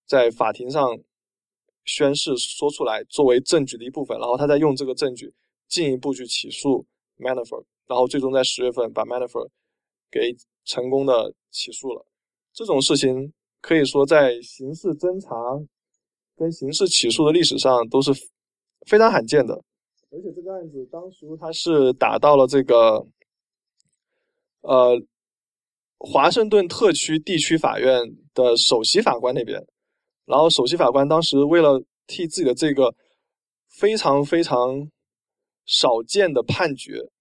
[0.06, 1.00] 在法庭上。
[1.86, 5.34] 宣誓说出来作为证据的一部分，然后他再用这个证据
[5.68, 6.86] 进一步去起诉
[7.18, 9.50] Manafort，然后最终在十月份把 Manafort
[10.10, 12.06] 给成功的起诉了。
[12.54, 15.30] 这种事情可以说在刑事侦查
[16.36, 18.12] 跟刑事起诉的历史上都是
[18.88, 19.54] 非常罕见的。
[20.12, 23.06] 而且这个案子当初他是打到了这个
[24.62, 25.02] 呃
[25.98, 28.00] 华盛顿特区地区法院
[28.34, 29.66] 的首席法官那边。
[30.26, 32.96] 然后，首席法官当时为了替自己的这个
[33.68, 34.90] 非常非常
[35.66, 37.12] 少见的判决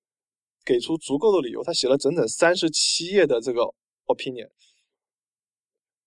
[0.65, 3.63] 给出足够的理由，他写了整整三十七页的这个
[4.07, 4.49] opinion。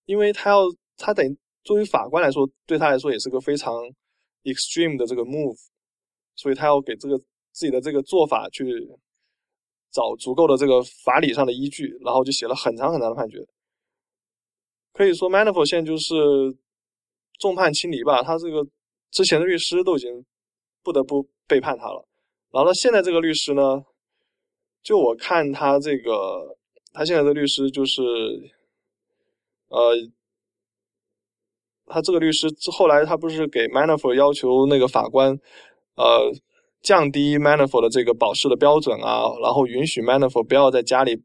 [0.06, 0.62] 因为他要，
[0.96, 3.74] 他等于作为法官来说，对他来说也是个非常
[4.44, 5.58] extreme 的这个 move，
[6.34, 7.18] 所以他要给这个
[7.52, 8.64] 自己的这个做法去
[9.90, 13.46] 找足够的这个法理上的依据，然后就写了很长很长的判决。
[14.94, 16.14] 可以说，Manafort 现在就是。
[17.38, 18.66] 众叛亲离吧，他这个
[19.10, 20.24] 之前的律师都已经
[20.82, 22.06] 不得不背叛他了，
[22.50, 23.84] 然后他现在这个律师呢，
[24.82, 26.56] 就我看他这个，
[26.92, 28.02] 他现在的律师就是，
[29.68, 29.94] 呃，
[31.86, 35.38] 他这个律师后来他不是给 Manafort 要求那个法官，
[35.96, 36.32] 呃，
[36.80, 41.22] 降低 Manafort 的这个保释的标准啊，然后允许 Manafort 不要在家里，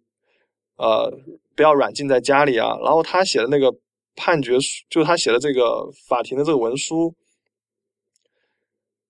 [0.76, 1.12] 呃，
[1.55, 3.74] 不要软禁在家里啊，然后他写的那个。
[4.16, 7.16] 判决书就他写的这个法庭的这个文书，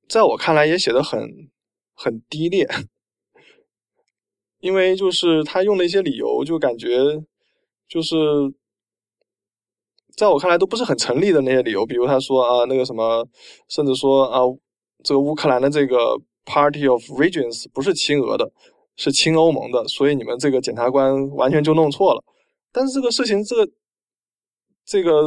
[0.07, 1.49] 在我看来也写的很
[1.93, 2.67] 很低劣，
[4.61, 6.97] 因为就是他用的一些理由，就感觉
[7.87, 8.15] 就是
[10.15, 13.27] 在我看来都不是很成立的那些理由，比如他说啊那个什么，
[13.67, 14.39] 甚至说啊
[15.03, 18.51] 这个乌克兰的这个 Party of Regions 不是亲俄的，
[18.95, 22.23] 是亲欧盟的，所以你们这个检察官完全就弄错了。
[22.71, 23.71] 但是这个事情这个。
[24.91, 25.25] 这个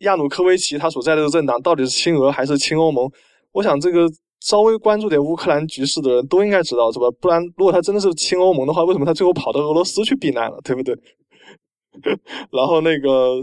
[0.00, 3.10] 亚努科维奇他所在的这个政党到底是亲俄还是亲欧盟？
[3.52, 4.06] 我想这个
[4.40, 7.06] 稍微关注点乌克兰局势的人都应该知道，是吧？
[7.18, 10.94] 不然，如果他真的是亲欧盟的话，为什么他最后跑到俄罗斯去避难了，对不对？
[12.52, 13.40] 然后那个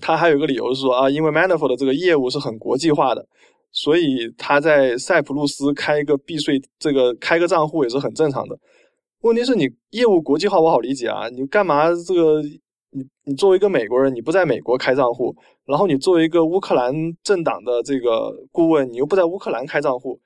[0.00, 3.26] 他还有个理由是说啊，因为 Manafort 的这个业务是很国际化的，
[3.72, 8.58] 所以他在塞浦路斯开一个避税，这个开个账户也是很正常的。
[9.20, 12.42] 问题是你业务国际化，我好理解啊，你干嘛这个？
[12.92, 15.34] 你你作为一个美国人，你不在美国开账户，
[15.64, 20.20] 然后你作为一个乌克兰政党的这个顾问，你又不在乌克兰开账户，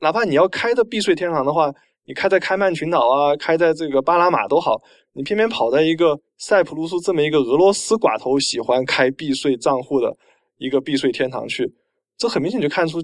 [0.00, 1.72] 哪怕你要开的避税天堂的话，
[2.04, 4.80] 你开在开曼群岛啊，开在这个巴拿马都好，
[5.14, 10.14] 你偏偏跑在一个塞浦路斯这么一个俄罗斯寡头喜欢开避税账户的
[10.58, 11.72] 一个避税天堂去，
[12.18, 12.98] 这很明显就看出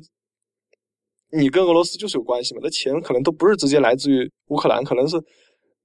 [1.30, 5.16] 你跟俄罗斯就是有关系嘛，那钱可能都不是直接来自于乌克兰，可能是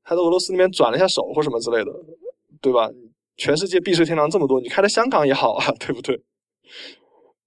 [0.04, 1.92] 他在俄罗斯那边转了一下手或什么之类的。
[2.64, 2.90] 对吧？
[3.36, 6.18] 全世界避税天堂这么多，你开在香港也好啊， 对不对？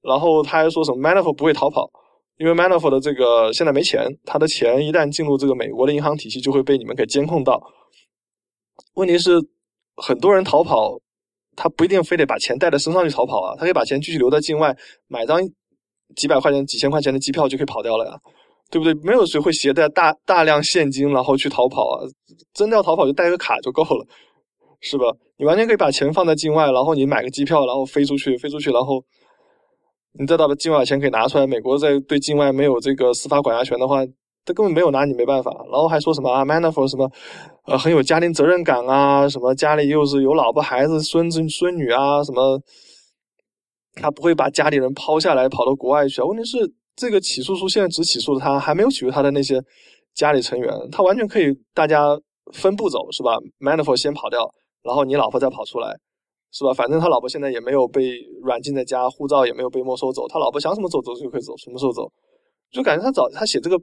[0.03, 1.89] 然后他还说什么 Manafort 不会逃跑，
[2.37, 7.61] 因为 Manafort 的这个现在没钱，他的钱一旦进入这个美国的银行体系，就会被你们给监控到。
[8.95, 9.41] 问题是，
[9.97, 10.99] 很多人逃跑，
[11.57, 15.41] 他不一定非得把钱带在身上去逃跑啊，他可以把钱继续留在境外，买张
[16.15, 18.13] 几百块钱、几千块钱的机票就可以跑掉了呀，
[18.71, 18.93] 对不对？
[19.03, 22.03] 没有谁会携带大大量现金然后去逃跑啊，
[22.53, 24.07] 真的要逃跑就带个卡就够了。
[24.91, 25.07] 是吧？
[25.39, 29.03] 你完全可以把钱放在境外，然后你买个机票，然后飞出去，飞出去，然后
[30.19, 31.47] 你再到了境外，钱可以拿出来。
[31.47, 34.05] 美国在对境外没有这个司法管辖权的话，
[34.45, 35.51] 他根本没有拿你没办法。
[35.71, 37.11] 然后还说什么啊，Manafort 什么
[37.67, 42.59] 呃很有家庭责任感啊，什么家里又是有老婆孩子孙子孙女啊，什么
[43.95, 46.23] 他不会把家里人抛下来跑到国外去。
[46.23, 46.59] 问题是
[46.95, 49.61] 这个起诉书现在只起诉了他，还没有起诉他的那些
[50.15, 52.19] 家里成员，他完全可以大家
[52.55, 54.39] 分步走，是吧？Manafort 先跑掉。
[54.87, 55.99] 然后你老婆再跑出来，
[56.53, 56.73] 是吧？
[56.73, 62.11] 反正他老婆现在也没有被软禁在家，护照也没有被没收走，他老婆想什么走走就可以走，什么时候走，
[62.71, 63.77] 就感觉他找他写这个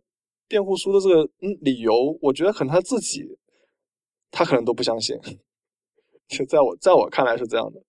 [0.48, 3.22] 辩护书的这个嗯理由，我觉得可能他自己
[4.32, 5.16] 他可能都不相信，
[6.30, 7.82] 就在我在我看来是这样的。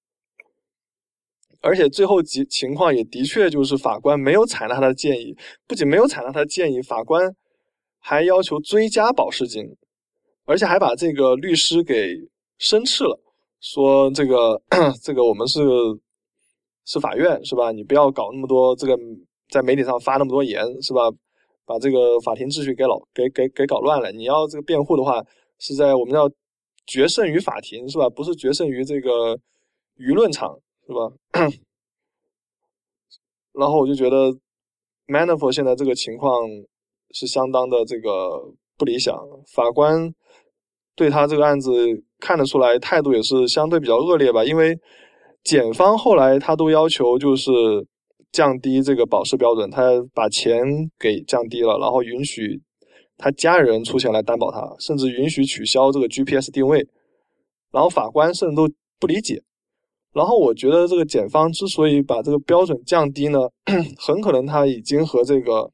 [1.62, 5.34] 而且最后情情况也的确就是法官没有采纳他的建议，
[5.66, 7.34] 不仅没有采纳他的建议，法官
[8.00, 9.64] 还要求追加保释金，
[10.44, 11.94] 而且还把这个律师给。
[12.58, 13.18] 生斥了，
[13.60, 14.60] 说这个
[15.02, 15.60] 这个我们是
[16.84, 17.72] 是法院是吧？
[17.72, 18.96] 你不要搞那么多这个
[19.48, 21.10] 在媒体上发那么多言是吧？
[21.66, 24.12] 把这个法庭秩序给老给给给搞乱了。
[24.12, 25.24] 你要这个辩护的话，
[25.58, 26.30] 是在我们要
[26.86, 28.08] 决胜于法庭是吧？
[28.10, 29.34] 不是决胜于这个
[29.96, 31.10] 舆论场是吧？
[33.52, 34.30] 然后我就觉得
[35.06, 36.46] Manafort 现在这个情况
[37.12, 39.16] 是相当的这个不理想，
[39.54, 40.14] 法官。
[40.96, 41.72] 对他这个案子
[42.20, 44.44] 看得出来，态度也是相对比较恶劣吧。
[44.44, 44.78] 因为
[45.42, 47.50] 检方后来他都要求就是
[48.30, 49.82] 降低这个保释标准，他
[50.14, 50.64] 把钱
[50.98, 52.62] 给降低了，然后允许
[53.18, 56.86] 他家人出钱来担保他，甚至允许取消这个 GPS 定位。
[57.72, 58.68] 然后法官甚至都
[59.00, 59.42] 不理解。
[60.12, 63.40] 然后我觉得这个检方之所以把这个标准降低呢，
[63.98, 65.72] 很可能他已经和这个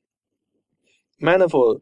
[1.21, 1.81] Manafort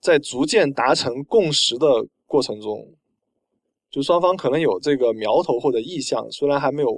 [0.00, 1.86] 在逐渐达成共识的。
[2.32, 2.88] 过程中，
[3.90, 6.88] 就双方可能有这个苗头或者意向，虽然还没有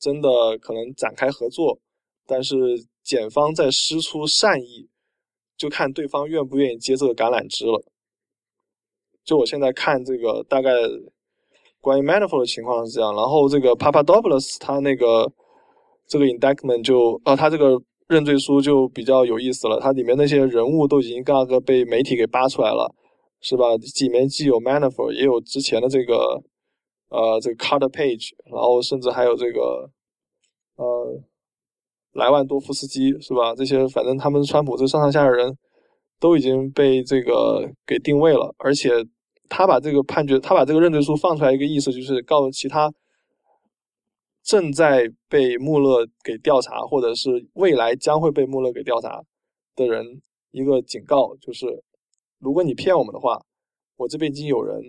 [0.00, 1.78] 真的可能展开合作，
[2.26, 2.56] 但是
[3.04, 4.88] 检方在施出善意，
[5.56, 7.80] 就看对方愿不愿意接这个橄榄枝了。
[9.24, 10.70] 就我现在看这个大概
[11.80, 15.32] 关于 Manafort 的情况是这样，然后这个 Papadopoulos 他那个
[16.08, 22.92] 这个 indictment 就呃他这个认罪书就比较有意思了，它里面那些人物都已经个个被媒体给扒出来了。
[23.48, 23.76] 是吧？
[23.76, 26.42] 里面既有 Manafort，也有之前的这个，
[27.10, 29.88] 呃，这个 card Page，然后甚至还有这个，
[30.74, 31.22] 呃，
[32.14, 33.54] 莱万多夫斯基，是吧？
[33.54, 35.56] 这些反正他们川普这上上下下人
[36.18, 38.90] 都已经被这个给定位了，而且
[39.48, 42.92] 他把这个判决，他把这个认罪书放出来，一个意思就是告诉其他
[44.42, 49.22] 正在被穆勒给调查，或者是未来将会被穆勒给调查
[49.76, 50.20] 的人
[50.50, 51.84] 一个警告，就是。
[52.46, 53.44] 如果你骗我们的话，
[53.96, 54.80] 我这边已经有人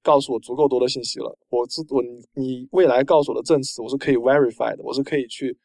[0.00, 1.36] 告诉我足够多的信息了。
[1.48, 2.00] 我知我
[2.34, 5.58] 你未来告诉我的证词，我是可以 verify 的，我是可以去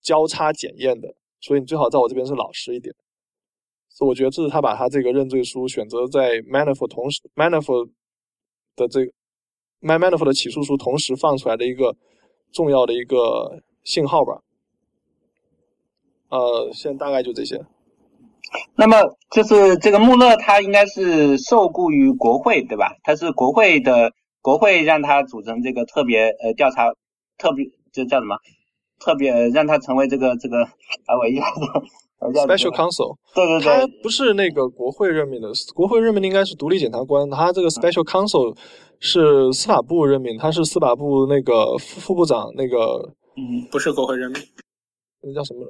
[0.00, 1.12] 交叉检验的。
[1.40, 2.94] 所以你最好在我这边是老实一点。
[3.88, 7.90] 所以我觉得这是他把他这个认罪书选择在 Manafort 同时 Manafort
[8.76, 9.12] 的这个
[9.80, 11.96] Manafort 的起诉书同时放出来的一个
[12.52, 14.40] 重要的一个信号吧。
[16.28, 17.66] 呃，现在大概就这些。
[18.74, 18.96] 那么
[19.30, 22.96] 就是这个穆勒，他应该是受雇于国会，对吧？
[23.02, 26.92] 他是国会的，国会让他组成这个特别呃调查，
[27.38, 28.36] 特别这叫什么？
[28.98, 31.60] 特别让他成为这个这个啊，我一下子
[32.18, 33.14] Special Counsel。
[33.34, 38.56] 对对对，他不是那个国会任命的，国会任命的应该是独立检察官，他这个 Special Counsel
[38.98, 44.40] 是司法部任命，他是司法部那个副副部长那个，嗯，不是国会任命，
[45.20, 45.60] 那叫什么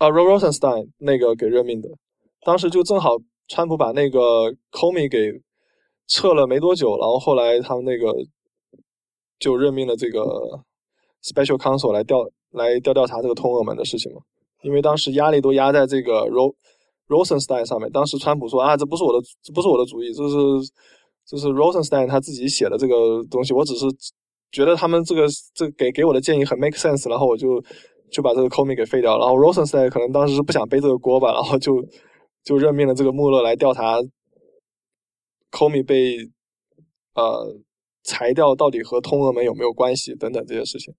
[0.00, 1.90] 啊，Ro Rosenstein 那个给任命的，
[2.42, 5.42] 当时就正好川普把那个 Comey 给
[6.06, 8.10] 撤了没多久，然后后来他们那个
[9.38, 10.20] 就任命了这个
[11.22, 12.16] Special Counsel 来调
[12.52, 14.22] 来调调查这个通俄门的事情嘛，
[14.62, 16.54] 因为当时压力都压在这个 Ro
[17.06, 20.36] Rosenstein 上面，当时川普说啊，这不是我的，这不是我的主意，这是
[21.26, 23.84] 这是 Rosenstein 他自己写的这个东西，我只是
[24.50, 27.62] 觉得他们这个这给给我的建议很 make sense，然后我就
[28.10, 31.84] 就把这个 Comey 给废掉，然后 Rosenstein 可能当时是不想背这个锅吧，然后就
[32.44, 33.96] 就任命了这个穆勒来调查
[35.50, 36.16] Comey 被
[37.14, 37.56] 呃
[38.02, 40.94] 裁掉到底和通俄门有没有关系等等这些事情。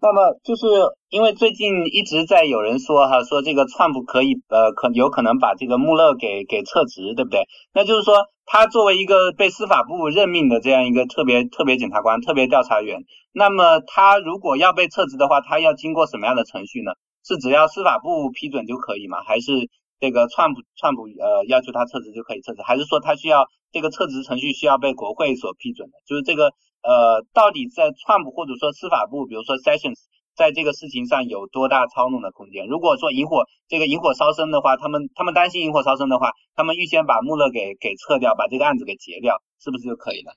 [0.00, 0.66] 那么就是
[1.10, 7.46] 因为最近一直在有人说哈，说这个川普可以呃可有可能把这个穆勒给给撤职，对不对？
[7.72, 16.92] 那就是说他作为一个被司法部任命的这样一个特别特别检察官、特别调查员，那么他如果要被撤职的话，他要经过什么样的程序呢？
[17.24, 19.22] 是只要司法部批准就可以吗？
[19.26, 19.70] 还是
[20.00, 22.62] 这个川普川普呃要求他撤职就可以撤职？
[22.62, 25.98] 还是说他需要这个撤职程序需要被国会所批准的？
[26.06, 26.52] 就是这个。
[26.84, 29.94] 呃，到底在川普或者说司法部，比如说 Sessions，
[30.36, 32.66] 在这个事情上有多大操弄的空间？
[32.66, 40.32] 如果说引火这个引火烧身的话，他们他们担心引火烧身的话，他们预先把穆勒给给撤掉，把这个案子给结掉，是不是就可以了？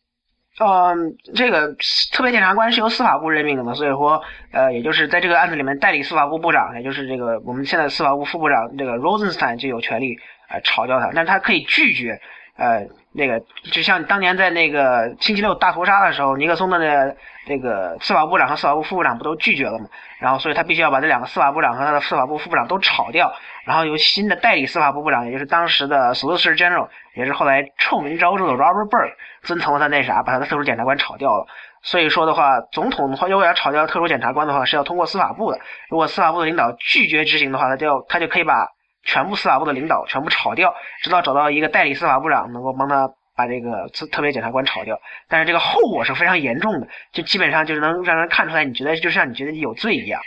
[0.59, 1.75] 嗯，这个
[2.13, 4.21] 特别检察官是由司法部任命的嘛，所以说
[4.51, 10.15] 呃，也就是在这个案子里面代理司法部部长，也就是这个我们现在司法部副部长这个 Rosenstein 就有权利
[10.49, 12.19] 呃炒掉他，但是他可以拒绝
[12.57, 12.87] 呃。
[13.17, 13.41] 那个
[13.71, 17.15] 就像当年在那个星期六大屠杀的时候，尼克松的那
[17.47, 19.85] 那个司法部长和司法部副部长不都拒绝了吗？
[20.19, 23.31] 然后所以他必须要把这两个司法部长和他的司法部副部长都炒掉，
[23.65, 31.45] 然后由新的代理司法部部长，也就是当时的 Solicitor General，也是后来臭名昭著的 Robert Byrd，遵从了他那啥，把他的特殊检察官炒掉了。
[31.81, 35.59] 所以说的话，总统的话如果要炒掉特殊检察官的话，是要通过司法部的。
[35.89, 38.67] 如果司法部的领导拒绝执行的话，他就他就可以把。
[39.07, 40.73] 全部司法部的领导全部炒掉，
[41.03, 44.99] 直到找到一个代理司法部长能够帮他把这个特特别检察官炒掉。
[45.27, 50.21] 但是这个后果是非常严重的，就基本上就是能让人看出来，你觉得就像你觉得你有罪一样。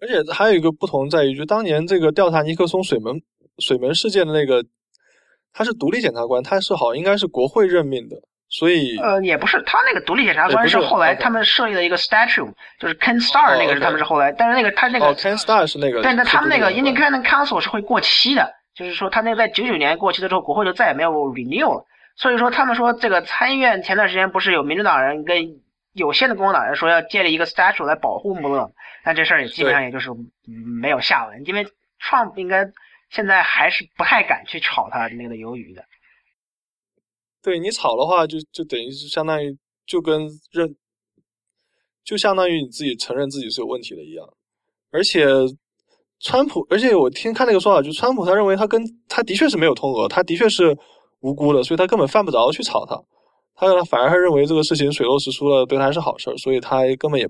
[0.00, 3.14] 而且还有一个不同在于，就当年这个调查尼克松水门
[3.58, 4.64] 水门事件的那个，
[5.52, 8.16] 他是独立检察官，他是好应该是国会任命的。
[8.48, 21.86] 所以呃也不是，他那个独立检察官是后来他们设立了一个 statute，就是 Ken Starr 那个是他们是后来，但是那个他那个 Ken Starr 是那个，但是他们那个 Independent Council 是会过期的，就是说他那个在九九年过期的时候，国会就再也没有 renew 了。
[22.14, 25.60] 所以说他们说这个参议院前段时间不是有民主党人跟
[25.92, 28.70] 有限的共和党人说要建立一个 statute 来保护穆勒，
[29.02, 30.10] 但这事儿也基本上也就是
[30.80, 31.64] 没有下文，因为
[32.00, 32.70] Trump 应该
[33.10, 35.84] 现在还是不太敢去炒他那个鱿鱼的。
[37.42, 39.56] 对你炒的话，就就等于是相当于
[39.86, 40.76] 就跟认，
[42.04, 44.26] 就相当于你自己承认自己是有问题的一样。
[44.90, 45.24] 而且，
[46.20, 50.76] 川普，而且我听看那个说法，就川普他认为他跟他的确是没有通俄，他的确是
[51.20, 53.00] 无辜的，所以他根本犯不着去炒他。
[53.54, 57.28] 他反而还认为这个事情水落石出了，对他是好事，所以他根本也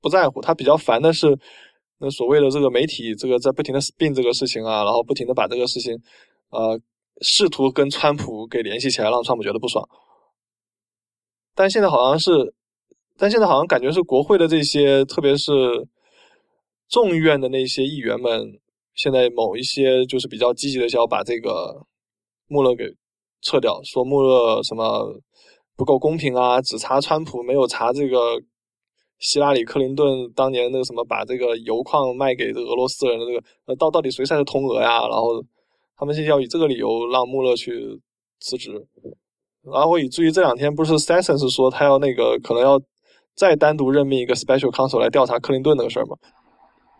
[0.00, 0.40] 不在乎。
[0.40, 1.38] 他比较烦的是
[1.98, 5.96] 那所谓的这个媒体，这个在不停的 spin 这个事情啊，然后不停的把这个事情，
[6.50, 6.80] 呃。
[7.20, 9.86] 试图跟川普给联系起来，让川普觉得不爽。
[11.54, 12.54] 但现在好像是，
[13.18, 15.52] 但现在好像感觉是国会的这些，特别是
[16.92, 18.60] 众议院的那些议员们，
[18.94, 21.86] 现在某一些就是比较积极的，想要把这个
[22.48, 22.84] 穆勒给
[23.40, 25.18] 撤掉，说穆勒什么
[25.74, 28.38] 不够公平啊，只查川普，没有查这个
[29.18, 35.08] 希拉里·克林顿当年那个什么，把这个油矿卖给俄罗斯人的这个，到到底谁才是通俄呀？
[35.08, 35.42] 然后。
[35.94, 38.00] 他们现在要以这个理由让穆勒去
[38.40, 38.72] 辞职，
[39.62, 42.80] 然后以至于这两天不是 Sessions 说他要那个可能要
[43.36, 46.16] 再单独任命一个 Special Counsel 来调查克林顿那个事儿吗？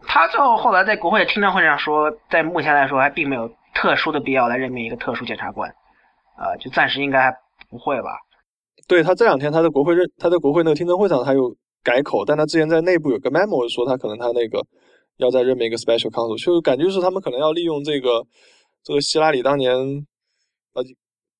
[0.06, 5.70] 他最后后来在国会听证会上说，在目前来说还并没有特殊的必要来任命一个特殊检察官，
[6.36, 7.36] 啊，就暂时应该还
[7.70, 8.10] 不会吧？
[8.86, 14.64] 对他这两天他在国会任他在国会那个听证会上他又改口，但他之前在内部有个 memo 说他可能他那个
[15.16, 18.24] 要再任命一个 Special Counsel，就感觉是他们可能要利用这个。
[18.84, 19.72] 这个希拉里当年，
[20.72, 20.82] 呃，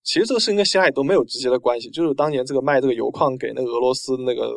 [0.04, 4.56] 其实这个事情跟希拉里都没有直接的关系，就是当年这个卖这个油矿给那个俄罗斯那个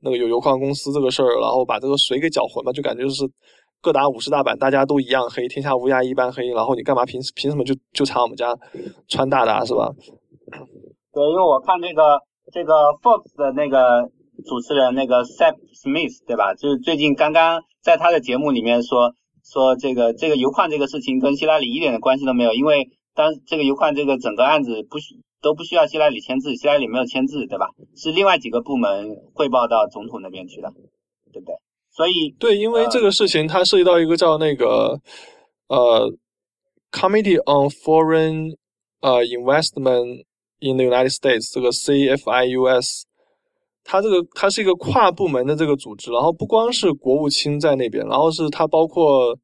[0.00, 3.24] 那个有油矿公司这个事儿，然后把这个水给搅浑嘛，就感觉就是
[3.80, 8.56] 各打五十大板，大家都一样黑，天下乌鸦一般黑，然后你干嘛凭凭什么就就查我们家
[9.08, 9.90] 川大的是吧？
[11.12, 12.20] 对，因为我看那个
[12.52, 12.72] 这个
[13.02, 14.10] Fox 的那个
[14.44, 16.54] 主持人那个 Seth Smith 对吧？
[16.54, 17.62] 就是最近刚刚。
[17.86, 24.98] 在他的节目里面说说这个这个油矿这个事情跟希拉里一点的关系都没有，因为当这个油矿这个整个案子不
[25.40, 27.68] 都不需要希拉里签字，希拉里没有签字，对吧？
[27.96, 30.70] 是另外几个部门汇报到总统那边去的，
[31.32, 31.54] 对不对？
[31.90, 35.00] 所以对，因为这个事情它涉及到一个叫那个
[35.68, 36.12] 呃
[36.90, 38.56] Committee on Foreign
[39.00, 40.24] 呃 Investment
[40.60, 43.02] in the United States 这个 CFIUS。
[43.88, 49.38] 它这个它是一个跨部门的这个组织，然后不光是国务卿在那边，然后是它包括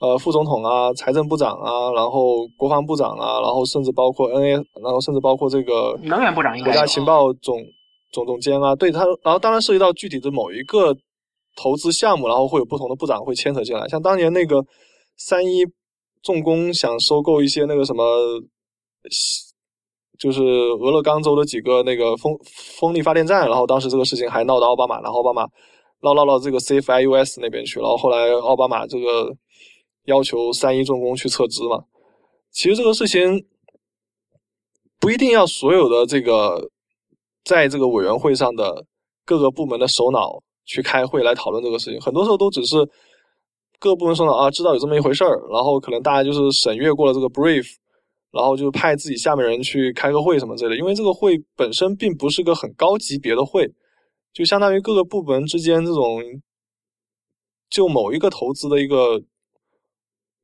[0.00, 7.58] 呃副总统啊、财政部长啊、然后国防部长啊，然后甚至包括 NA，然后甚至包括这个能源部长、国家情报总
[8.12, 10.94] 总总监啊，对他，然后当然涉及到具体的某一个
[11.56, 14.64] 投资项目，然后会有不同的部长会牵扯进来，像当年那个
[15.16, 15.64] 三一
[16.22, 18.04] 重工想收购一些那个什么。
[20.18, 22.34] 就是俄勒冈州的几个那个风
[22.80, 25.46] 风力发电站，然后当时这个事情还闹到奥巴马，然后奥巴马
[26.00, 29.30] 闹闹到这个 CFIUS 那边去，然后后来奥巴马这个
[30.06, 31.84] 要求三一重工去撤资嘛。
[32.50, 33.46] 其实这个事情
[34.98, 36.70] 不一定要所有的这个
[37.44, 38.86] 在这个委员会上的
[39.24, 42.76] 各个部门的首脑去开会来讨论这个事情，很多时候都只是
[43.78, 47.66] 各个部门首脑啊知道有这么一回事儿，然后可能大家就是审阅过了这个 brief。
[48.32, 53.66] 然后就派自己下面人去开个会什么之类的，因为这个会本身并不是个很高级别的会，
[54.34, 56.20] 就相当于各个部门之间这种
[57.70, 59.22] 就某一个投资的一个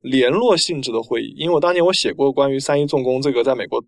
[0.03, 1.33] 联络性质的会议。
[1.35, 3.83] 因为我当年我写过关于三一重工这个在美国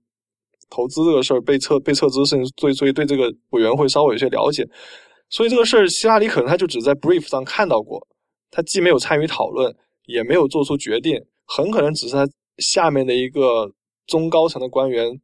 [0.70, 4.68] 投资这个事儿被撤被撤资事情，所以所以对这个委员会稍微有些了解。
[5.30, 8.06] 所以这个事儿希拉里可能他就只在 brief 上看到过，
[8.50, 9.76] 他既没有参与讨论，
[10.08, 13.72] 也没有做出决定，很可能只是他下面的一个。
[14.08, 15.20] 中高层的官员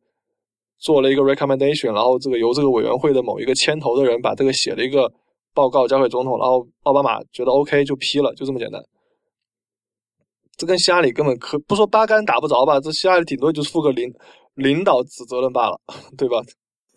[0.79, 5.13] 做了一个 recommendation，然后这个由这个委员会的某一个牵头的人把这个写了一个
[5.53, 8.83] 报告交给总统，然后奥巴马觉得 OK 就批了，就这么简单。
[10.61, 12.79] 这跟希拉里根本可不说八竿打不着吧？
[12.79, 14.13] 这希拉里顶多就是负个领
[14.53, 15.79] 领导之责任罢了，
[16.15, 16.37] 对吧？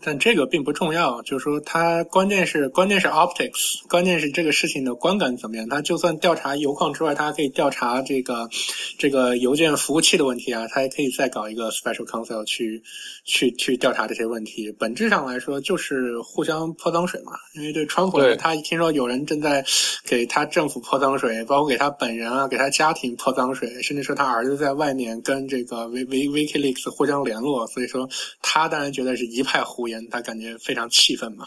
[0.04, 5.66] 但这个并不重要，就是说，它关键是关键是 optics，关键是这个事情的观感怎么样。
[5.66, 8.48] 它就算调查油矿之外，它还可以调查这个
[8.98, 12.82] 这个邮件服务器的问题啊，它还可以再搞一个 special counsel 去
[13.24, 14.70] 去去调查这些问题。
[14.78, 17.32] 本质上来说，就是互相泼脏水嘛。
[17.54, 19.64] 因为对川普，他一听说有人正在
[20.04, 28.06] 给他政府泼脏水，包括给他本人啊，给他家庭泼脏水，甚至说他儿子在外面跟这个 V V WikiLeaks 互相联络，所以说
[28.42, 29.93] 他当然觉得是一派胡言。
[30.10, 31.46] 他感觉非常气愤嘛？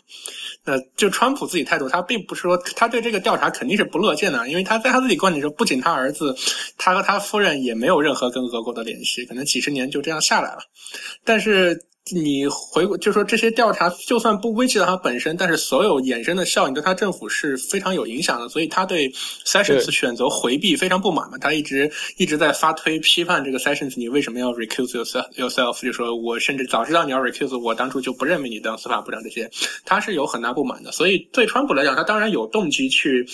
[0.64, 6.36] 那就川普自己态度，他并不是说他对这个调查肯定是不乐见的，因为他在他自己观点说，不仅他儿子，
[6.78, 10.60] 他和他夫人也没有任何跟俄国的联系，可能几十年就这样下来了，
[11.24, 11.86] 但是。
[12.12, 19.12] 你回就说这些调查就算不危及到他本身，但是所有衍生的效应对他政府是非常有影响的，所以他对
[19.46, 25.84] Sessions 选择回避非常不满嘛，他一直一直在发推批判这个 Sessions，你为什么要 recuse yourself yourself？
[25.84, 29.50] 就说我甚至早知道你要 recuse，我当初就不任命你当司法部长这些，
[29.86, 33.28] 他是有很大不满的，所以对川普来讲，他当然有动机去。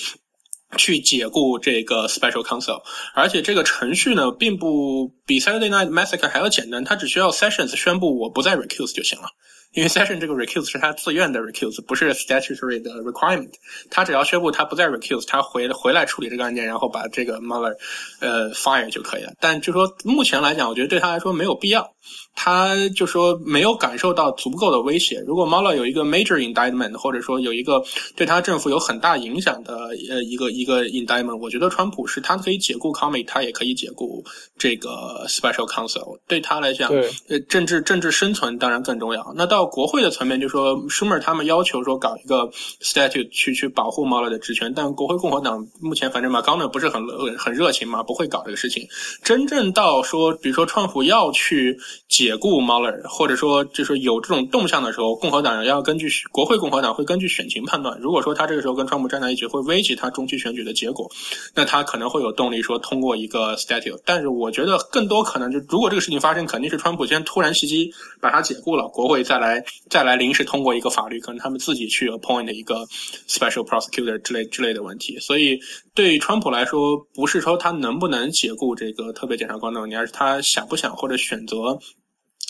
[0.78, 2.82] 去解雇这个 special counsel，
[3.14, 9.26] 而且这个程序呢，并不比 Saturday Night Massacre 还要简单，他只需要 Sessions 宣布我不再 recuse 就行了。
[9.74, 13.54] 因为 Session 这个 recuse 是他自愿的 recuse，不是 statutory 的 requirement。
[13.90, 17.76] 他只要宣布他不再 recuse，他回回来处理这个案件，然后把这个 Mueller
[18.20, 19.34] 呃 fire 就可以了。
[19.40, 21.93] 但就说目前来讲，我觉得对他来说没有必要。
[22.36, 25.24] 他就说没有感受到足够的威胁。
[25.26, 27.84] 如果 Mueller 有一个 major indictment，或者说有一个
[28.16, 34.24] 对他政府有很大影响的呃一个一个 indictment，我觉得川普是他可以解雇 Comey，他也可以解雇
[34.58, 36.18] 这个 special counsel。
[36.28, 36.90] 对他来讲，
[37.30, 39.34] 呃政治政治生存当然更重要。
[39.36, 42.50] 那到国会的层面，就说 Schumer 他们要求说搞一个
[42.82, 47.02] statute 去去保护 Mueller 的职权，但国会共和党目前反正嘛，刚呢不是很
[47.38, 48.88] 很热情嘛，不会搞这个事情。
[49.24, 51.78] 真正到说，比如说川普要去
[52.08, 58.00] 解雇 Mueller，或者说就是有这种动向的时候，共和党人要根据国会共和党会根据选情判断。
[58.00, 61.10] 如果说他这个时候跟川普站在一起，会危及他中期选举的结果，
[61.56, 64.00] 那他可能会有动力说通过一个 statute。
[64.06, 67.92] 但是我觉得更多可能就如果这个事情发生，肯定是川普先突然袭击
[68.22, 69.64] 把他解雇了，国会再来。
[69.90, 72.86] 再来临时通过一个法律，可能他们自己去 appoint 一个
[73.28, 75.20] special prosecutor 之类之类的问题。
[75.20, 75.60] 所以
[75.94, 81.78] 对川普来说，不是说他能不能解雇这个特别检察官的问题，而是他想不想或者选择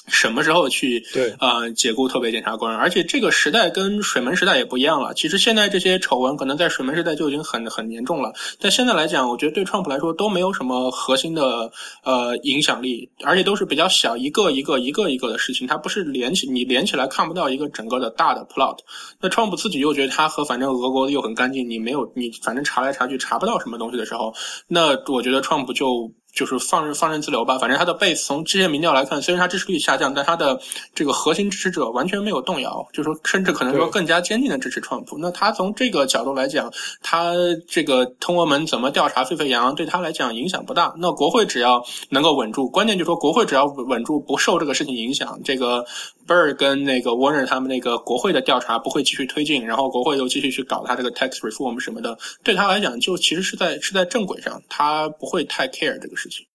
[0.07, 2.75] 什么时候去对呃解雇特别检察官？
[2.75, 5.13] 而且这个时代跟水门时代也不一样了。
[5.13, 11.71] 其实现在这些丑闻可能在水门时代就已经很很严重了，但现在来讲，我觉得对川普来说都没有什么核心的
[12.03, 18.77] 呃影响力，而且都是比较小一个一个一个一个的事情，它不是连起你连起来看不到一个整个的大的 plot。
[19.21, 24.34] 那川普自己又觉得他和反正俄国又很干净，你没有你反正查来查去查不到什么东西的时候，
[24.67, 26.11] 那我觉得川普就。
[26.34, 30.60] 就是放任放任自流吧，反正他的 base 从这些民调来看，虽然他支持率下降，但他的
[30.95, 35.15] 这个核心支持者完全没有动摇，就是说甚至可能说更加坚定的支持川普。
[35.19, 37.34] 那他从这个角度来讲，他
[37.68, 40.93] 这个通俄门怎么调查沸沸扬扬，对他来讲影响不大。
[40.97, 45.85] 那国会只要能够稳住，关键就是说国会只要稳住，不受这个事情影响，这个
[46.28, 56.45] Bird 跟那个 Warner 他们那个国会的调查不会继续推进，然后国会又继续去搞他这个 tax reform 什么的，对他来讲就其实是在是在正轨上，他不会太 care 这个事情。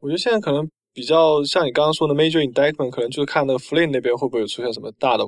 [0.00, 5.24] 我觉得现在可能比较像你刚刚说的 major indictment，可能就是看那个 Flynn 那边会不会有出现什么大的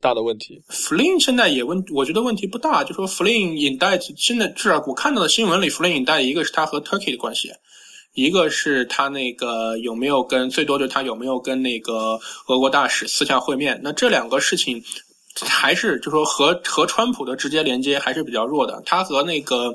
[0.00, 0.62] 大的问题。
[0.68, 7.50] Flynn 现在也问，我觉得问题不大，就说 Flynn indict 现在至少我看到的新闻里，Flynn indict 一个是他和 Turkey 的关系，
[8.14, 13.80] 一个是他那个有没有跟最多就他有没有跟那个俄国大使私下会面。
[13.82, 14.82] 那这两个事情
[15.40, 19.74] 还是就说和和川普的直接连接还是比较弱的，他和那个。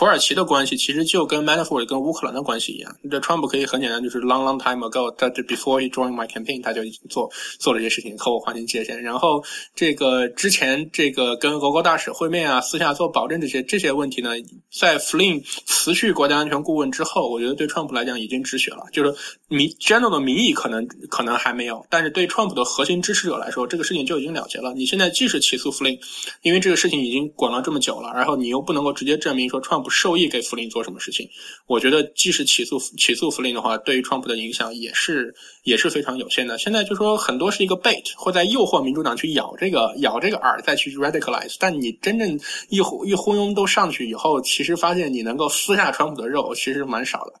[0.00, 2.96] 土耳其的关系其实就跟 Manafort 跟乌克兰的关系一样。
[3.10, 9.02] 这 Trump 可以很简单，就是 long long time ago，他就 before he joined my campaign，他就已经做做了这些事情，和我划清界限。
[9.02, 9.44] 然后
[9.74, 14.30] 这个之前这个跟俄国大使会面啊，私下做保证这些这些问题呢，
[14.72, 18.86] 在 Flynn 辞去国家安全顾问之后，我觉得对 Trump 来讲已经止血了。
[18.94, 19.14] 就是
[19.48, 24.72] 民 general 的民意可能可能还没有，但是对 Trump 的核心支持者来说，这个事情就已经了结了。
[24.72, 26.00] 你现在即使起诉 Flynn，
[26.40, 31.28] 因为这个事情已经滚了这么久了，然后你又不能够直接证明说 Trump 受益给弗林做什么事情？
[31.66, 35.34] 我觉得即使起诉起诉弗林的话，对于川普的影响也是
[35.64, 36.56] 也是非常有限的。
[36.56, 41.56] 现在就说很多是一个 bait，或在诱惑民主党去咬这个咬这个饵，再去 radicalize。
[41.58, 42.38] 但你真正
[42.68, 47.32] 一呼一呼拥都上去以后，其实发现你能够撕下川普的肉，其实蛮少的。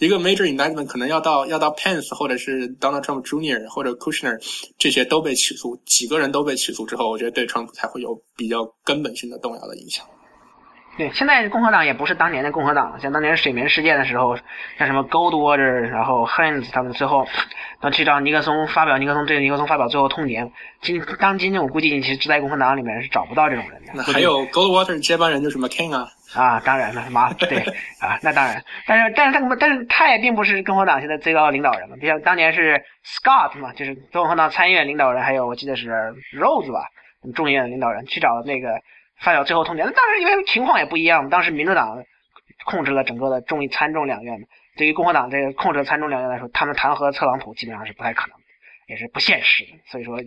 [0.00, 3.66] 一个 major indictment 可能要到要到 Pence 或者是 Donald Trump Jr.
[3.66, 4.40] 或者 Kushner
[4.78, 10.06] 这些都被起诉，几个人都被起诉之后，我觉得对川普才会有比较根本性的动摇的影响。
[10.98, 12.98] 对，现在共和党也不是当年的共和党了。
[12.98, 14.36] 像当年水门事件的时候，
[14.76, 17.24] 像什么 Goldwater，然后 Heinz 他们最后
[17.80, 20.50] 都去找尼克松发表，尼克松对尼克松发表最后通牒。
[20.80, 23.92] 今当今我估计你其实只在共和党里面是找不到这种人的。
[23.94, 26.08] 那还有 Goldwater 接班人就是 McCain 啊。
[26.34, 27.58] 啊，当然了，妈，对
[28.00, 28.62] 啊，那当然。
[28.86, 31.96] 但是但是他但是他也并不是共和党现在最高领导人嘛。
[32.00, 35.90] 比如当年是 Scott 嘛，就是共和党参议院领导人，还有我记得是
[36.36, 36.80] Rose 吧，
[37.36, 38.80] 众议院领导人去找那个。
[39.20, 42.04] 发表最后通牒，那当时因为情况也不一样，当时民主党
[42.64, 44.46] 控制了整个的众议参众两院嘛，
[44.76, 48.36] 对于共和党这个控制参众两院来说，他们弹劾特朗普基本上是不太可能，
[48.86, 49.72] 也是不现实的。
[49.86, 50.18] 所以说，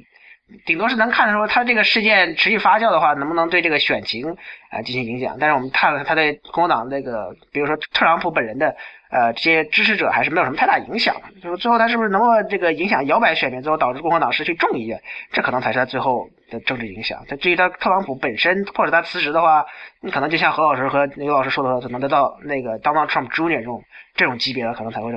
[0.65, 4.36] 顶多是能看出他这个事件持续发酵的话，能不能对这个选情
[4.69, 5.38] 啊进行影响。
[5.40, 8.76] 但是我们看了他对共和党那个，比如说特朗普本人的。
[9.14, 11.14] 呃，这些支持者还是没有什么太大影响。
[11.44, 14.98] 就是最后他是不是能够这个影响摇摆选民，最后导致共和党失去众议院，
[15.34, 17.22] 这可能才是他最后的政治影响。
[17.41, 19.65] 至于他特朗普本身或者他辞职的话，
[19.99, 23.57] 你可能就像何老师和刘老师说的，可能得到那个 Donald Trump Jr.
[23.57, 23.84] 这种
[24.15, 25.11] 这种级别的，可能才会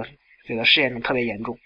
[0.44, 1.56] 这个事件中特别严重。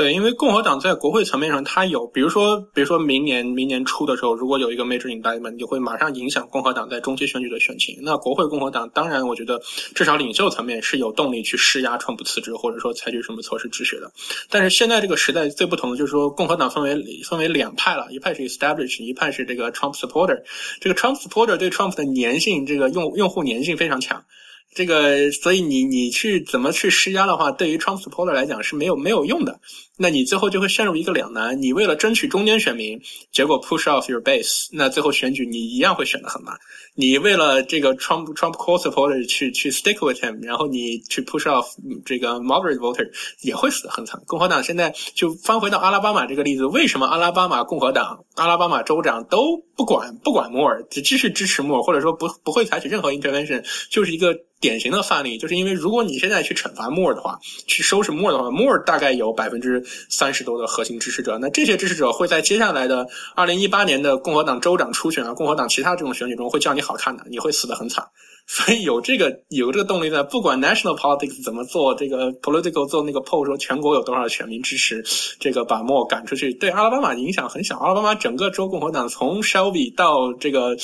[0.00, 7.98] 对，因为共和党在国会层面上，它有，比如说，比如说明年明年初的时候，如果有一个 major indictment，就会马上影响共和党在中期选举的选情。
[8.00, 9.60] 那国会共和党当然，我觉得
[9.94, 14.10] 至少领袖层面是有动力去施压川普辞职，或者说采取什么措施止血的。
[14.48, 16.96] 但是现在这个时代最不同的就是说，共和党分为
[17.28, 20.40] 分为两派了，一派是 establish，一派是这个 Trump supporter。
[20.80, 24.24] 这个 Trump supporter 对 Trump 的粘性，这个用用户粘性非常强。
[24.72, 29.58] 这个，所以你你去怎么去施压的话，对于 Trump supporter 来讲是没有没有用的。
[30.02, 31.60] 那你最后就会陷入一个两难。
[31.60, 32.98] 你为了争取中间选民，
[33.30, 36.56] 结果 push off your base，那最后选举你一样会选的很慢。
[36.94, 41.66] 你为了这个 Trump Trump core supporter 去去 stick with him，然后你去 push off
[42.06, 43.10] 这个 moderate voter
[43.42, 44.22] 也会死的很惨。
[44.26, 54.34] 共和党现在就翻回到阿拉巴马这个例子，为什么阿拉巴马共和党、阿拉巴马州长都不管不管莫尔，只继续支持莫尔，或者说不不会采取任何 intervention，就是一个。
[54.60, 68.08] 典型的范例，就是因为如果你现在去惩罚莫尔的话，去收拾莫尔的话，莫尔大概有百分之三十多的核心支持者，那这些支持者会在接下来的二零一八年的共和党州长初选啊，共和党其他这种选举中会叫你好看的，你会死得很惨。
[68.46, 75.04] 所以有这个有这个动力在，不管 national politics 怎么做，这个 political 做那个 poll 说全国有多少选民支持
[75.38, 77.78] 这个把莫赶出去，对阿拉巴马影响很小。
[77.78, 80.76] 阿拉巴马整个州共和党从 Shelby 到这个。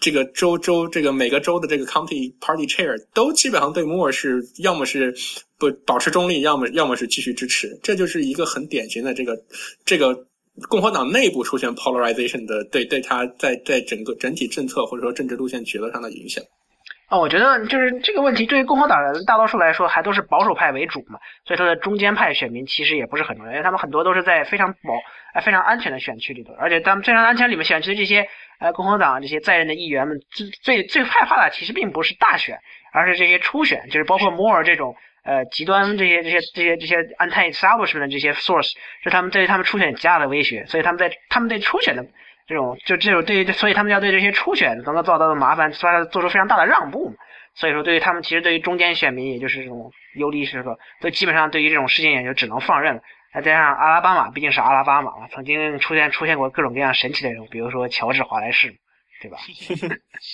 [0.00, 5.14] 这个州州这个每个州的这个 county party chair 都基本上对 Moore 是要么是
[5.58, 9.36] 不保持中立，要么要么是继续支持，这就是一个很典型的这个
[9.84, 10.26] 这个
[10.68, 16.42] 共和党内部出现 polarization 的对对他在在整个整体政策或者说政治路线抉择上的影响。
[17.08, 28.28] 啊，我觉得就是这个问题，对于共和党人大多数来说，还都是保守派为主嘛，所以说的中间派选民其实也不是很重要，因为他们很多都是在非常保、非常安全的选区里头，而且他们非常安全里面选区的这些
[28.60, 32.60] 呃共和党这些在任的议员们，最最最害怕的其实并不是大选，
[32.92, 42.06] 而是这些初选，就是包括 more 这种呃极端这些这些这些这些 anti-establishment 的这些 source，是他们对于他们初选极大的威胁，所以他们在他们对初选的。
[42.46, 47.14] 这种就这种对于，所以他们要对这些初选能够造到的麻烦，做做出非常大的让步嘛。
[47.54, 53.00] 所以说，对于他们，其实对于中间选民，也就是这种游离是说，都基本上对于这种事情也就只能放任。
[53.32, 58.74] 再加上阿拉巴马毕竟是阿拉巴马嘛，曾经出现出现过各种各样神奇的人物，比如说乔治华莱士，
[59.22, 59.38] 对吧？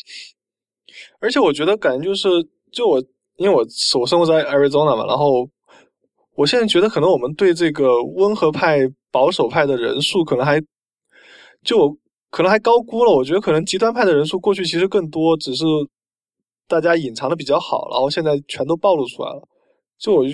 [1.20, 2.28] 而且我觉得感觉就是，
[2.73, 3.02] 就我
[3.36, 3.60] 因为我
[4.01, 5.48] 我生活在 Arizona 嘛，然后
[6.35, 8.78] 我现在觉得可能我们对这个温和派、
[9.10, 10.60] 保守派的人数可能还
[11.62, 11.98] 就。
[12.28, 15.64] 可能还高估了，我觉得可能极端派的人数过去其实更多，只是
[16.68, 19.48] 大家隐藏的比较好，然后现在全都暴露出来了。
[19.97, 20.24] 就我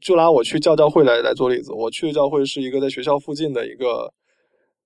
[0.00, 4.12] 就拿我去教教会来来做例子，我去的教会是一个在学校附近的一个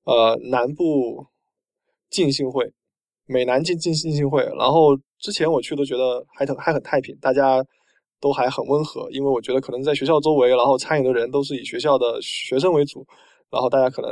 [0.04, 1.26] 呃南部
[2.10, 2.72] 浸信会，
[3.26, 4.42] 美南浸浸浸信会。
[4.58, 7.64] 然后之前我去都觉得还很还很太平，大家
[8.20, 13.06] 都还很温和，因为我觉得可能在学校周围，然后参与的人都是以学校的学生为主。
[13.50, 14.10] 然后大家可能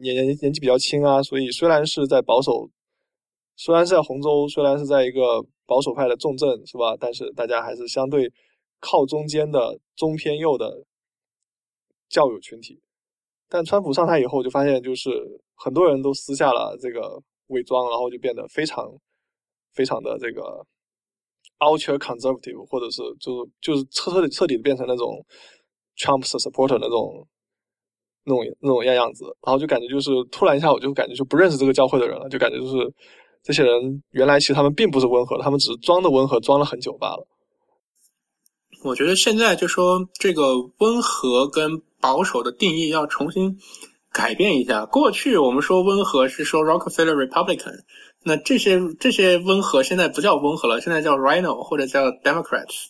[0.00, 2.68] 年年年纪比较轻啊，所以虽然是在保守，
[3.56, 6.96] 虽然是在洪州，虽然是在一个保守派的重镇，是吧？
[7.00, 8.30] 但是大家还是相对
[8.84, 10.84] 靠中间的中偏右的
[12.08, 12.78] 教友群体。
[13.48, 15.10] 但川普上台以后，就发现就是
[15.54, 18.86] 很多人都撕下了这个伪装，然后就变得非常
[19.72, 20.66] 非常的这个
[21.60, 25.24] ultra conservative，或者是就是就是彻彻底彻底的变成那种
[25.96, 27.26] Trump supporter 那种。
[28.26, 32.90] 那种那种样样子，然后就感觉就是突然一下，我就感觉就不认识这个教会的人了，就感觉就是
[33.42, 37.26] 这些人原来其实他们并不是温和，他们只是装的温和，装了很久罢了。
[38.84, 43.58] 我觉得现在就说这个温和跟保守的定义要重新
[44.12, 44.84] 改变一下。
[44.84, 47.80] 过去我们说温和是说 Rockefeller Republican，
[48.22, 52.88] 那这些这些温和现在不叫温和了，现在叫 Rhino 或者叫 Democrats。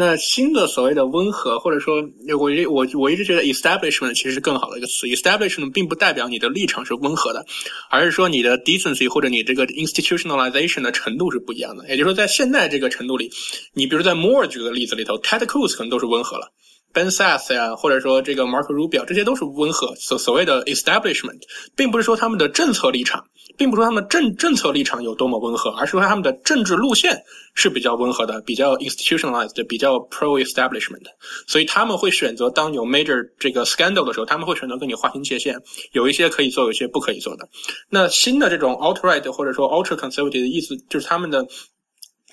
[0.00, 1.96] 那新的所谓的温和，或者说，
[2.38, 5.08] 我我我一直觉得 establishment 其实是更好的一个词。
[5.08, 7.44] establishment 并不代表你的立场是温和的，
[7.90, 11.88] 而是说你的 decency 或者你这个 institutionalization 的程度是不一样的。
[11.88, 13.32] 也就是说，在现在这个程度里，
[13.74, 16.52] 你比如在 Moore 举个例子里头，Ted Cruz 可能都是温和了
[16.94, 19.96] Ben Sass 呀，或者说这个 Mark Rubio，这些都是温和。
[19.96, 21.40] 所所谓的 establishment，
[21.74, 23.24] 并不是说他们的政策立场。
[23.58, 27.24] 并不是说他们政政策立场有多么温和，而是说他们的政治路线
[27.54, 31.02] 是比较温和的，比较 institutionalized，比较 pro establishment。
[31.46, 35.60] 所以他们会选择当有 major 这个 scandal 的时候，他们会选择跟你划清界限，
[35.92, 37.48] 有一些可以做，有一些不可以做的。
[37.90, 41.46] 那新的这种 alt right 或者说 ultra conservative 的意思，就是他们的。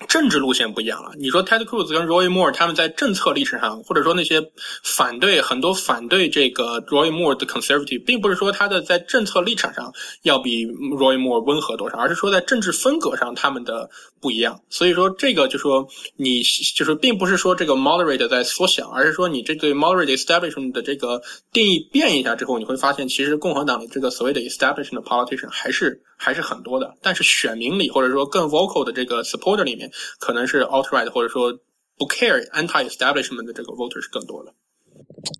[0.08, 1.12] 政治路线不一样了。
[1.18, 4.42] 你说 Ted Cruz 跟 Roy Moore 他们在政策历史上，或者说那些
[4.82, 9.92] 反对很多反对这个 Roy Moore 的 conservative，并不是说他的在政策立场上
[10.22, 13.88] 要比 Roy Moore 温和多少，而是说在政治风格上他们的
[14.20, 14.60] 不一样。
[14.68, 16.42] 所以说这个就说你
[16.74, 26.94] 就是并不是说这个 moderate 在缩小，而是说你这对 moderate establishment 的这个定义变一下之后，你会发现其实共和党的这个所谓的 establishment politician 还是还是很多的。
[27.02, 29.90] 但是选民里或者说更 vocal 的这个 supporter 里面。
[30.18, 31.52] 可能是 alt-right 或者说
[31.96, 34.52] 不 care anti-establishment 的这个 voter 是更多的。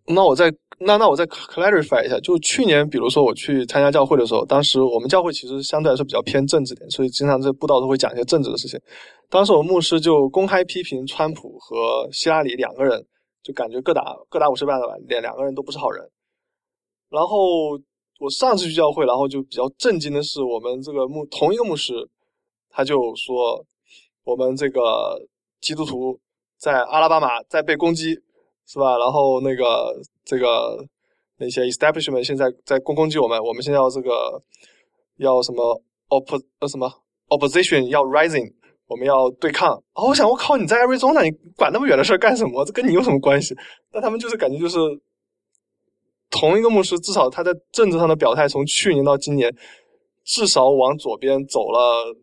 [0.06, 8.78] 那我再那那我再 clarify 一下，就去年比如说我去参加教会的时候，当时我们教会其实相对来说比较偏政治点，所以经常在布道都会讲一些政治的事情。
[9.28, 13.04] 当时我们牧师就公开批评川普和希拉里两个人，
[13.42, 16.08] 就感觉各打各打五十板的吧，两两个人都不是好人。
[17.10, 17.78] 然后
[18.18, 21.92] 我上次去教会，然后就比较震惊的是，我们这个牧同一个牧师，
[22.70, 23.64] 他就说。
[24.26, 25.24] 我们这个
[25.60, 26.18] 基督徒
[26.58, 28.12] 在阿拉巴马在被攻击，
[28.66, 28.98] 是吧？
[28.98, 29.94] 然后那个
[30.24, 30.84] 这个
[31.38, 34.42] 那些 establishment 现在在攻攻击我们，我们现在要这个
[35.18, 36.92] 要什么 opp 呃什么
[37.28, 38.52] opposition 要 rising，
[38.88, 39.70] 我们要对抗。
[39.94, 42.64] 然后我想，我靠，你在 Arizona，你管那么远的事干什么？
[42.64, 43.54] 这跟你有什么关系？
[43.92, 44.76] 但他们就是感觉就是
[46.38, 49.52] 同一个牧师，至少他在政治上的表态，从去年到今年，
[50.24, 52.14] 至少往左边走了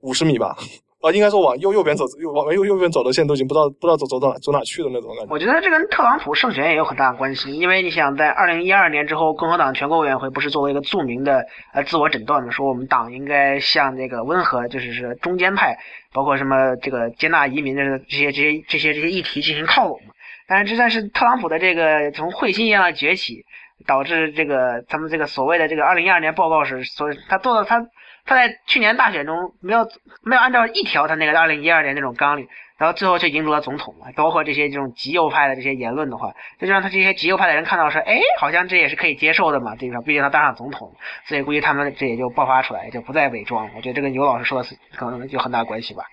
[0.00, 0.56] 五十米吧。
[1.02, 5.32] 啊，应该说往右右边走，右往右右边走的线都已经不知道不知道走走到走哪去的那种感觉。
[5.32, 11.44] 我觉得这跟特朗普胜选也有很大的关系，因为你想在二零一二年之后，共和党全国委员会不是作为一个著名的
[11.74, 15.76] 呃自我诊断嘛，说我们党应该向这个温和，就是是中间派，
[16.12, 20.14] 包括什么这个接纳移民的这些这些这些这些议题进行靠拢嘛。
[20.52, 23.44] 但是这算是特朗普的这个从彗星一样的崛起，
[23.86, 27.86] 导致这个他们这个所谓的这个二零一二年报告是，所以他做的他。
[28.24, 29.84] 他在去年大选中没有
[30.22, 32.46] 没有按照一条他那个二零一二年那种纲领，
[32.78, 34.12] 然后最后却赢得了总统嘛。
[34.14, 39.74] 包括这些这种极右派的这些言论的话，这就让他这些极右派的人看到说，哎，好像这也是可以接受的嘛。
[39.74, 40.94] 这个毕竟他当上总统，
[41.26, 43.68] 所以估计他们这也就爆发出来，就不再伪装。
[43.74, 46.04] 我觉得这跟尤老师说的是可能有很大关系吧。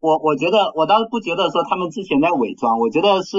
[0.00, 3.36] 我我觉得我倒是不觉得说他们之前在伪装，我觉得是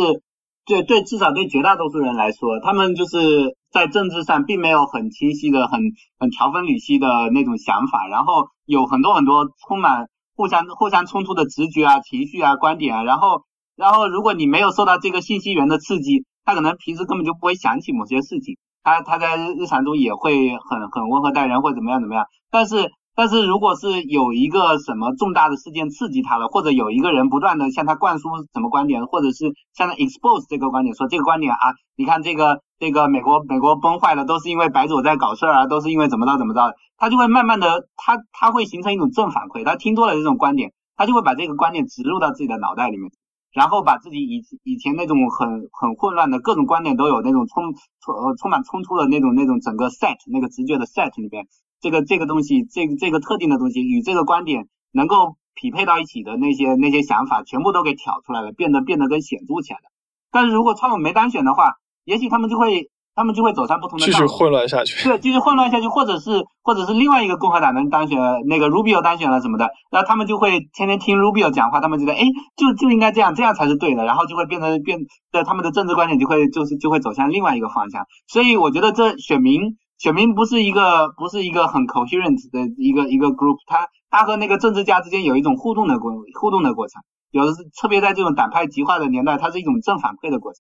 [0.66, 3.56] 对对，至少对绝大多数人来说，他们就是。
[3.74, 5.82] 在政治上并没有很清晰的、很
[6.20, 13.42] 很条分缕析的那种想法，然后有很多很多充满互相互相冲突的直觉啊、情绪啊、观点啊，然后
[13.76, 22.92] 然后如果你没有受到这个信息源的刺激，他可能平时根本就不会想起某些事情，他他在日常中也会很很温和待人或怎么样怎么样，但是。
[23.16, 31.60] 但是如果是有一个什么重大的事件刺激他了，或者有一个人不断的向他灌输什么观点，或者是向他 expose 这个观点，说这个观点啊，
[31.96, 43.12] 你看这个这个美国美国崩坏了，都是因为白左在搞事儿啊，都是因为怎么着怎么着，他就会慢慢的，他他会形成一种正反馈，他听多了这种观点，他就会把这个观点植入到自己的脑袋里面，
[43.54, 51.46] 然后把自己以以前那种很很混乱的各种观点都有那种冲冲充满冲突的那种那种整个 set 那个直觉的 set 里边。
[51.84, 59.92] 这个这个东西，这个这个特定的东西与这个观点能够匹配到一起的那些那些想法，全部都给挑出来了，变得变得更显著起来了。
[60.32, 61.74] 但是如果川普没当选的话，
[62.06, 65.04] 也许他们就会他们就会走上不同的继续混乱下去。
[65.10, 72.24] 对，继续混乱下去，或者是或者是另外一个共和党人当选，那个 Rubio 当选了什么的，那他们就会天天听 Rubio 讲话，他们觉得哎，
[72.56, 75.00] 就就应该这样，这样才是对的，然后就会变得变
[75.34, 78.06] 的他们的政治观点就会就是就会走向另外一个方向。
[78.28, 79.76] 所以我觉得这选民。
[80.04, 86.12] 选民不是一个不是一个很 coherent 的一个一个 group，他他和那个政治家之间有一种互动的过
[86.42, 87.02] 互动的过程，
[87.32, 90.60] 有的是特别在这种党派极化的年代，它是一种正反馈的过程。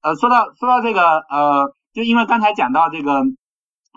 [0.00, 3.12] 呃说到说到这个呃，就因为刚才讲到这个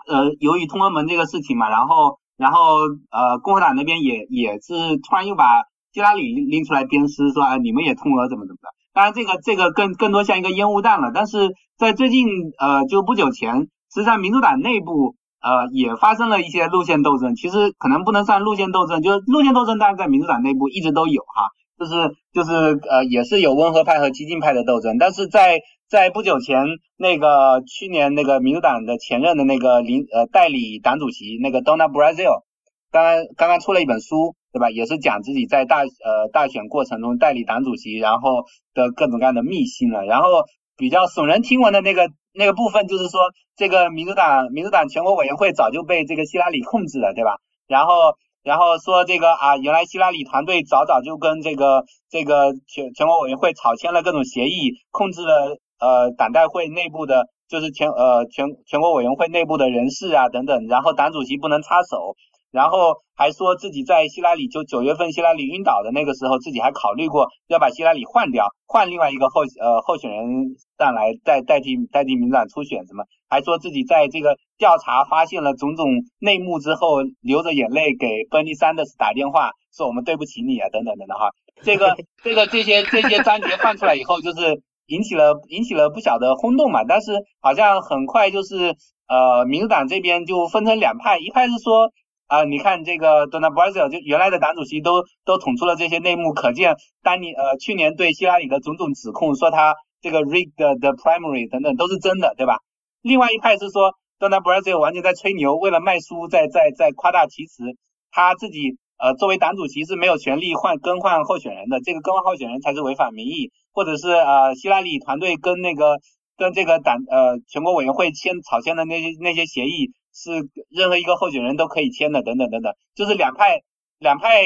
[0.06, 2.76] 呃，由于通俄门这个事情嘛，然后然后
[3.10, 8.68] 呃，共和党那边也也是突然又把希拉里拎拎出来鞭尸，说啊你们也通俄怎么怎么的。
[8.92, 11.10] 当然，这个这个更更多像一个烟雾弹了。
[11.14, 12.26] 但是在最近
[12.58, 17.34] 呃，就不久前，实际上民主党内部呃也发生了一些路线斗争。
[17.34, 24.96] 其实可能不能算路线斗争，就是路线斗争，当然在民主党内部一直都有哈，就是就是呃也是有温和派和激进派的斗争。
[24.98, 26.64] 但是在在不久前，
[26.96, 32.42] 那个去年那个民主党的前任的那个领呃代理党主席那个 Donna Brazil，
[32.90, 34.34] 刚刚刚刚出了一本书。
[34.52, 34.70] 对吧？
[34.70, 40.06] 也是讲自己在大呃大选过程中代理党主席，然后的各种各样的秘辛了。
[40.06, 40.30] 然后
[40.76, 43.20] 比较耸人听闻的那个那个部分，就是说
[43.56, 47.36] 这个民主党民主党全国委员会早就被这个希拉里控制了，对吧？
[47.66, 62.14] 然后然后说这个啊，原来希拉里团队早早就跟这个这个全全国委员会草签了各种协议，控制了呃党代会内部的，就是全呃全全国委员会内部的人事啊等等，然后党主席不能插手。
[62.50, 75.86] 然后还说自己在希拉里就九月份希拉里晕倒的那个时候，自己还考虑过要把希拉里换掉，换另外一个候呃候选人上来代代替代替民主党初选什么，还说自己在这个调查发现了种种
[76.18, 81.30] 内幕之后，流着眼泪给芬尼·桑德斯打电话，说我们对不起你啊等等等等哈，
[81.62, 88.74] 这个 这个这些这些章节放出来以后，就是引起了引起了不小的轰动嘛，但是好像很快就是
[89.08, 91.90] 呃民主党这边就分成两派，一派是说。
[92.26, 102.58] 啊，你看这个 d o n a Brazil 就原来的党主席都都捅出了这些内幕，可见当年呃去年对希拉里的种种指控，说他这个 rigged the primary 等等都是真的，对吧？
[103.02, 107.62] 另外一派是说 d o n a Brazil 完全在吹牛，为了卖书在在在夸大其词，
[108.10, 115.98] 他自己呃作为党主席是没有权利换更换候选人的，这个更换候选人才是违反民意，或者是呃希拉里团队跟那个
[116.36, 119.92] 跟这个党呃全国委员会签草签的那些那些协议。
[120.16, 123.60] 是任何一个候选人都可以签的，等等等等，就是两派
[123.98, 124.44] 两派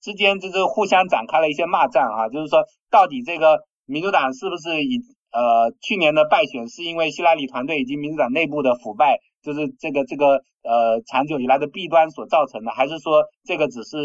[0.00, 5.00] 之间就是互相展开了一些骂战啊，就是说到底这个民主党是不是以
[5.32, 13.98] 呃去年的败选是因为希拉里团队以及民主党内部的腐败，就是这个这个呃长久以来的弊端所造成的，还是说这个只是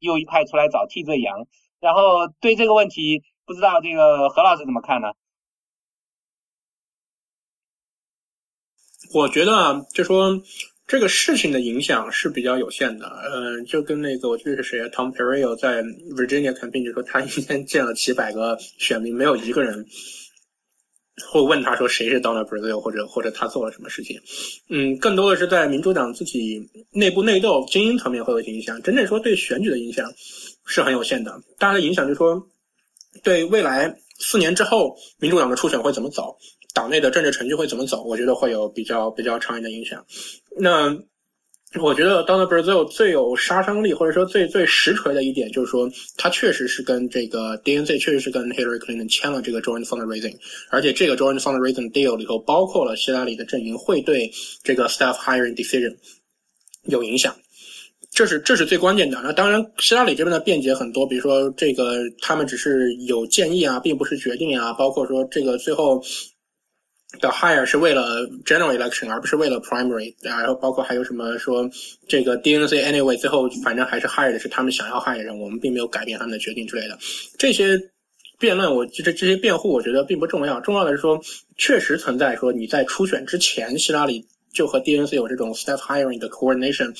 [0.00, 1.46] 右一派出来找替罪羊？
[1.80, 5.12] 然后对这个问题，不知道这个何老师怎么看呢？
[9.12, 10.42] 我觉得啊，就说
[10.86, 13.06] 这个事情的影响是比较有限的。
[13.06, 19.86] 嗯，就跟那个我记得是谁啊，Tom Perino 在 Virginia campaign 就说他一天见了几百个选民，没有一个人
[21.30, 24.20] 会问他说谁是 Donald Brazil 或者或者他做了什么事情。
[24.68, 28.80] 嗯，更多的是在民主党自己内部内斗、精英层面会有影响。
[28.82, 30.12] 真正说对选举的影响
[30.64, 31.42] 是很有限的。
[31.58, 32.46] 大的影响就是说，
[33.22, 36.36] 对未来四年之后民主党的初选会怎么走。
[36.78, 38.04] 党内的政治程序会怎么走？
[38.04, 40.06] 我觉得会有比较比较长远的影响。
[40.56, 40.96] 那
[41.80, 50.36] 我觉得 Donald Brazil 最有杀伤力，或者说最最实锤的一点，就是说他确实是跟这个 DNC 确实是跟 Hillary Clinton 签了这个 Joint Fundraising，
[50.70, 54.30] 而且这个 Joint Fundraising Deal 里头包括了希拉里的阵营会对
[54.62, 55.96] 这个 Staff Hiring Decision
[56.84, 57.34] 有影响，
[58.12, 59.20] 这是这是最关键的。
[59.24, 66.00] 那当然，希拉里这边的辩解很多，比如说这个他们只是有建议啊，并不是决定啊，包括说这个最后。
[67.20, 71.68] 的 hire 是为了 general election，而不是为了 primary，然后包括还有什么说
[72.06, 76.98] 这个 DNC anyway，最后反正还是 hire 的是他们想要 hire 的人，我们并没有改变他们的决定之类的。
[77.38, 77.78] 这些
[78.38, 81.20] 辩论，我这这些辩护，我觉得并不重要，重要的是说，
[81.56, 86.94] 确实存在说你在初选之前，希拉里就和 DNC 有这种 staff hiring 的 coordination。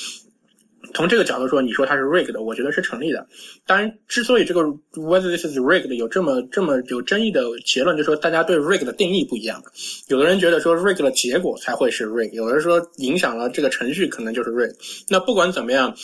[0.94, 3.26] 从这个角度说，你说它是 rigged，我觉得是成立的。
[3.66, 4.62] 当然，之所以这个
[4.94, 9.62] whether this is rigged 有这么这么有争议的结论，就是说大家对 rigged 的定义不一样。
[10.08, 14.74] 有的人觉得说 rigged 的结果才会是 rigged，有的人说影响了这个程序可能就是 rigged。
[15.08, 15.96] 那不管怎么样。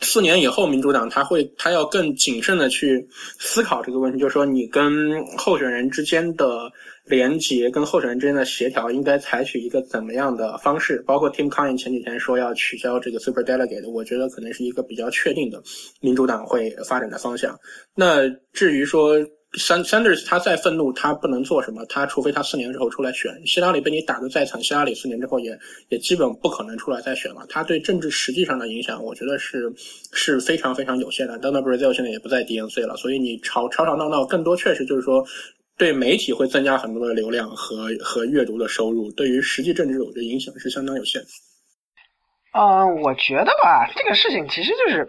[0.00, 6.70] 四年以后，民主党他会他要更谨慎的去思考这个问题，就是说你跟候选人之间的
[7.08, 11.02] 连接，跟候选人之间的协调，应该采取一个怎么样的方式？
[11.06, 15.62] 包括 Tim Cahn 前几天说要取消这个 Super Delegate，我觉得可能是一个比较确定的
[16.00, 17.58] 民主党会发展的方向。
[17.94, 19.16] 那至于说
[19.58, 21.82] ，Sanders 他再愤怒，他不能做什么？
[21.86, 23.32] 他除非他四年之后出来选。
[23.46, 25.58] 希拉里被你打得再惨，希拉里四年之后也
[25.88, 27.46] 也基本不可能出来再选了。
[27.48, 29.72] 他对政治实际上的影响，我觉得是
[30.12, 31.38] 是非常非常有限的。
[31.38, 35.26] Donald Brazil 现在也不在 DNC 了，所以你吵吵吵闹闹，更多确实就是说
[35.78, 39.10] 对媒体会增加很多的流量和和阅读的收入。
[39.12, 41.22] 对于实际政治，我觉得影响是相当有限。
[42.52, 45.08] 嗯，我觉得吧，这个事情其实就是，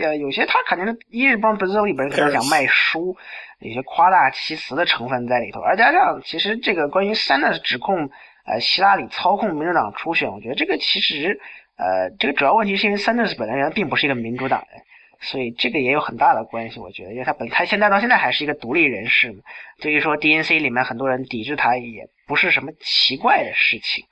[0.00, 3.16] 呃，有些他肯定是一日帮 Brazil 里边可能想卖书。
[3.60, 8.10] 有些夸大其词的成分在里头，而加上其实这个关于 Sanders 指控，
[8.44, 11.40] 呃，希拉里操控民主党初选，我觉得这个其实，
[11.76, 14.82] 呃，这个主要问题是因为 Sanders 本人并不是一个民主党人，
[15.24, 16.78] 所以这个也有很大的关系。
[16.78, 19.34] 我觉得，因为他本他现在到现在还是一个独立人士，
[19.80, 24.04] 所以说 DNC 里面很多人抵制他也不是什么奇怪的事情。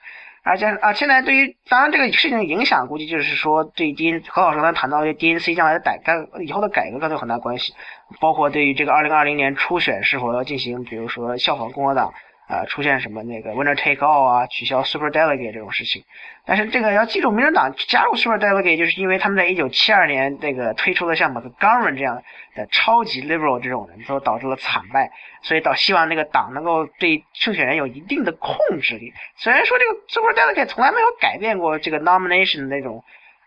[0.44, 6.14] 而且啊，现在对于当然这个事情的影响，估计就是说对 D N 何老师刚才谈到 D N C 将来的改改
[6.44, 7.72] 以后的改革，可能有很大关系，
[8.20, 12.12] 包括对于这个二零二零年初选是否要进行，比如说效仿共和党。
[12.48, 16.04] 啊，出现什么那个 winner take all 啊，取消 super delegate 这种事情，
[16.44, 22.22] 但是这个要记住，民主党加入 super delegate 就是因为他们在一九七二年那个推出的像 McGovern 这样
[22.54, 25.10] 的超级 liberal 这种人，都导致了惨败，
[25.42, 29.14] 所以导希望那个党能够对竞选人有一定的控制力。
[29.36, 33.02] 虽然说这个 super delegate 从来没有改变过这个 nomination 的那种，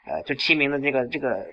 [0.07, 1.45] 呃，就提名的这个这个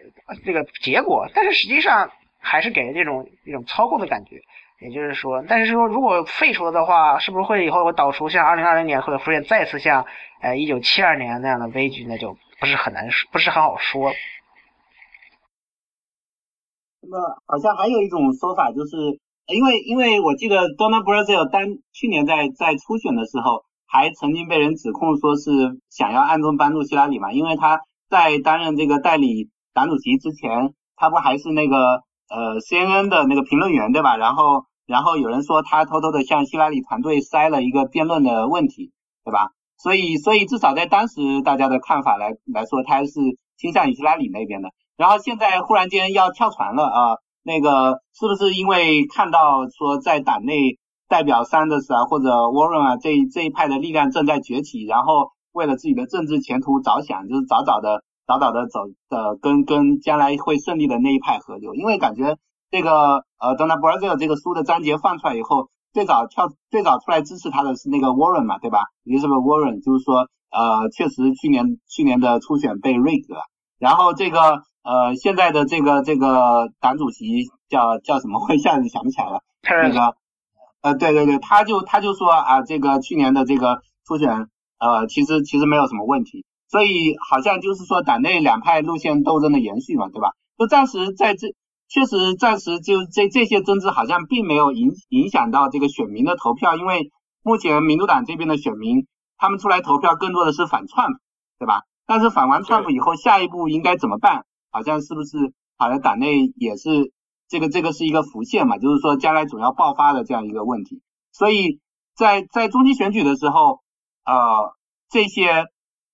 [0.44, 4.40] 这个结果，但是实际上还是给人这种一种操控的感觉。
[4.82, 10.06] 也就是说，但是说如果废除了的话，是不是会以后会导出像二零二零年或者出现再次像
[10.40, 12.04] 呃一九七二年那样的悲剧？
[12.04, 14.10] 那就不是很难说，不是很好说。
[17.00, 18.96] 那么好像还有一种说法，就是
[19.46, 34.16] 因为因为我记得 Donna Brazil 单去年在在初选的时候，还曾经被人指控说是想要暗中帮助希拉里嘛，因为他在担任这个代理党主席之前，他不还是那个呃 CNN 的那个评论员对吧？
[34.16, 34.64] 然后。
[34.86, 38.90] 然后有人说他偷偷的向希拉里团队塞了一个辩论的问题，
[39.24, 39.50] 对吧？
[39.78, 43.12] 所以，所以至少在当时大家的看法来来说，他是
[43.56, 44.70] 倾向于希拉里那边的。
[44.96, 50.78] 然后现在忽然间要跳船了啊，那个是不是因为看到说在党内
[51.08, 62.36] 代表 Sanders 啊或者 Warren 啊这这一派的力量正在崛起，然后为了自己的政治前途着想，就是早早的早早的走的跟跟将来会胜利的那一派合流，因为感觉。
[62.72, 73.42] 这个呃，Donald Brazil 这个书的章节放出来以后，最早跳最早出来支持他的是那个 Warren 嘛，对吧 lisa Warren 就是说，呃，确实去年去年的初选被 rigged 了。
[73.78, 78.40] 然后这个呃，现在的这个这个党主席叫叫什么？
[78.48, 79.42] 我一下子想不起来了。
[79.68, 80.16] 那个
[80.80, 86.46] 呃，对对对，他就他就说啊，这个去年的这个初选呃，其实其实没有什么问题。
[86.70, 90.32] 所以好像就是说党内两派路线斗争的延续嘛，对吧？
[90.56, 91.48] 就暂时在这。
[91.92, 97.10] 确实，暂时就这这些争执好像并没有影影响到这个选民的投票，因为
[97.42, 99.06] 目前民主党这边的选民
[99.36, 101.08] 他们出来投票更多的是反串，
[101.58, 101.82] 对吧？
[102.06, 104.46] 但是反完川普以后，下一步应该怎么办？
[104.70, 107.12] 好像是不是好像党内也是
[107.46, 111.02] 这个这个是一个浮现嘛，就是说将来总要爆发的这样一个问题。
[111.30, 111.78] 所以
[112.16, 113.80] 在在中期选举的时候，
[114.24, 114.72] 呃，
[115.10, 115.66] 这些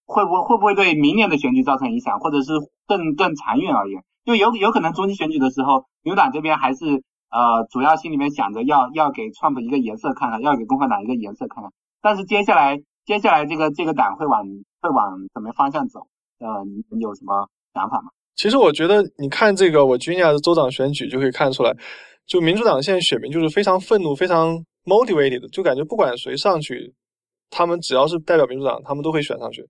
[0.07, 2.51] 会不会会不会对明年的选举造成影响，或者是
[2.89, 6.85] 更更长远而言，就有有可能中期选举的时候，牛党这边还是
[7.31, 11.73] 呃主要心里面想着要要给川普一个颜色看看，要给共和党一个颜色看看，
[12.03, 14.45] 但是接下来接下来这个这个党会往
[14.83, 16.01] 会往什么方向走？
[16.41, 18.11] 呃，你有什么想法吗？
[18.37, 21.75] 其实我觉得，你看这个我军亚的州长选举就可以看出来，
[22.27, 26.93] 就民主党现在选民就是非常愤怒、非常 motivated，就感觉不管谁上去，
[27.49, 29.67] 他们只要是代表民主党，他们都会选上去。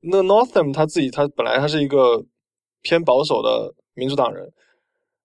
[0.00, 2.24] 那 Northam 他自己，他本来他是一个
[2.82, 4.50] 偏保守的民主党人，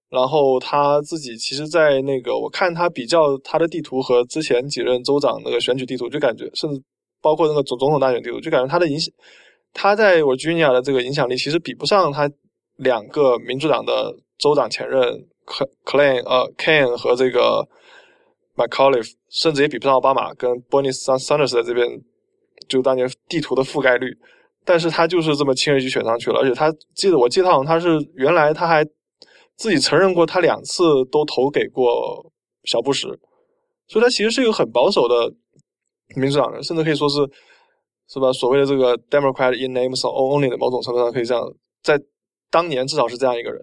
[0.09, 6.81] 然后他自己其实，在那个我看他比较他的地图和之前几任州长那个选举地图，就感觉甚至
[7.21, 9.13] 包括那个总总统大选地图，就感觉他的影响，
[9.73, 12.29] 他在我军亚的这个影响力其实比不上他。
[12.77, 15.01] 两个民主党的州长前任
[15.45, 17.65] c l a n 呃 Ken 和这个
[18.57, 21.87] McAuliffe，甚至也比不上奥巴马跟 Bernie Sanders 在这边，
[22.67, 24.17] 就当年地图的覆盖率。
[24.65, 28.83] 但是他就是这么轻易举选上去了，而且他记得我记得好像他是原来他还
[29.55, 32.31] 自己承认过，他两次都投给过
[32.63, 33.07] 小布什，
[33.87, 35.31] 所以他其实是一个很保守的
[36.15, 37.17] 民主党人，甚至可以说是
[38.09, 38.33] 是吧？
[38.33, 41.43] 所谓的这个 Democrat in names only 的某种程度上可以这样
[41.81, 41.97] 在。
[42.51, 43.59] 当年至少是这样一个人，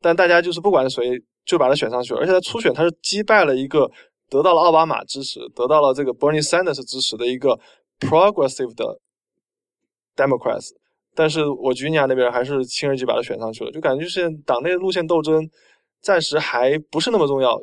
[0.00, 1.02] 但大家就是不管谁
[1.44, 3.90] 就把他选上去了，而且他初选他是击败了一个
[4.30, 7.58] 得到了奥巴马支持、得到了这个 Bernie Sanders 支持的一个
[7.98, 9.00] progressive 的
[10.16, 10.70] Democrats，
[11.14, 15.48] 但是我吉尼亚那边还是轻而易举把他选上去了，就感觉就是党内的路线斗争
[16.00, 17.60] 暂时还不是那么重要，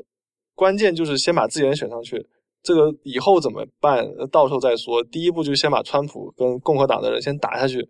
[0.56, 2.26] 关键就是先把自己人选上去，
[2.62, 7.90] 这个以后怎么办到时候再说，第一步就先把川普跟共和党的人先打下去。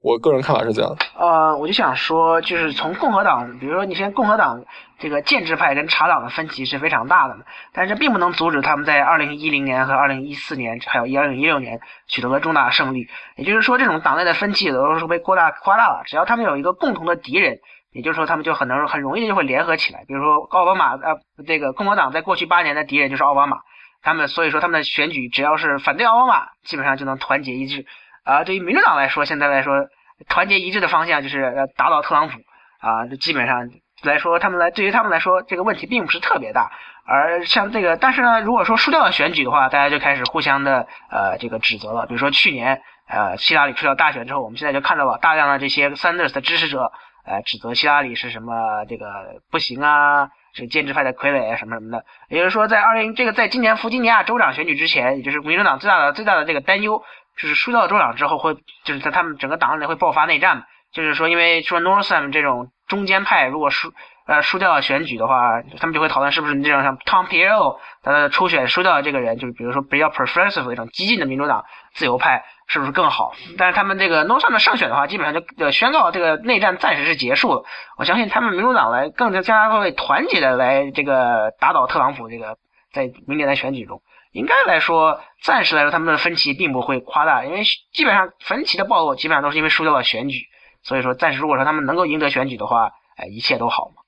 [0.00, 1.04] 我个人看法是这样的。
[1.18, 4.64] 呃，我就想说，就是从共和党，比如说你现在共和党
[4.98, 7.36] 这个建制派跟茶党的分歧是非常大的，
[7.72, 13.08] 但是并不能阻止他们在二零一零年和二零一四年，还有一二零一六年取得了重大胜利。
[13.36, 16.02] 也就是说，这种党内的分歧有的时候是被扩大夸大了。
[16.06, 17.58] 只要他们有一个共同的敌人，
[17.90, 20.04] 也就是说，他们就很能很容易就会联合起来。
[20.06, 23.58] 比如说奥巴马，呃，这个共和党在过去八年的敌人就是奥巴马，
[24.00, 27.84] 他们所以说他们的选举只要是反对奥巴马，基本上就能团结一致。
[28.28, 29.88] 啊，对于民主党来说，现在来说。
[30.28, 32.34] 团结一致的方向就是要打倒特朗普
[32.80, 33.06] 啊！
[33.06, 33.70] 这基本上
[34.02, 36.72] 来说，他们来对于他们来说，这个问题并不是特别大。
[37.06, 42.06] 而像这个，但是呢，如果说输掉了选举的话，大家就开始互相的呃这个指责了。
[42.06, 46.90] 比如说去年呃希拉里输掉大选之后，我们现在就看到了大量的这些 Sanders 的支持者
[47.24, 49.06] 呃指责希拉里是什么这个
[49.52, 52.04] 不行啊，是建制派的傀儡啊什么什么的。
[52.28, 57.04] 也就是说，在二零这个在今年弗吉尼亚州长选举之前，也就是民主党最大的最大的这个担忧。
[57.40, 58.54] 就是输掉了州长之后，会
[58.84, 60.64] 就是在他们整个党内会爆发内战嘛。
[60.90, 63.92] 就是说，因为说 Northam 这种中间派如果输
[64.26, 73.34] 呃输掉了选举的话，他们就会讨论是不是这种像 Tom p i e l 他的初选输掉的这个人，就是比如说比较 progressive 的一种激进的民主党自由派是不是更好？
[73.58, 77.64] 但是他们这个 Northam 的胜选的话，基本上就宣告这个内战暂时是结束了。
[77.98, 82.56] 我相信他们民主党来更加将来会团结的来这个打倒特朗普这个
[82.94, 84.00] 在明年的选举中。
[84.32, 90.46] 应该来说，暂时来说，他们的分歧并不会夸大，因为基本上分歧的暴露基本上都是因为输掉了选举，
[90.82, 94.02] 所以说暂时如果说他们能够赢得选举的话，哎，一切都好嘛。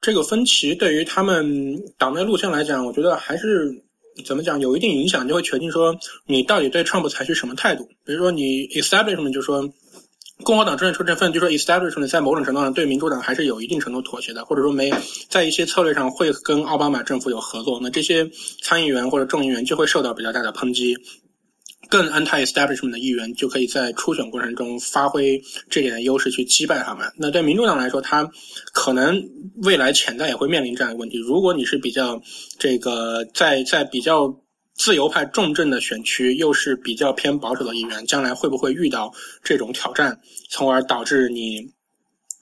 [0.00, 3.84] 这个分歧对于他们党内路线来讲，我觉得还是
[4.24, 7.88] 怎么讲有一定影响，就会决定说你到底对 Trump 采取什么态度。
[8.04, 9.72] 比如说你 establishment 就说。
[10.42, 14.92] 共和党政治成分，就说 establishment 在某种程度上对民主党还是有一定程度妥协的，或者说没
[15.28, 17.80] 在一些策略上会跟奥巴马政府有合作。
[17.82, 18.30] 那这些
[18.62, 20.94] 参议员或者众议员就会受到比较大的抨击，
[21.88, 27.10] 更 anti establishment 的议员就可以在初选过程中发挥这点的优势去击败他们。
[27.16, 28.30] 那对民主党来说，他
[28.72, 29.20] 可能
[29.62, 31.18] 未来潜在也会面临这样的问题。
[31.18, 32.20] 如果你是比较
[32.58, 34.38] 这个在在比较。
[34.76, 39.12] 自由派重镇的选区又是比较偏保守的议员，将来会不会遇到
[39.42, 40.20] 这种挑战，
[40.50, 41.75] 从而导致你？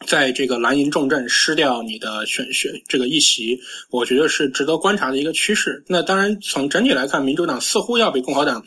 [0.06, 3.58] 在这个蓝营重镇失掉你的选选这个议席，
[3.90, 5.82] 我觉得是值得观察的一个趋势。
[5.88, 8.62] 那当然，从整体来看，民主党似乎要比共和党，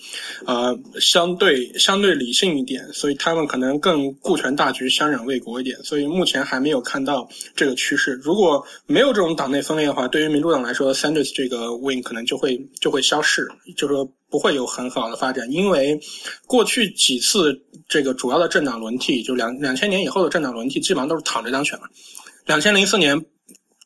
[0.46, 5.78] 呃，相对相对理性一点，所以他们可能更顾全大局、相忍为国一点。
[5.84, 8.20] 所以目前还没有看到这个趋势。
[8.24, 14.12] 如果没有这种党内分裂的话，对于民主党来说，Sanders 这个 win 可能就会就会消逝，就说。
[14.30, 16.00] 不会有很好的发展，因为
[16.46, 21.86] 过去几次这个主要的政党轮替，就两两千年以后的政党轮替，基本上都是躺着当选了。
[22.46, 23.26] 两千零四年，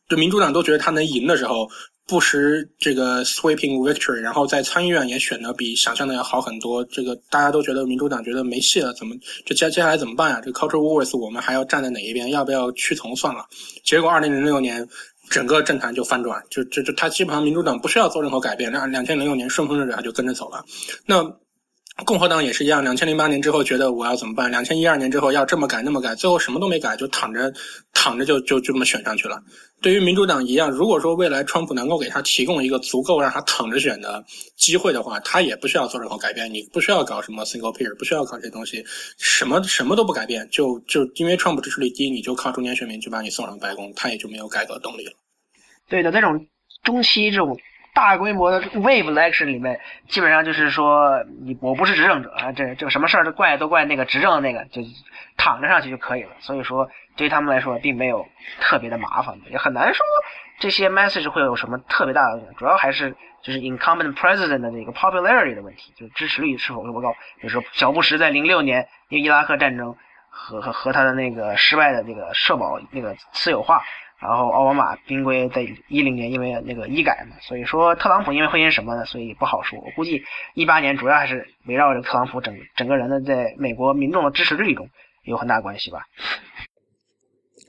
[0.10, 1.70] 就民主党都觉得他能赢的时候，
[2.08, 6.84] 不时这个 sweeping victory，然后在参议院也选的比想象的要好很多。
[6.86, 9.16] 这个大家都觉得民主党觉得没戏了，怎么
[9.46, 10.42] 这接接下来怎么办呀？
[10.44, 12.30] 这 culture wars 我们还要站在哪一边？
[12.32, 13.46] 要不要屈从算了？
[13.84, 14.88] 结果二零零六年
[15.32, 20.64] 整个政坛就翻转，就就就他基本上民主党不需要做任何改变，那两千零六年顺风顺水他就跟着走了。
[21.06, 21.24] 那
[22.06, 24.50] 共和党也是一样，两千零八年之后觉得我要怎么办？
[24.50, 27.54] 两千一二年之后要这么改那么改，最后什么都没改，就躺着
[27.94, 29.40] 躺着就就就这么选上去了。
[29.82, 34.24] 对于民主党一样，如果说未来川普能够给他提供一个足够让他躺着选的
[34.56, 38.84] 机会的话，他也不需要做任何改变，你不需要搞什么 single payer，不需要搞这些东西，
[39.20, 45.12] 什么什么都不改变，就就因为川普支持率低，你就靠中间选民就把你送上白宫，他也就没有改革动力了。
[45.88, 46.48] 对的，那种
[46.84, 47.56] 中期这种。
[47.94, 54.82] 大规模的 wave election 里面，基本上就是说，你我不是执政者啊，这这个什么事儿都怪都怪那个执政的那个，就
[55.36, 56.30] 躺着上去就可以了。
[56.40, 58.26] 所以说，对他们来说，并没有
[58.60, 60.06] 特别的麻烦，也很难说
[60.60, 62.42] 这些 message 会有什么特别大的。
[62.58, 67.12] 主要还是就是 incumbent president 的这个 popularity 的问题，就是支持率是否够高。
[67.42, 69.94] 比如说，小布什在零六年因为伊拉克战争
[70.30, 73.84] 和和和他的那个失败的这个社保那个私有化。
[74.22, 79.04] 然后奥巴马兵归在一零年因为那个医改嘛，所以说特朗普因为会因什么呢？
[79.06, 79.80] 所以不好说。
[79.80, 80.22] 我估计
[80.54, 84.88] 一八年主要还是围绕着特朗普整整个人的在美国民众的支持率中
[85.24, 86.04] 有很大关系吧。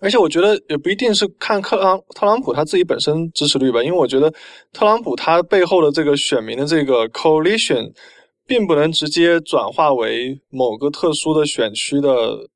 [0.02, 4.30] 而且我觉得也不一定是看特朗特朗普他自己本身支持率吧，因为我觉得
[4.74, 7.94] 特朗普他背后的这个选民的这个 coalition
[8.46, 12.46] 并不能直接转化为某个特殊的选区的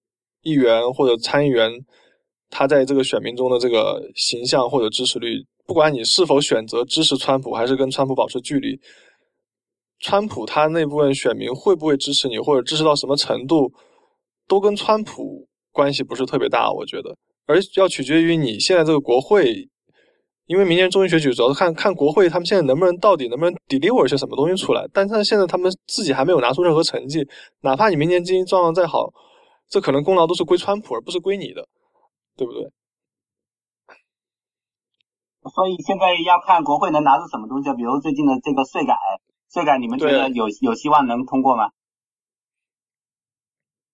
[0.43, 1.71] 议员或者参议员。
[2.51, 8.79] 他在这个选民中的这个形象或者支持率，不管你是否选择支持川普，还是跟川普保持距离，
[10.01, 13.73] 川普他那部分选民会不会支持你，或者支持到什么程度，
[14.47, 17.17] 都跟川普关系不是特别大，我觉得，
[17.47, 19.69] 而要取决于你现在这个国会，
[20.47, 27.27] 因为明年中期选举主要是看看国会他们现在能不能到底能不能 deliver 些什么东西出来，但是现在他们自己还没有拿出任何成绩，
[27.63, 29.13] 哪怕你明年经济状况再好，
[29.69, 31.67] 这可能功劳都是归川普，而不是归你的。
[32.37, 32.71] 对不对？
[35.55, 38.95] 所以现在要看国会能拿出什么东西，比如最近的这个税改，
[39.53, 41.71] 税改你们觉得有有希望能通过吗？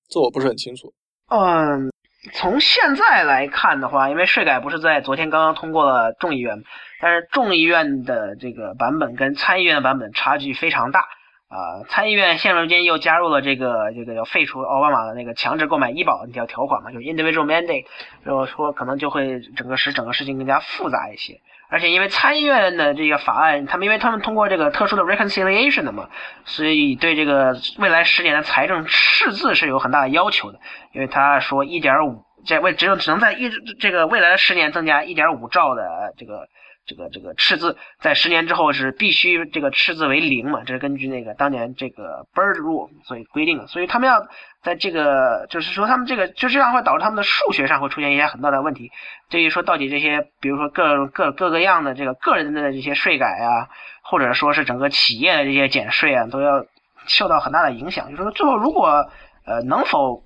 [0.09, 0.94] 这我不是很清楚。
[1.28, 1.93] 嗯，
[2.32, 6.62] 从现在来看的话，因为税改不是在昨天刚刚通过了众议院，
[7.01, 11.06] 但是众议院的这个版本跟参议院的版本差距非常大。
[11.52, 17.84] 啊，参议院现如今又加入了这个这个要废除奥巴马的那个强制购买医保那条条款嘛，就是 individual mandate，
[18.22, 21.42] 然后说可能就会整个使整个事情更加复杂一些。
[21.68, 26.08] 而且因为参议院的这个法案，他们因为他们通过这个特殊的 reconciliation 的嘛，
[26.46, 30.58] 所以对这个未来十年的财政赤字是有很大的要求的。
[30.92, 36.48] 因为他说一点五，这为只有只能在一这个未来的十年增加一点五兆的这个。
[36.84, 40.64] 这个这个赤字在十年之后是必须这个赤字为零嘛？
[40.64, 43.66] 这是根据那个当年这个 Bird Rule 所以规定的。
[43.68, 44.26] 所以他们要
[44.62, 48.90] 在这个就是说他们这个就这样会导致他们的数学上会出现一些很大的问题。
[49.28, 53.68] 至于说到底这些，比如说各各各个样的这个个人的这些税改啊，
[54.02, 56.66] 或者说是整个企业的这些减税啊，都要
[57.06, 58.10] 受到很大的影响。
[58.10, 59.09] 就是说最后如果
[59.46, 60.24] 呃能否。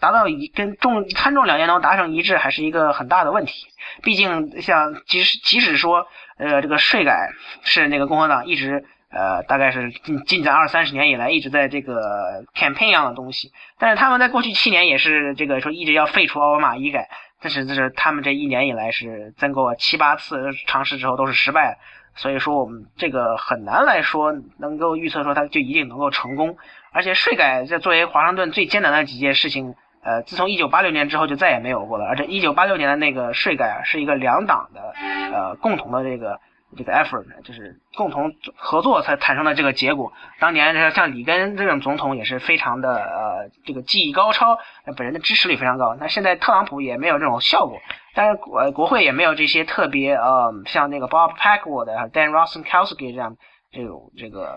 [0.00, 3.66] 达到一跟众参众两院能达成一致，还是一个很大的问题。
[4.02, 6.06] 毕竟，像即使即使说，
[6.38, 7.30] 呃，这个税改
[7.62, 13.52] 是那个共和党一直呃，大概是近近在二三十年以来一直在这个 campaign 样的东西。
[13.78, 17.08] 但是他们在过去七年也是这个说一直要废除奥巴马医改，
[17.40, 21.78] 但是这是他们这一年以来是增购七八次尝试之后都是失败。
[22.14, 26.56] 所以说我们这个很难来说能够预测说它就一定能够成功。
[26.96, 32.06] 而且税改这作为华盛顿最艰难的几件事情，呃，自从一九八六年之后就再也没有过了。
[32.06, 34.94] 而且一九八六年的那个税改啊，是一个两党的
[35.30, 36.40] 呃共同的这个
[36.74, 40.10] 这个 effort，就是共同合作才产生的这个结果。
[40.40, 44.58] 当年像里根这种总统也是非常的呃这个技艺高超，
[44.96, 45.94] 本人的支持率非常高。
[46.00, 47.78] 那现在特朗普也没有这种效果，
[48.14, 53.36] 但是国国会也没有这些特别呃像那个 Bob Packwood、Dan Rostenkowski 这样
[53.70, 54.56] 这种这个。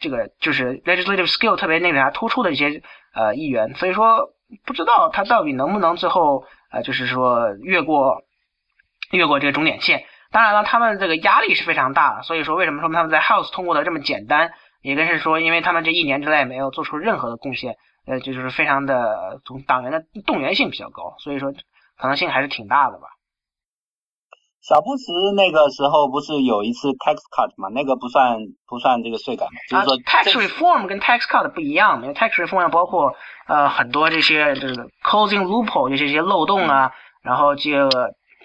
[0.00, 2.82] 这个就是 legislative skill 特别那个啥突出的一些
[3.14, 4.30] 呃议员，所以说
[4.64, 8.22] 不知道他到底能不能最后呃就是说越过
[9.10, 10.04] 越过这个终点线。
[10.30, 14.52] 当然了，他们这个压力是非常大的，所以说为什么说他们在 House 通过的这么简单，
[14.82, 17.76] 也跟是说因为他们这一年之内没有做出任何的贡献，
[18.06, 21.52] 呃就是非常的从党员的动员性比较高，所以说
[21.96, 23.06] 可能性还是挺大的吧。
[24.68, 27.70] 小布什那个时候不是有一次 tax cut 嘛？
[27.70, 28.36] 那个不算
[28.66, 29.52] 不算这个税改嘛？
[29.66, 33.14] 就是说 tax reform 跟 tax cut 不一样，因为 tax reform 包括
[33.46, 36.92] 呃很多这些就是 closing loophole 就是这些漏洞啊，
[37.22, 37.88] 然后这个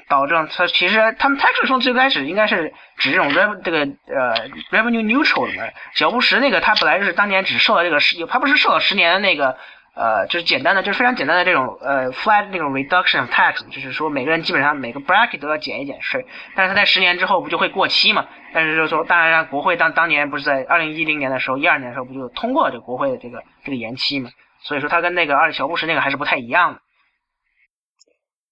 [0.07, 5.69] 导致它其实他们 tax reform 最开始应该是指这种 rev 这个呃 revenue neutral 的嘛。
[5.93, 9.57] 小布什那个他本来是当年只受了这个十，他不是受了十年的那个
[9.95, 16.25] 呃就是简单的就是非常简单的这种呃 flat 那种 reduction of tax，就是说每个人基本上每个 bracket 都要减一减税，
[16.55, 18.25] 但是他在十年之后不就会过期嘛？
[18.53, 24.29] 但是就是说当然国会当当年不是在二零一零年的时候一二年的时候不就通过这国会的这个这个延期嘛？
[24.63, 26.79] 所以说他跟那个二小布什那个还是不太一样的。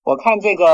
[0.03, 0.65] 我看这个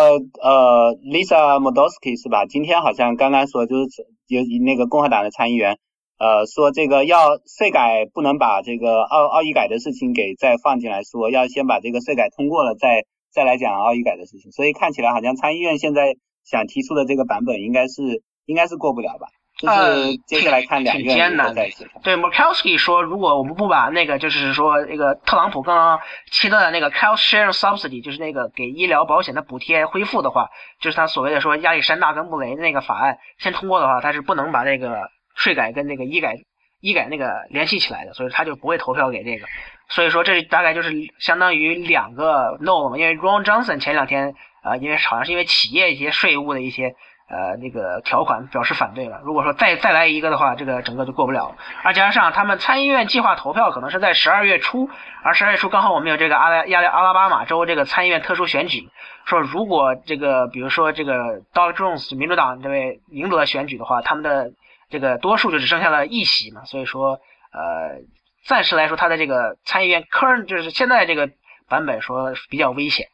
[0.41, 2.45] 呃，Lisa Modoski 是吧？
[2.45, 5.77] 今天好像刚刚说就是有那个共和党的参议员
[6.19, 14.52] 呃说这个要税改不能把这个奥奥医改的事情给再放进来说，要先把这个税改通过了再再来讲奥医改的事情。
[14.52, 19.27] 所以看起来好像参议院现在想提出的这个版本应该是应该是过不了吧？
[19.60, 25.99] 就是接下来看两院再协对 m u r k o w s k y 说，如果我们不把那个，就是说那个特朗普刚刚
[26.31, 30.49] 提到的那个 health share subsidy，就是那个给医疗保险的补贴恢复的话，
[30.80, 36.35] 就是他所谓的说亚历山大跟穆雷的那个法案先通过的话，他是不能把那个税改跟那个医改
[36.81, 39.47] 医改那个联系起来的，所以他就不会投票给这个。
[39.88, 46.95] 所以说这大概就是相当于两个 no 嘛，因为 Ron Johnson 前两天啊，因为好像是因为企业一些税务的一些。
[47.30, 49.19] 呃，那个条款表示反对了。
[49.26, 51.57] 如果说再再来一个的话，这个整个就过不了。
[51.84, 54.89] 而加上他们参议院计划投票可能是在十二月初，
[55.23, 58.88] 而十二月初刚好我们有这个阿拉亚阿拉巴马州这个参议院特殊选举，
[59.26, 64.53] 说如果这个比如说这个 Donald Jones 民主党这位赢得了选举的话，他们的
[64.89, 66.65] 这个多数就只剩下了一席嘛。
[66.65, 67.19] 所以说，
[67.51, 68.01] 呃，
[68.45, 71.30] 暂时来说，他的这个参议院 current 就是现在这个
[71.68, 73.07] 版本说比较危险。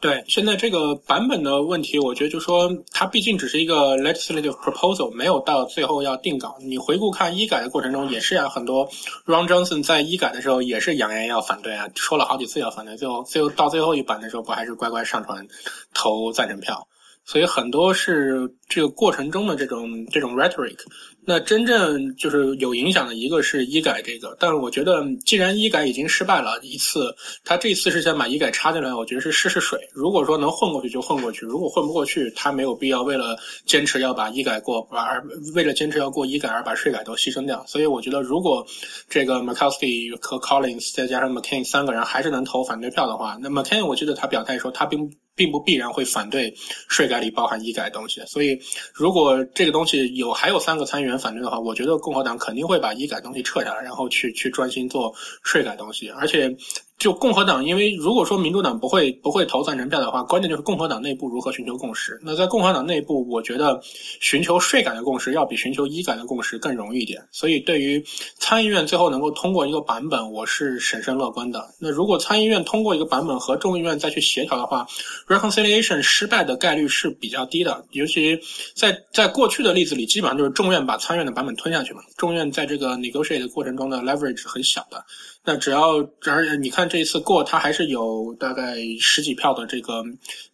[0.00, 6.56] 对，现在这个版本的问题，我觉得就说它毕竟只是一个 legislative proposal，没有到最后要定稿。
[6.60, 8.88] 你回顾看医改的过程中，也是啊，很多
[9.26, 15.48] Ron Johnson 在医改的时候也是扬言要反对啊，说了好几次要反对，最后最后到最后一版的时候，不还是乖乖上传
[15.94, 16.86] 投赞成票？
[17.28, 20.78] 所以很多是这个过程中的这种这种 rhetoric。
[21.26, 27.14] 那真正就是有影响的一个是医改这个，但是我觉得既然医改已经失败了一次，
[27.44, 29.78] 他这次是想把医改插进来，我觉得是试试水。
[29.92, 33.36] 如果说能混过去就混过去，如果混不过去，他没有必要为了
[33.66, 35.22] 坚持要把医改过而
[35.54, 37.62] 为了坚持要过医改而把税改都牺牲掉。
[37.66, 38.66] 所以我觉得如果
[39.06, 46.52] 这个 m c c a s k y 和 Collins 再加上 McCain 三个人还是能投反对票的话，那 McCain 我记得他表态说他并并不必然会反对
[46.88, 48.20] 税改里包含医改东西。
[48.26, 48.58] 所以
[48.92, 51.16] 如果这个东西有还有三个参议员。
[51.18, 56.56] 反对的话，我觉得共和党肯定会把医改东西撤下来，然后去去专心做税改东西，而且。
[56.98, 62.18] 就共和党，因为如果说民主党不会不会投赞成票的话，关键就是共和党内部如何寻求共识。
[62.24, 63.80] 那在共和党内部，我觉得
[64.20, 67.22] 寻求税改的共识要比寻求医改的共识更容易一点。
[67.30, 68.04] 所以对于
[68.40, 71.72] 参议院最后能够通过一个版本，我是审慎乐观的。
[71.78, 74.84] 那如果参议院通过一个版本和众议院再去协调的话
[75.28, 77.84] ，reconciliation 失败的概率是比较低的。
[77.92, 78.40] 尤其
[78.74, 82.00] 在在过去的例子里，基本上就是众院把参院的版本吞下去嘛。
[82.16, 85.04] 众院在这个 negotiate 的过程中的 leverage 很小的。
[85.44, 85.96] 那只要，
[86.26, 90.02] 而且你看这一次过，他还是有大概十几票的这个，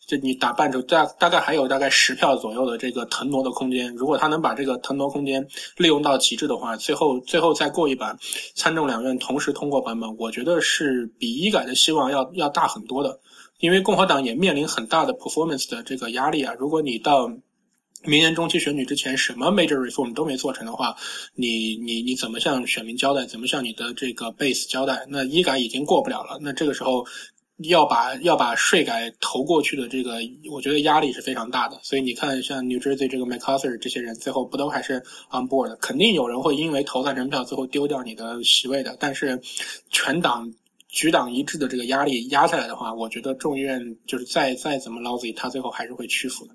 [0.07, 3.93] 就你打半折，大大概还有大概十票左右的这个腾挪的空间。
[3.97, 8.17] 如果他能把这个腾挪空间利用到极致的话，最后最后再过一版，
[8.55, 13.19] 参众两院同时通过版本，我觉得是比医改的希望要要大很多的。
[13.59, 16.55] 因为共和党也面临很大的 performance 的这个压力啊。
[16.59, 17.33] 如果你到
[18.07, 20.95] 明年中期选举之前，什么 major reform 都没做成的话，
[21.35, 23.25] 你你你怎么向选民交代？
[23.25, 25.07] 怎么向你的这个 base 交代？
[25.09, 27.05] 那医改已经过不了了，那这个时候
[27.59, 30.19] 要把要把税改投过去的这个，
[30.53, 31.79] 我觉得压力是非常大的。
[31.83, 35.75] 所以你看，像 New Jersey 这个 McCarthy 这些人，最后不都还是 on board？
[35.77, 38.97] 肯定有人会因为投赞成票，最后丢掉你的席位的。
[39.01, 39.41] 但是
[39.91, 40.53] 全党
[40.89, 46.55] 举党一致的这个压力压下来的话，我觉得众议院就是再再怎么 lousy，他最后还是会屈服的。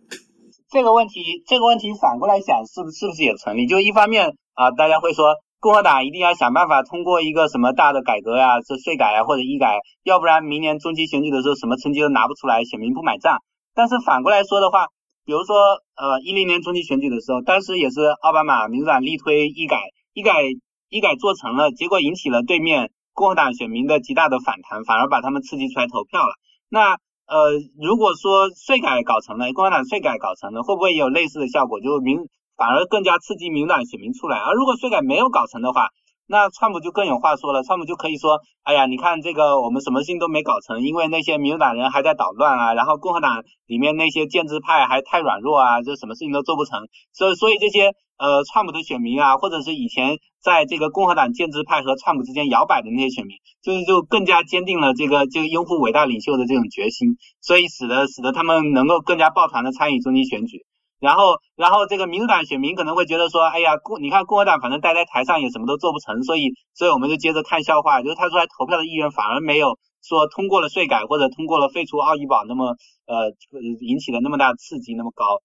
[0.71, 3.65] 这个问题，这个问题反过来想，是不是不是也成立？
[3.65, 13.39] 就一方面啊，大家会说共和党一定要想办法通过一个什么大的改革呀，是税改啊或者医改，要不然明年中期选举的时候什么成绩都拿不出来，选民不买账。
[13.73, 14.89] 但是反过来说的话，
[15.25, 15.57] 比如说
[15.95, 19.81] 呃一零年中期选举的时候，当时也是奥巴马民主党力推医改，
[20.13, 20.43] 医改
[20.89, 26.35] 医改做成了，结果引起了对面共和党选民的极大的反弹，反而把他们刺激出来投票了。
[26.69, 26.97] 那。
[27.29, 31.79] 呃，如果说税改搞成了，共产党税改搞成了，会不会有类似的效果？
[31.79, 32.17] 就民
[32.57, 34.39] 反而更加刺激民党选民出来。
[34.39, 35.89] 而如果税改没有搞成的话，
[36.25, 37.61] 那川普就更有话说了。
[37.63, 46.87] 川普就可以说，哎呀，你看这个我们什么事情都没搞成，因为那些民主党人还在捣乱啊，然后共和党里面那些建制派还太软弱啊，就什么事情都做不成。
[47.13, 60.65] 所以，所以这些呃川普的选民啊，或者是以前在这个共和党建制派和川普之间摇摆的那些选民，就是就更加坚定了这个这个拥护伟大领袖的这种决心，所以使得使得他们能够更加抱团的参与中期选举。
[60.99, 72.75] 然后，然后这个民主党选民可能会觉得说，哎呀，共你看共和党反正待在台上也什么都做不成，所以，所以我们就接着看笑话，就是他出来投票的意愿反而没有说通过了税改或者通过了废除奥医保那么
[73.07, 73.31] 呃
[73.79, 75.39] 引起的那么大刺激那么高，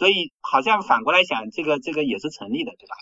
[0.00, 2.96] 所以好像反过来想，这个这个也是成立的，对吧？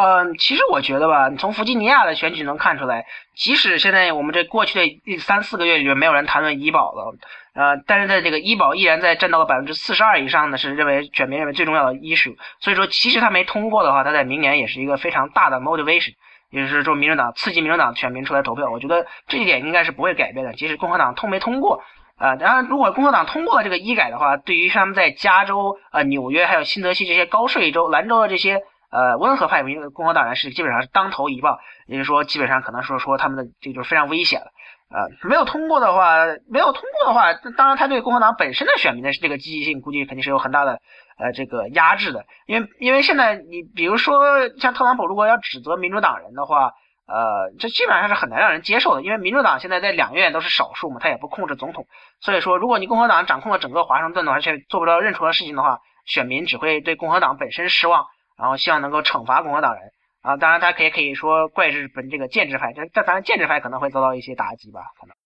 [0.00, 3.04] 嗯，其实我觉得吧，从弗吉尼亚的选举能看出来，
[3.36, 7.14] 即使现在我们这过去的三四个月里面没有人谈论医保了，
[7.52, 12.34] 呃，但是在这个医保依然在占到了百分之四十二以上呢，是认为选民认为最重要的医术。
[12.60, 16.14] 所以说，其实他没通过的话，他在明年也是一个非常大的 motivation，
[16.50, 18.70] 也就是说，民主党刺激民主党选民出来投票。
[18.70, 21.82] 我觉得这一点应该是不会改变的，即使共和党通没通过
[22.18, 22.36] 啊。
[22.36, 28.60] 当然，如果共和党通过了这个医改的话，对于他们在加州、呃纽约还有新泽西这些高税州、兰州的这些。
[28.90, 34.46] 呃，温和派民共和党人是基本上是当头一棒，也就是说，基本上可能说说他们的这就是非常危险了。
[34.88, 40.80] 啊，没有通过的话，没有通过的话，当然他对共和党本身的选民的这个积极性，估计肯定是有很大的
[41.18, 42.24] 呃这个压制的。
[42.46, 46.72] 因为因为现在你比如说像特朗普如果要指责民主党人的话，
[47.08, 49.02] 呃，这基本上是很难让人接受的。
[49.02, 51.86] 因为民主党现在在两院都是少数嘛，他也不控制总统，
[52.20, 58.06] 所以说如果你共和党掌控了整个华盛顿的话，却做不到任何事情的话，选民只会对共和党本身失望。
[58.36, 59.82] 然后希望能够惩罚共和党人
[60.22, 65.16] 啊，当然他可以可以说怪日本这个建制派，但但当然建制派可能会遭到一些打击吧，可能。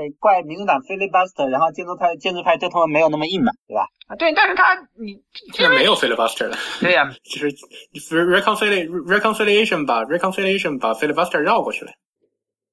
[0.00, 3.84] 对，怪民主党 filibuster，然后建制派建制派对他们没有那么硬嘛，对吧？
[4.08, 5.20] 啊，对，但是他你
[5.52, 6.56] 现在没有 filibuster 了。
[6.80, 7.52] 对呀， 就是
[8.24, 11.92] reconciliation reconciliation 把 reconciliation 把 filibuster 绕过去了。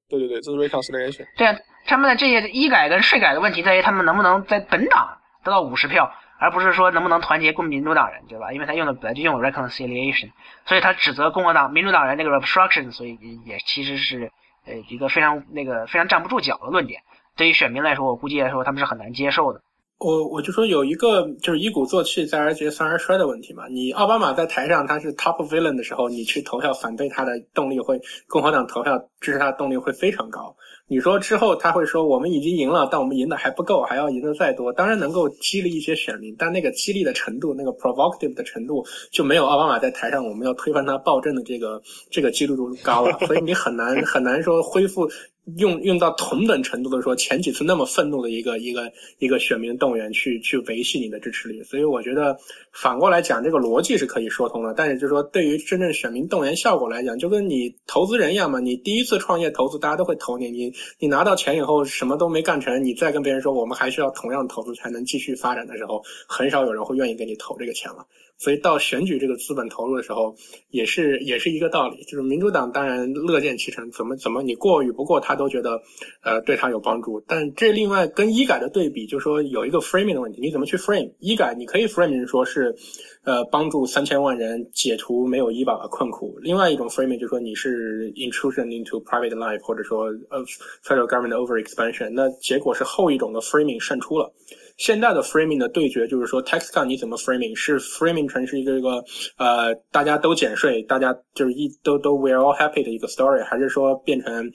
[0.08, 1.26] 对对对，这是 reconciliation。
[1.38, 6.10] 对啊，他们的这些医改跟税改的问题在于他们能不能在本党得到五十票。
[6.40, 8.54] 而不是说能不能团结共民主党人，对吧？
[8.54, 10.30] 因为他用的本来就用 reconciliation，
[10.68, 14.32] 所以他指责共和党、民主党人那个 obstruction，所以也其实是
[14.68, 17.02] 呃一个非常那个非常站不住脚的论点。
[17.38, 19.61] 对于选民来说，我估计来说他们是很难接受的。
[19.99, 23.68] 我我就说有一个就是一鼓作气再而竭三而衰的问题嘛。
[23.68, 30.55] 你奥巴马在台上他是 top villain 的时候，你去投票反对他的动力会，共和党投票支持他的动力会非常高。
[30.88, 34.72] 你说之后他会说我们已经赢了，但我们赢的还不够，还要赢得再多。
[34.72, 41.81] 当然能够激励一些选民，但那个激励的程度，那个 provocative 的程度就没有奥巴马在台上我们要推翻他暴政的这个
[42.11, 43.18] 这个记录度高了。
[43.26, 45.09] 所以你很难很难说恢复。
[45.56, 52.38] 用用到同等程度的说，前几次那么愤怒的一个一个一个选民动员去去维系你的支持率，所以我觉得
[52.74, 54.74] 反过来讲，这个逻辑是可以说通的。
[54.74, 68.06] 但是就是说，对于真正选民动员效果来讲，就跟你投资人一样嘛，你第一次创业投资，大家都会投你，你你拿到钱以后什么都没干成，你再跟别人说我们还需要同样投资才能继续发展的时候，很少有人会愿意给你投这个钱了。
[68.38, 70.35] 所以到选举这个资本投入的时候，
[70.69, 75.81] 也是也是一个道理，就是民主党当然乐见其成，怎么怎么你过与不过他都觉得，
[76.23, 77.19] 呃，对他有帮助。
[77.27, 81.55] 但这另外跟医改的对比，就说有一个 framing 的问题，你怎么去 frame 医改？
[81.55, 82.76] 你可以 framing 说是，
[83.23, 86.38] 呃，帮助三千万人解除没有医保的困苦。
[86.41, 90.43] 另外一种 framing 就说你是 intrusion into private life，或者说呃
[90.84, 92.11] federal government over expansion。
[92.11, 94.31] 那结果是后一种的 framing 胜出了。
[94.78, 97.56] 现在的 framing 的对决就是说，tax cut 你怎么 framing？
[97.56, 99.04] 是 framing 成是一个这个
[99.38, 104.52] 呃大家都减税，大家就是一都都 we're all happy 的一个 story，还是说变成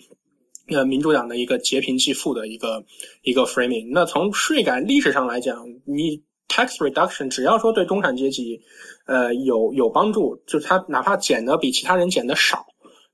[0.69, 2.85] 呃民主党的一个劫贫济富的一个
[3.23, 3.91] 一个 framing？
[3.93, 8.61] 那从税改历史上来讲，你 tax reduction 只要说对中产阶级
[9.07, 12.65] 呃有有帮助，就是他哪怕减的比其他人减的少。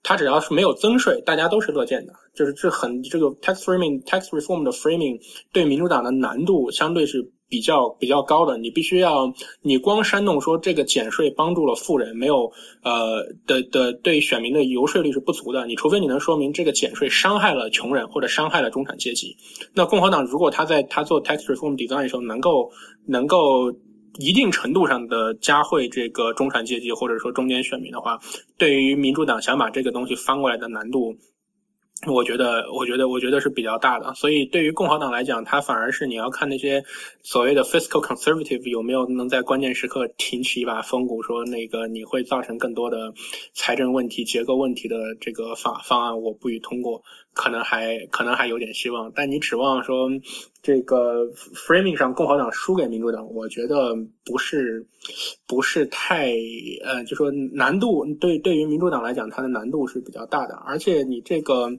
[0.02, 2.12] 它只要是没有增税，大家都是乐见的。
[2.34, 5.20] 就是这很这个 tax framing tax reform 的 framing
[5.52, 8.56] 对民主党的难度相对是比较比较高的。
[8.56, 12.52] 你必须要你光煽动说这个减税帮助了富人，没有
[12.84, 15.66] 呃的的对选民的游说力是不足的。
[15.66, 19.36] 你除非你能说明这个减税伤害了穷人或者伤害了中产阶级。
[19.74, 22.70] 那共和党如果他在他做 tax reform design 的时候能够
[23.04, 23.72] 能够。
[24.18, 28.18] 一定程度上的加惠这个中产阶级或者说中间选民的话，
[28.58, 31.16] 对于民主党想把这个东西翻过来的难度，
[32.06, 34.12] 我觉得，我觉得，我觉得是比较大的。
[34.14, 36.84] 所以对于共和党来讲，它反而是你要看那些
[37.22, 43.12] 所谓的 fiscal conservative 有没有能在关键时刻挺起一把风骨，说那个你会造成更多的
[43.52, 47.02] 财政问题、结构问题的这个方方案，我不予通过。
[47.38, 50.10] 可能还可能还有点希望，但你指望说
[50.60, 51.24] 这个
[51.54, 53.94] framing 上共和党输给民主党，我觉得
[54.24, 54.84] 不是
[55.46, 56.32] 不是太
[56.82, 60.56] 呃，就说难度对对于民主党来讲，它的难度是比较大的。
[60.66, 61.70] 而且你这个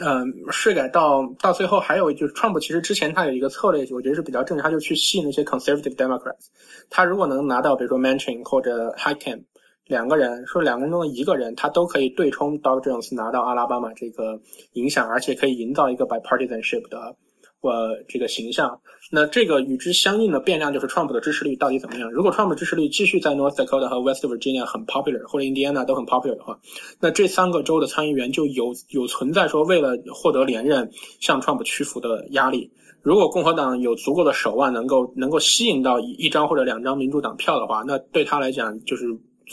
[0.00, 6.48] 嗯，税改到到最后还有就是，Trump 其实之前他有一个策略，我觉得是比较正确，他就去吸引那些 conservative Democrats。
[6.90, 9.44] 他如果能拿到比如说 Manchin 或者 Highcamp
[9.92, 14.40] 两个人，说两个人中的一个人，他都可以对冲 Doug Jones 拿到阿拉巴马这个
[14.72, 17.14] 影响，而且可以营造一个 bipartisanship 的。
[17.62, 18.80] 呃，这个形象，
[19.12, 22.10] 那这个与之相应的变量就是 Trump 的支持率到底怎么样？
[22.10, 26.58] 如果 Trump 支持率继续在 North Dakota 和 West Virginia 很 popular，或者 Indiana 都很 popular 的话，
[26.98, 30.90] 那这三个州的参议员就有有存在说为了获得连任
[31.20, 32.72] 向 Trump 屈服的压力。
[33.00, 39.06] 如果共和党有足够的手腕，能够能够吸引到一张或者两张民主党票的话，那对他来讲就是。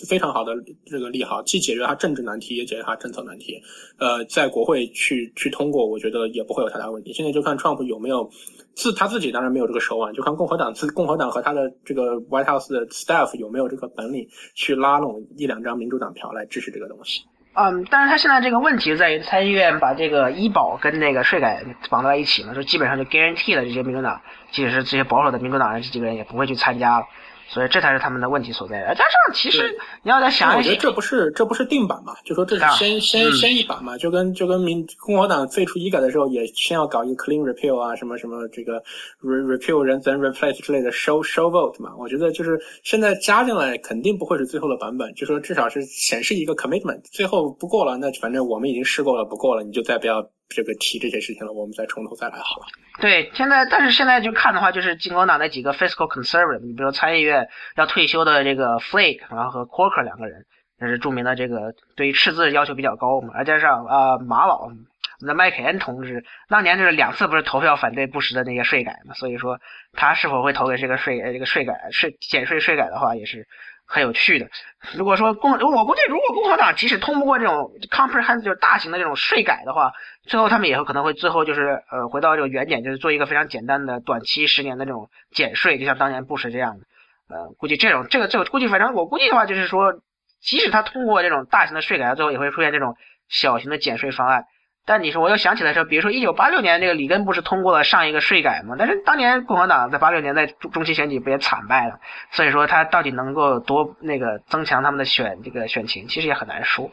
[0.07, 0.53] 非常好的
[0.85, 3.61] 这个利好，既解决他政治难题，也解决他政策难题。
[3.97, 7.13] 呃，在国会去去通过，我觉得也不会有太大问题。
[7.13, 8.29] 现在就看 Trump 有没有
[8.75, 17.23] 自他自己，当然没有这个手腕，就看共和党自共和党和他的这个 White House 的 staff 有没有这个本领去拉拢一两张民主党票来支持这个东西。
[17.55, 24.21] 嗯，但是他现在这个问题在于参议院把这个医保跟那个税改绑在一起了，说基本上就 guarantee 了这些民主党，
[24.51, 27.05] 即使是这些保守的民主党人这几个人也不会去参加了。
[27.51, 28.79] 所以这才是他们的问题所在。
[28.95, 32.15] 加上其实你要再想一想，我觉得这不是这不是定版嘛？
[32.23, 33.97] 就说这是先先先一版嘛？
[33.97, 38.83] 就跟就跟民共和党最初医改的时候，也先要搞一个 clean repeal 啊，什么什么这个
[39.21, 41.91] repeal 人 then replace 之类的 show show vote 嘛？
[41.97, 47.01] 我觉得就是现在加进来肯定不会是最后的版本，就说至少是显示一个 commitment。
[47.11, 50.29] 最后不过了，那反正我们已经试过了，不过了，你就再不要。
[50.49, 52.65] 这个提这些事情了，我们再从头再来好了。
[52.99, 60.45] 对，现在但是现在就看的话，就是进攻党那几个 fiscal conservative，你比如参议院要退休的这个 Flake，然后和 Corker 两个人，
[60.79, 63.35] 那是著名的这个对于赤字要求比较高嘛。
[63.37, 69.59] 再加上啊马老，我们的麦凯恩同志当年就是两次不是投票反对布什的那些税改嘛，所以说
[69.93, 73.47] 他是否会投给这个税这个税改税减税税改的话，也是。
[73.91, 74.47] 很有趣的。
[74.93, 79.91] 如果说共，我估计如果共和党即使通不过这种 comprehensive 就是大型的这种税改的话，
[80.23, 86.85] 最后他们也会可能会最后就是呃回到这个原点，就是做一个非常简单的短期十年的这种减税，就像当年布什这样的。
[87.29, 89.93] 呃，估计这种这个这个估计反正我估计的话就是说，
[90.39, 92.95] 即使他通过这种大型的税改，最后也会出现这种
[93.27, 94.45] 小型的减税方案。
[94.89, 98.75] 但你说，我又想起来说，比如说一九八六年这个里根不是通过了上一个税改吗？
[98.75, 101.99] 但是当年共和党在八六年在中中期选举不也惨败了？
[102.31, 106.89] 所以说他到底能够多那个增强他们的选这个选情，其实也很难说。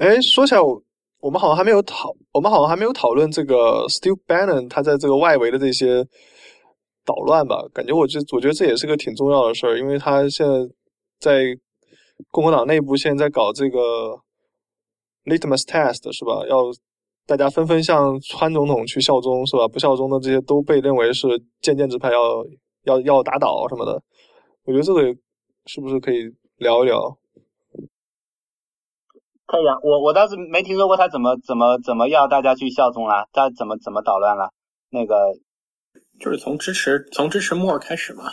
[0.00, 0.82] 哎，说起来，我
[1.20, 6.02] 我们好像还没有讨，我们好像还没有讨论这个 Steve Bannon 他在这个外围的这些
[7.04, 7.58] 捣乱吧？
[7.74, 10.54] 感觉我这我觉得这也是个挺重要的事儿，因为他现在
[11.20, 11.42] 在
[12.30, 14.23] 共和党内部现在在搞这个。
[15.24, 16.46] Litmus test 是吧？
[16.48, 16.62] 要
[17.26, 19.66] 大家纷纷向川总统去效忠是吧？
[19.66, 21.26] 不效忠的这些都被认为是
[21.60, 22.20] 渐渐之派，要
[22.84, 24.02] 要要打倒什么的。
[24.64, 25.02] 我觉得这个
[25.66, 27.16] 是不是可以聊一聊？
[29.46, 34.50] 可以啊，我我倒是没听说过他怎么怎么怎么要大家去效忠啊，他怎么怎么捣乱了？
[34.90, 35.14] 那个
[36.20, 38.24] 就是从支持从支持莫尔开始嘛。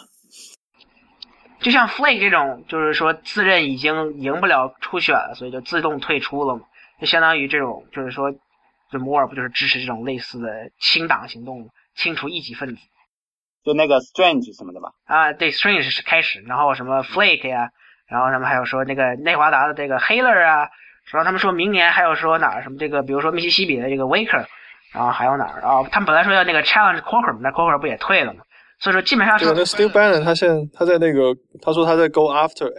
[1.62, 6.64] 就像 Flake 这种，就是说自认已经赢不了初选了，所以就自动退出了嘛。
[7.02, 8.32] 就相当于这种，就是说，
[8.92, 12.82] 这摩尔不就是支持这种类似的清党行动，清除异己分子？
[13.66, 14.92] 就那个 Strange 什么的吧？
[15.06, 17.72] 啊，对，Strange 是开始，然后什么 Flake 呀，
[18.08, 20.70] 然后他们还有说那个内华达的这个 Haler 啊，
[21.12, 24.46] 然后他们说明年还有说哪儿什么这个，比如说密西西比的这个 Waker，
[24.94, 25.82] 然后还有哪儿啊？
[25.92, 28.44] 他们本来说要那个 Challenge Corker，那 Corker 不也退了吗？
[28.80, 29.46] 所以说基本上是。
[29.46, 32.72] 对，那 Steve Bannon 他现在他在那个，他说他在 Go After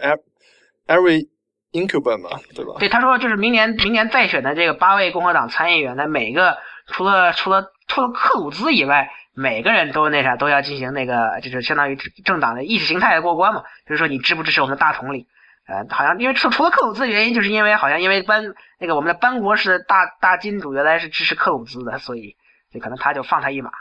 [0.87, 1.32] Every。
[1.73, 2.75] Incuban 嘛，对吧？
[2.79, 13.63] 对，他说就是明年明年再选的这个八位共和党参议员的每个，除了除了除了克鲁兹以外，每个人都那啥都要进行那个，就是相当于政党的意识形态的过关嘛。
[13.87, 15.25] 就是说你支不支持我们的大统领？
[15.65, 22.35] 呃，好像因为除除了克鲁兹的原因，就是因为好像因为班那个我们的班国是大大金主原来是支持克鲁兹的，所以
[22.71, 23.71] 就可能他就放他一马。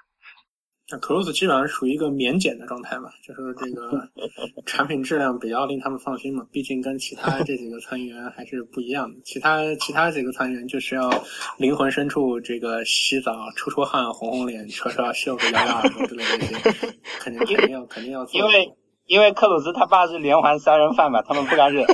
[0.93, 4.09] 那 Cruise 基本上属于一个免检的状态嘛，就是这个
[4.67, 6.47] 产品质量比较令他们放心嘛。
[6.53, 11.11] 毕竟跟其他 这几个参议员还是不一样的，其他其他几个参议员就是要
[11.57, 18.39] 灵魂深处这个洗澡、出出汗、红红脸、扯扯袖子、摇摇耳朵之类的这些， 肯定肯定要肯定要做。
[18.39, 18.75] 因为
[19.07, 21.87] 因为克鲁兹他爸是连环杀人犯嘛，他们不敢惹。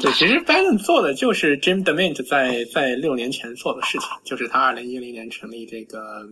[0.00, 6.26] 对， 其实 Bannon 做的就是 Jim DeMint 在在六年前做的事情，就是他二零一零年成立这个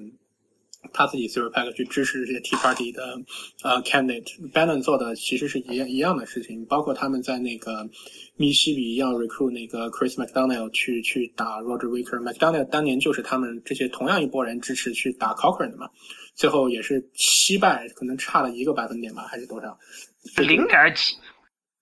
[0.93, 3.21] 他自己 Super PAC 去支持这些 Tea Party 的
[3.63, 4.51] 呃 candidate。
[4.53, 7.89] Bannon 做的其实是一样一样的事情，包括他们在那个
[8.37, 12.23] 密西比要 recruit 那个 Chris McDonald 去去打 Roger Wicker。
[12.23, 15.91] McDonald 当年就是他们这些同样一拨人支持去打 Cochran 的嘛，
[16.35, 19.79] 最后也是惜败，可能差了一个百分点吧，还是多少？
[20.37, 21.15] 零点几。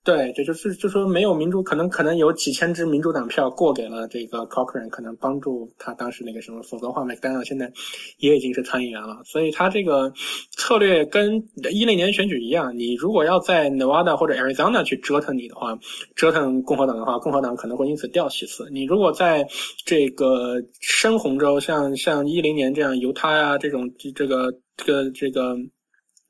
[0.06, 7.72] 对，这就是就说没有民主，可能可能有几千支民主党票过给了这个 Cochrane，可能帮助他当时那个什么，否则的话麦当劳现在
[8.18, 9.20] 也已经是参议员了。
[9.24, 10.12] 所以他这个
[10.52, 11.42] 策略跟
[11.72, 15.76] 一零年选举一样，你如果要在 Nevada 或者 Arizona 去折腾你的话，
[16.14, 18.68] 折腾共和党的话，共和党可能会因此掉席次。
[18.70, 19.44] 你如果在
[19.84, 25.56] 这个深红州，像像一零年这样犹他呀这种这个这个这个。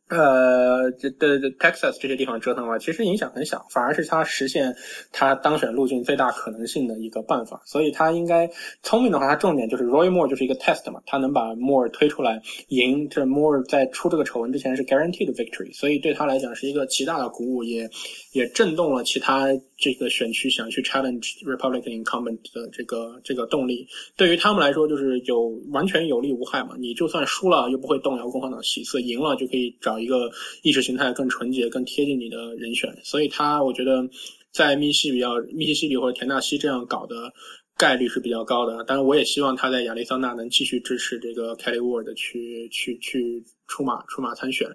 [0.09, 4.77] 呃，这的 Texas 这些地方折腾的话，其实影响很小，反而是他实现
[5.11, 7.61] 他当选陆军最大可能性的一个办法。
[7.65, 8.49] 所以他应该
[8.85, 17.91] 聪明的话，他重点就是 Roy Moore 就是一个 test 嘛，他能把 Moore 推出来赢，这 Moore 在出这个丑闻之前是 guaranteed victory，所以对他来讲是一个极大的鼓舞，也
[18.33, 23.87] 也震动了其他这个选区想去 challenge Republican incumbent 的这个这个动力。
[24.17, 29.97] 对于他们来说，就是有完全有利无害嘛，你就算输了又不会动摇共和党席次，赢了就可以找。
[29.97, 30.31] 一个
[30.63, 34.09] 意识形态更纯洁、更贴近你的人选，所以他我觉得
[34.53, 37.33] 在密西比较密西西比或者田纳西这样搞的
[37.77, 38.85] 概率是比较高的。
[38.85, 44.69] 当然，我也希望他在亚利桑那能继续支持这个 Kelly Ward 去去去出马出马参选。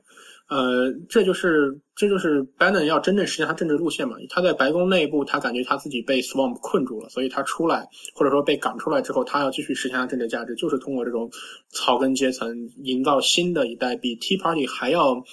[0.52, 4.18] 呃，这就是这就是 Bannon 要真正实现他政治路线嘛？
[4.30, 11.32] 他在白宫内部，他感觉他自己被 Swamp 困住了，所以他出来或者说被赶出来之后，他要继续实现他政治价值，就是通过这种
[11.70, 15.24] 草根阶层营造新的一代，比 Tea Party 还要。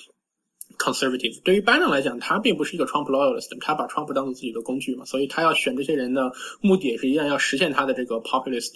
[0.78, 6.30] conservative 对于拜登来讲，他并不是一个 Trump loyalist，他把 Trump 当做自己的工具嘛，所以他要选这些人的
[6.60, 8.74] 目的也是一样，要实现他的这个 populist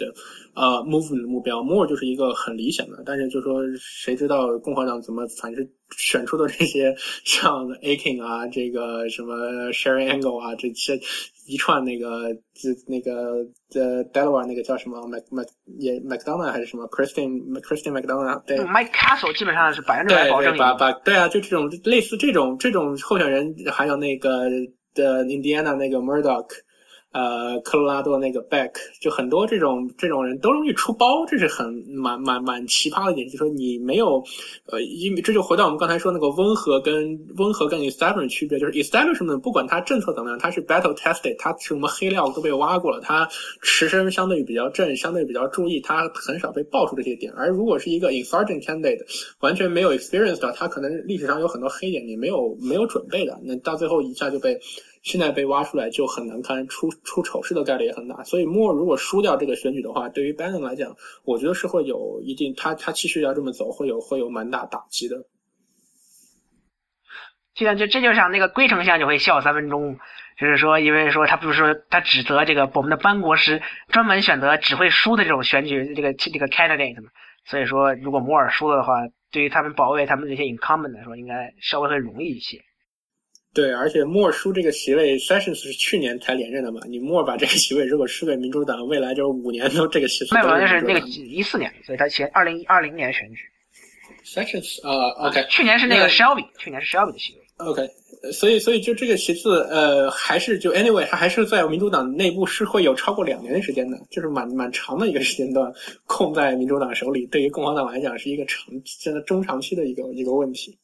[0.54, 1.60] 呃 movement 的目标。
[1.60, 6.94] Moore 就是一个很理想的，但是就说谁知道共和党怎么反正选出的这些
[7.24, 9.34] 像 Akin 啊，这个什么
[9.72, 11.00] Sherry Angle 啊这些。
[11.44, 13.44] 一串那个，这那个
[13.74, 24.48] 呃，Delaware 那个叫什么？Mac Mac 也 McDonald 还是什么？Christine Christine McDonald 对，Mike Castle 基本上是百分之百保证把把对啊，就这种类似这种这种候选人，还有那个
[24.94, 26.46] 的 Indiana 那个 Murdoch。
[27.12, 34.24] 呃，科罗拉多那个 Beck 就很多这种这种人都容易出包，这是很蛮蛮蛮奇葩的一点，就是说你没有，
[34.66, 43.28] 呃，因为这就回到我们刚才说那个温和跟温和跟 establishment 区别，就是 establishment 不管它政策怎么样，它是 battle tested，它什么黑料都被挖过了，它
[43.60, 47.30] 持身相对比较正，相对比较注意，它很少被爆出这些点。
[47.34, 49.04] 而如果是一个 insurgent candidate，
[49.40, 54.58] 完全没有 experience 的，他可能历史上有很多黑点，你没有没有准备的，那到最后一下就被。
[55.02, 58.22] 现在被挖出来就很难看，出出丑事的概率也很大。
[58.22, 65.16] 所以莫尔如果输掉这个选举的话，对于 Ben 来讲，我觉得是会有一定，他他继续要这么走，会有会有蛮大打击的。
[67.54, 69.98] 现在就这就像那个龟丞相就会笑三分钟，
[70.38, 77.10] 就是说，因为说他不是说他指责这个我们的班国师专门选择只会输的这种选举这个这个 candidate 嘛，
[77.44, 78.94] 所以说如果摩尔输了的话，
[79.32, 82.62] 对于他们保卫他们这些 incumbent 来说，应该稍微会容易一些。
[83.54, 86.80] 对，而且莫尔输这个席位，Sessions 是去年才连任的嘛？
[86.88, 90.24] 你莫尔把这个席位如果输给民主党，未来就是五年都这个席。
[90.30, 93.40] 那好像是那个一四年，所以他前二零二零年选举。
[94.24, 97.40] Sessions 啊，OK，去年是那个 Shelby，去年是 Shelby 的席位。
[97.58, 97.88] OK，
[98.32, 105.72] 所以所以就这个席次，呃，还是就 Anyway，他还是在民主党内部是会有超过两年的时间的，就是蛮蛮长的一个时间段
[106.06, 110.78] 空在民主党手里，对于共和党来讲是一个长现在中长期的一个一个问题。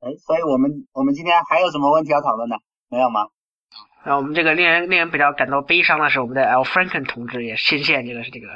[0.00, 2.56] 哎，所以我们我们今天还有什么问题要讨论的？
[2.88, 3.26] 没有吗？
[4.06, 8.46] 那我们这个令人令人比较感到悲伤的是，我们的 Al Franken 同志也深陷这个是这个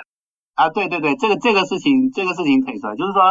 [0.54, 3.22] 啊，对对对，这个这个事情这个事情可以说，就是说，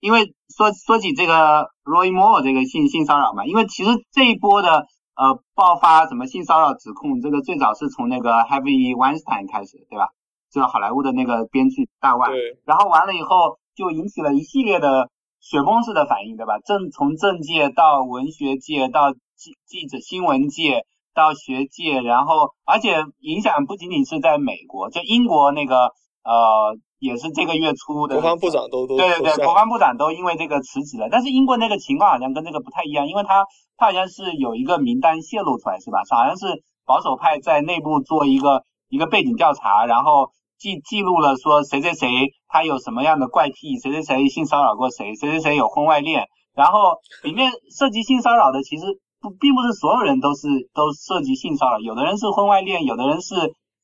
[0.00, 10.08] 因为说说起这个 Roy Moore 这个性性骚扰嘛，因为其实这一波的呃爆发什么性骚扰指控，这个最早是从那个 Heavy Weinstein 开始，对吧？
[10.50, 12.32] 就是好莱坞的那个编剧大腕，
[12.64, 15.10] 然后完了以后就引起了一系列的。
[15.42, 16.60] 雪崩式的反应，对吧？
[16.60, 25.90] 政从政界到文学界，到记记者新闻界，到学界，然后而且影响不仅仅是在美国，就英国那个
[26.22, 31.08] 呃也是这个月初的国防部长都都对对对，国防部长都因为这个辞职了。
[31.10, 33.44] 但是英国那个情况好像跟这个不太一样，因为他
[33.76, 36.02] 他好像是有一个名单泄露出来，是吧？
[36.08, 40.30] 好像是保守派在内部做一个一个背景调查，然后。
[40.62, 42.08] 记记录了说谁谁谁
[42.52, 48.84] 他有什么样的怪癖，谁谁谁性骚扰过谁，谁谁谁有婚外恋，然后里面涉及性骚扰的其实
[49.22, 53.34] 不并不是所有人都是都涉及性骚扰，有的人是婚外恋，有的人是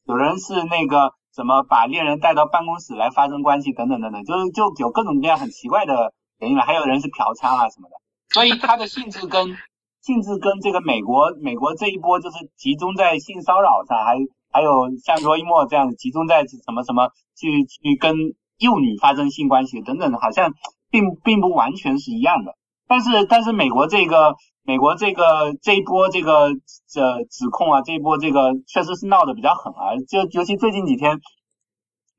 [0.05, 7.97] 有人是那个怎么把恋人带到办公室来发生关系等等等等，就是就有各种各样很奇怪的原因了，还有人是嫖娼啊什么的，
[8.35, 9.57] 所以他的性质跟
[10.05, 14.19] 性质跟这个美国美国这一波就是集中在性骚扰上还。
[14.51, 18.16] 还有像罗伊莫这样集中在什么什么去去跟
[18.59, 20.52] 幼女发生性关系等等，好像
[20.90, 22.55] 并并不完全是一样的。
[22.86, 26.48] 但是但是美国这个美国这个这一波这个
[26.97, 31.20] 呃指控啊，这一波这个确实是闹得比较狠啊，就尤其最近几天，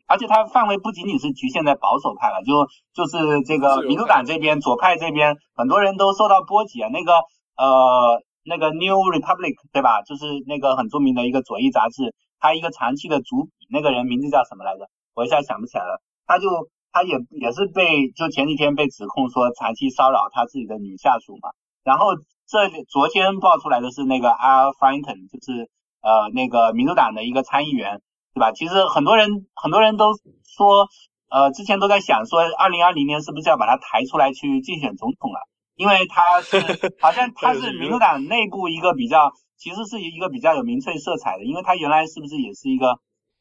[0.08, 7.14] 而且它范围不仅仅是局限在保守派了，就就是这个民主党这边左派这边很多人都受到波及啊，那个
[7.58, 10.02] 呃那个 New Republic 对吧？
[10.04, 14.88] 就是那个很著名的一个左翼杂志，它一个长期的主笔，那个人名字叫什么来着？
[15.16, 16.00] 我一下想不起来了，
[16.30, 16.70] 他就。
[16.92, 21.52] 他也也是被就前几天被指控说长期骚扰他自己的女下属嘛，
[21.84, 22.16] 然后
[22.48, 25.70] 这昨天爆出来的是那个 Al Franken，就是
[26.02, 28.02] 呃那个民主党的一个参议员，
[28.34, 28.52] 对吧？
[28.54, 30.14] 其实很多人很多人都
[30.58, 30.90] 说，
[31.30, 35.40] 呃之前都在想说，二零二零年是不是要把他抬出来去竞选总统了？
[35.76, 36.58] 因为他是
[37.00, 42.98] 好像 他是民主党内部一个比较，其实是一个比较有民粹色彩的，因为他原来是不是也是一个。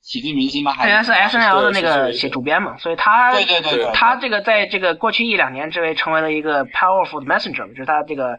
[0.08, 0.72] 喜剧明星吗？
[0.74, 8.38] 他原来是 S N L 的那个写主编嘛，所以他对对对，他这个在这个过去一两年之内成为了一个 powerful messenger，就是他这个，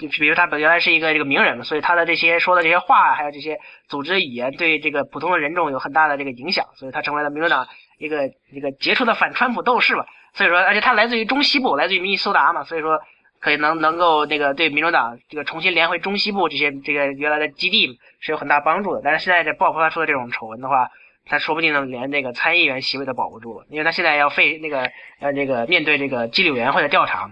[0.00, 7.68] 就比如他本原来是一个这个名人嘛，所以他的这些说的这些话，还有这些组织语言，对这个普通的人众有很大的这个影响，所以他成为了民主党
[7.98, 10.06] 一个一个杰出的反川普斗士吧。
[10.32, 12.98] 所以说，而且他来自于中西部，来自于密苏达嘛，所以说
[13.40, 19.02] 可以能能够那个对民主党这个重新连回中西部这些这个原来的基地是有很大帮助的。
[19.04, 20.88] 但是现在这爆发出的这种丑闻的话，
[21.30, 24.90] 他说不定呢，连那个参议员席位都保不住，因为他现在要费那个
[25.20, 27.30] 呃这个面对这个纪律委员会的调查。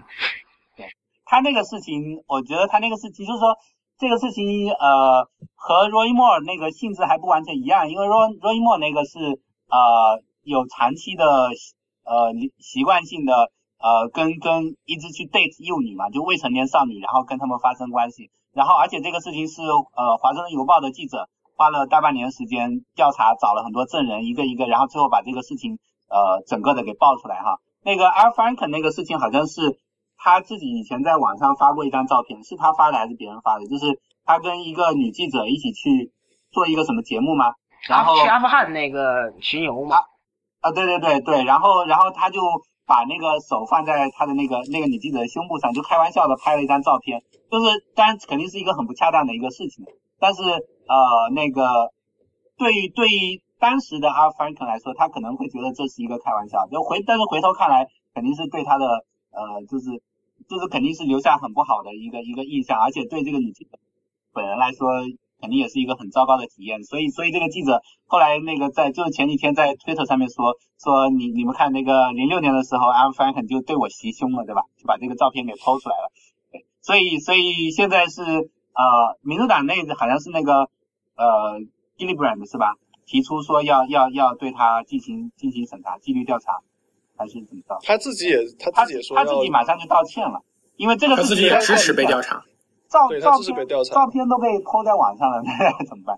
[0.77, 0.87] 对
[1.25, 3.57] 他那个事情，我觉得他那个事情就是说
[3.99, 11.51] 这个事情呃和 Roy Moore 那个性质还不完全一样，因为 Roy Roy Moore 那个是呃有长期的
[12.05, 21.27] 呃习惯性的呃跟跟一直去 date 幼女嘛，就未成年少女，然后跟他们发生关系，然后而且这个事情是呃华盛顿邮报的记者。
[21.59, 25.77] 花了大半年时间调查，找了很多证人，一个一个，然后最后把这个事情
[26.07, 27.59] 呃整个的给爆出来哈。
[27.83, 29.77] 那个 Al Franken 那个事情好像是
[30.15, 33.67] 他自己以前在网上发过一张照片，是他发的还是别人发的？
[33.67, 36.13] 就是他跟一个女记者一起去
[36.49, 37.51] 做一个什么节目吗？
[37.89, 39.97] 然后去阿富汗那个巡游嘛。
[40.61, 42.39] 啊，对对对对，然后然后他就
[42.87, 47.21] 把那个手放在他的那个那个女记者的胸部上，就开玩笑的拍了一张照片，
[47.51, 49.83] 就是当然肯定是一个很不恰当的一个事情，
[50.19, 50.41] 但是。
[50.89, 51.93] 呃，那个
[52.57, 57.85] 对于对于当时的阿尔凡肯来说，他可能会觉得这是一个开玩笑，就回但是回头看来，
[58.15, 58.87] 肯定是对他的
[59.29, 60.01] 呃，就是
[60.49, 63.77] 就是肯定是留下很不好的一个一个印象，而且对这个女记者
[64.33, 64.89] 本人来说，
[65.39, 66.81] 肯定也是一个很糟糕的体验。
[66.81, 74.63] 所以所以这个记者后来那个在就是前几天在推特上面说说你你们看那个零六年的时候，阿尔凡肯就对我袭胸了，对吧？
[74.79, 76.09] 就把这个照片给抛出来了。
[76.51, 80.69] 对，所以所以现在是呃，民主党内好像是那个。
[81.19, 81.59] 呃
[81.97, 82.75] ，Gillibrand 是吧？
[83.05, 86.61] 提出说要要要对他进行进行审查、纪律调查，
[87.17, 87.77] 还是怎么着？
[87.83, 90.39] 他自己也他自己说他自己马上就道歉了，
[90.77, 92.41] 因为这个他自己也支持被调查，
[92.87, 96.17] 照照片照片都被抛在网上了，那 怎么办？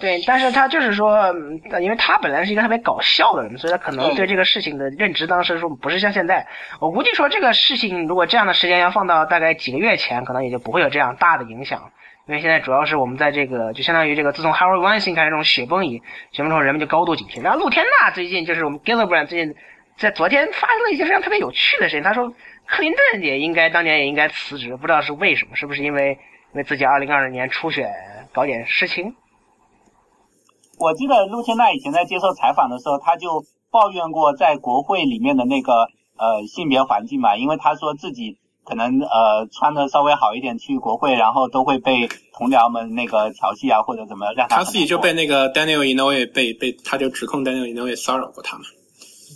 [0.00, 1.34] 对，但是他就是说，
[1.80, 6.46] 因为他本来是一个特别搞笑的人，所以他可能对这个事情的认知当时说不是像现在。
[6.80, 11.90] 我估计说这个事情如果这样的时间要放到大概几个月前，可能也就不会有这样大的影响。
[12.26, 17.42] 因为现在主要是我们在这个，就相当于这个，自从 Harvey Weinstein 开始这种雪崩以雪崩之后，人们就高度警惕。
[17.42, 19.54] 然后陆天娜最近就是我们 Gillibrand 最近
[19.96, 22.02] 在昨天发生了一些非常特别有趣的事情。
[22.02, 22.28] 他说
[22.66, 26.18] 克林顿也应该当年也应该辞职，不知道是为什么，是不是因为
[26.52, 27.90] 为自己2022年初选
[28.32, 29.14] 搞点事情？
[30.78, 38.38] 我记得陆天娜以前在接受采访的时候，他就抱怨过在国会里面的那个呃性别环境嘛，因为他说自己。
[38.68, 48.64] 可能呃穿的稍微好一点去国会，然后都会被同僚们那个调戏啊，或者怎么让他他自己就被那个 Daniel Inouye 被被他就指控 Daniel Inouye 骚扰过他嘛。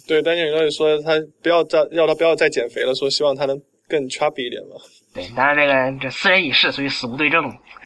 [0.06, 1.12] 对，Daniel Inouye 说他
[1.42, 3.58] 不要再要他不要再减肥了，说希望他能
[3.88, 4.76] 更 chubby 一点嘛。
[5.14, 7.42] 对，当然这个这私人已逝，所以死无对证。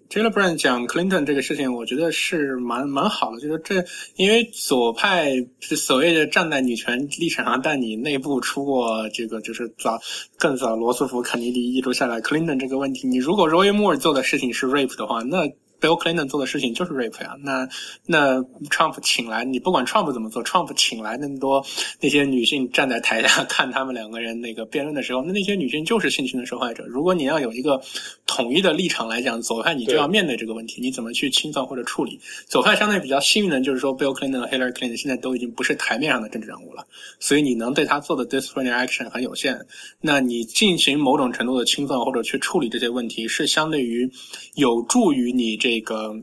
[0.09, 3.41] J i l l b r a n d 讲 Clinton 这个事情，我觉得是蛮蛮好的。
[3.41, 3.85] 就是这，
[4.16, 10.01] 因为左派所谓的站在女权立场上，但你内部出过这个，就是早
[10.39, 15.51] 更早罗斯福、肯尼迪一路下来，Clinton 这个问题，你如果 Roy Moore 做的事情是 rape 的话，那。
[15.81, 17.69] Bill Clinton 做的事情就是 rape 呀，那
[18.07, 18.40] 那
[18.70, 21.65] Trump 请来你不管 Trump 怎么做，Trump 请来那么多
[22.01, 26.85] 那些女性站在台下 看他们两个人那个辩论的时候，那那些女性就是性侵的受害者。
[26.86, 27.82] 如果你要有一个
[28.27, 32.19] 统一的立场来讲，左派你就要面对这个问题，你怎么去清算或者处理？
[32.47, 36.86] 左派相对比较幸运的就是说，Bill Clinton 和 Hillary Clinton 现在都已经不是台面上的政治人物了，
[37.20, 39.66] 所以你能对他做的 disciplinary action 很有限。
[40.01, 44.11] 那你进行某种程度的清算或者去处理这些问题，是相对于
[44.55, 45.59] 有助于你。
[45.65, 46.14] 这这个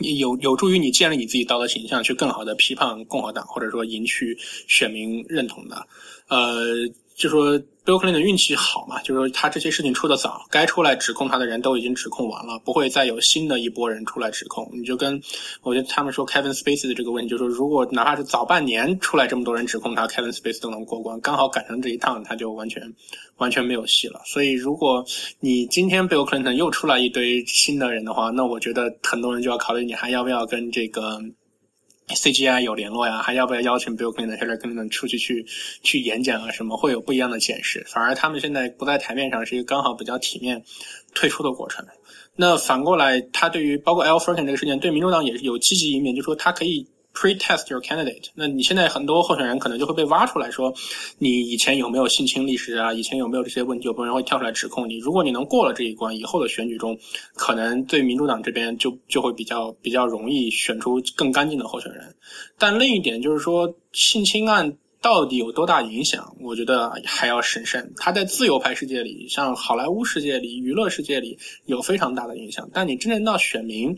[0.00, 5.86] 有有助于你建立你自己道德形象，去更好的批判共和党，或者说赢取选民认同的。
[6.28, 14.66] 呃，就说 Bill Clinton 运气好嘛，就是说他这些事情出的早，该出来指控他的人都已经指控完了，不会再有新的一波人出来指控。
[14.72, 15.20] 你就跟
[15.60, 22.90] 我觉得他们说 Kevin Space 的这个问题，就是说如果哪怕是早半年出来这么多人指控他，Kevin Space 都能过关，刚好赶上这一趟，他就完全
[23.36, 24.22] 完全没有戏了。
[24.24, 25.04] 所以如果
[25.40, 31.20] 你今天 Bill Clinton 又出来一堆新的人的话，那我觉得很多人就要考虑你还要不要跟这个。
[32.08, 35.46] CGI 有联络呀，还要不要邀请 Bill Clinton、Hillary Clinton 出去去
[35.82, 36.50] 去演讲啊？
[36.50, 37.84] 什么会有不一样的解释？
[37.88, 40.62] 反而他们现在不在台面上，是一个刚好比较体面
[41.14, 41.86] 退出的过程。
[42.36, 46.86] 那反过来，他对于包括 Al Franken 这个事件，对民主党也是有积极一面，就说他可以。
[47.14, 50.74] Pre-test your candidate，那你现在很多候选人可能就会被挖出来说，
[51.18, 52.92] 你以前有没有性侵历史啊？
[52.92, 53.86] 以前有没有这些问题？
[53.86, 54.98] 有朋友会跳出来指控你。
[54.98, 56.98] 如果你能过了这一关，以后的选举中，
[57.34, 62.14] 可能对民主党这边就就会比较比较容易选出更干净的候选人。
[62.58, 66.34] 但另一点就是说，性侵案到底有多大影响？
[66.40, 67.92] 我觉得还要审慎。
[67.98, 72.70] 它在自由派世界里，像好莱坞世界里、娱乐世界里有非常大的影响。
[72.72, 73.96] 但你真正到选民。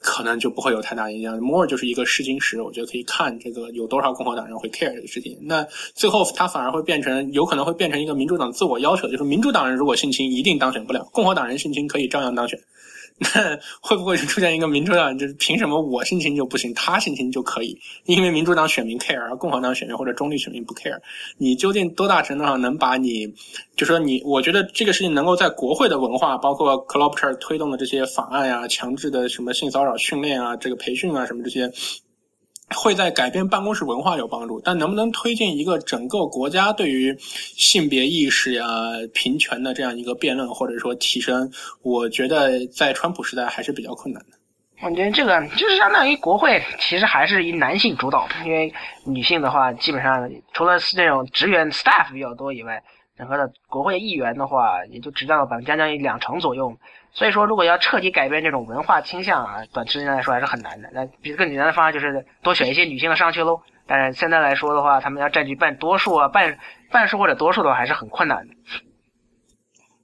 [0.00, 1.36] 可能就不会有太大影响。
[1.40, 5.36] 摩尔就是一个试金石，我觉得可以看这个有多少共和党人会 care 这个事情。
[5.42, 12.60] 那最后他反而会变成，有可能会变成一个民主党自我要求，就是民主党人如果性侵一定当选不了，共和党人性侵可以照样当选。
[13.18, 17.78] 那 会不会出现一个民主党就是凭什么我性侵就不行，他性侵就可以？
[18.04, 20.98] 因为民主党选民 care，而共和党选民或者中立选民不 care。
[21.36, 23.34] 你究竟多大程度上能把你，
[23.76, 31.72] 就说你，我觉得这个事情能够在国会的文化，包括 c l o p t e r 推动的这些法案呀，强制的什么性骚扰训练啊，这个培训啊，什么这些。
[32.74, 38.64] 会在改变办公室文化有帮助，但能不能推进一个整个国家对于性别意识呀、
[39.14, 41.50] 平权的这样一个辩论，或者说提升，
[41.82, 44.36] 我觉得在川普时代还是比较困难的。
[44.80, 48.72] 我觉得这个就是相当于国会其实还是以男性主导，因为
[49.04, 52.80] 女性的话，基本上除了是那种职员 staff 比较多以外，
[53.18, 56.72] 整个的国会议员的话，也就只占了百分将将两成左右。
[57.10, 60.88] 所以说，如果要彻底改变这种文化倾向啊，短时间来说还是很难的。
[60.92, 63.60] 那比更简单的方案就是多选一些女性的上去喽。
[63.88, 66.58] 但是现在来说的话，他们要占据半多数啊，半
[66.92, 68.54] 半数或者多数的话，还是很困难的。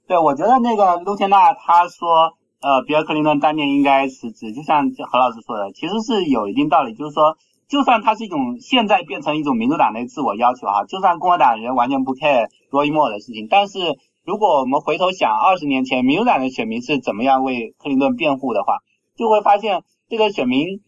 [0.07, 6.93] 对，我觉得那个陆天娜他说，呃，比尔·克林顿当年应该辞职，就像何老师说的，其实是有一定道理。
[6.95, 7.37] 就是说，
[7.69, 13.79] 就算他是一种现在变成一种民主党的自我要求哈，就算共和党人完全不 care Roy Moore 的事情，但是。
[14.27, 18.79] 如果我们回头想二十年前民主党的选民是怎么样为克林顿辩护的话，
[19.15, 20.81] 就会发现这个选民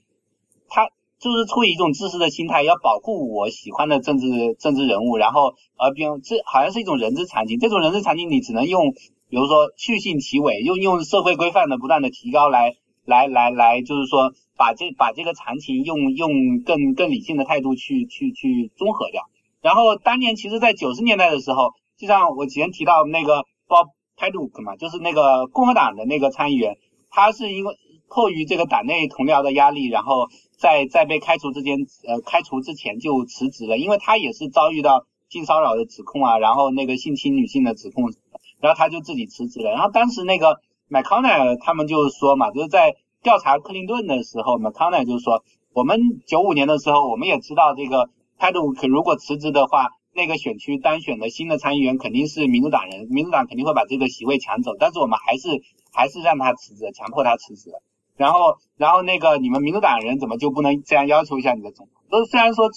[0.69, 0.89] 他
[1.19, 7.59] 就是出于一种自私的心态，要保护我喜欢的政治政治人物，然后而并这好像是一种人之常情。
[7.59, 8.91] 这种人之常情，你只能用
[9.29, 12.73] 比如说去信其伪，用用社会规范的不断的提高来
[13.05, 19.29] 来来来，就是说把这把这个常情用用更更理性的态度去去去综合掉。
[19.61, 21.71] 然后当年其实在九十年代的时候。
[21.99, 26.77] 就像我前提到那个 Bob Paduk 嘛，就是那个共和党的那个参议员，
[27.09, 27.73] 他是因为
[28.07, 30.27] 迫于这个党内同僚的压力，然后
[30.59, 38.13] 在在被开除之前，呃，开除之前就辞职了，因为他也是遭遇到性骚扰的指控啊，然后那个性侵女性的指控，
[38.61, 39.71] 然后他就自己辞职了。
[39.71, 40.59] 然后当时那个
[40.91, 45.43] McConnell 他们就说嘛，就是在调查克林顿的时候，McConnell 就说，
[45.73, 49.89] 我们九五年的时候，我们也知道这个态度可如果辞职的话。
[50.13, 55.61] 那个选区当选的新的参议员肯定是民主党人，民主党肯定会把这个席位抢走，但是我们还是
[55.93, 57.69] 还是让他辞职，强迫他辞职。
[58.15, 62.01] 然后，然后那个你们民主党人怎么就不能这样要求一下你的总统？
[62.09, 62.67] 都虽然说，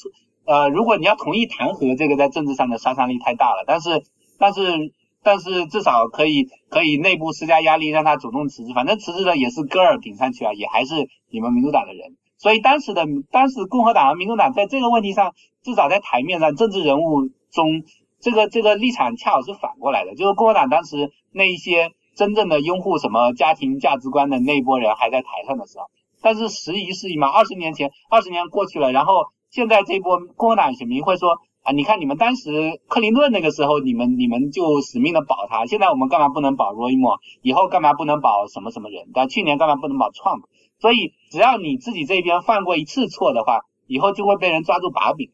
[0.45, 4.05] 呃，如果你要同意弹劾，这个在政治上的杀伤力太大了，但是，
[4.39, 4.93] 但是，
[5.23, 8.75] 但是至少可以可以内部施加压力，让他主动辞职。
[8.75, 12.19] 反正辞职的也是戈尔顶上去啊，也还是你们民主党的人。
[12.41, 17.83] 所以当时的当时共和党和民主党在这个问题上，至少在台面上政治人物中，
[18.19, 25.85] 这个这个立场恰好是反过来的，就是共和党当时那一些真正的拥护什么家庭价值观的那一波人还在台上的时候，
[26.23, 37.19] 但是时移世易嘛，二十年前二十年过去了，然后现在这波共和党选民会说啊，你看你们当时克林顿那个时候，你们你们就死命的保他，现在我们干嘛不能保罗伊莫？
[37.43, 39.09] 以后干嘛不能保什么什么人？
[39.13, 40.49] 但去年干嘛不能保川普
[40.81, 45.31] 所以，只要你自己这边犯过一次错的话，以后就会被人抓住把柄，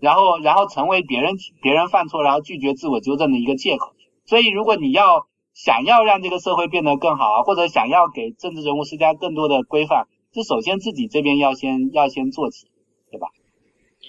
[0.00, 3.94] 然后，然后成为别人别人犯错然后拒绝自我纠正的一个借口。
[4.26, 12.66] 所以，如果你要想要让这个社会变得更好，或者想要给政治人物施加更多的规范，这首先自己这边要先要先做起，
[13.10, 13.28] 对吧？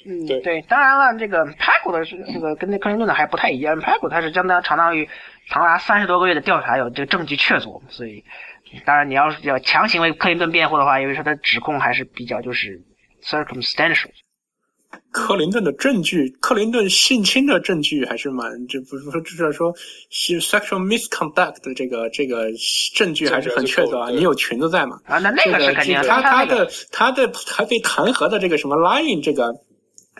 [0.05, 0.61] 嗯，对对。
[0.63, 5.07] 当然了，这个拍古的是这个跟那克林顿的还不太一样，拍古他是相当相当于
[5.47, 8.23] 长达三十多个月的调查，有这个证据确凿，所以。
[8.85, 12.81] 当然，你要是要强行为克林顿辩护的话，因为说他指控还是比较就是
[13.23, 14.09] circumstantial。
[15.11, 19.73] 克林顿的证据，克林顿性侵的证据还是蛮，这不是说就是说
[20.09, 22.47] 是 sexual misconduct 的这个这个
[22.95, 24.09] 证据还是很确凿啊。
[24.09, 24.99] 你有裙子在嘛？
[25.05, 26.01] 啊，那那个是肯定。
[26.03, 29.53] 他他的他的还被弹劾的这个什么 lying 这个。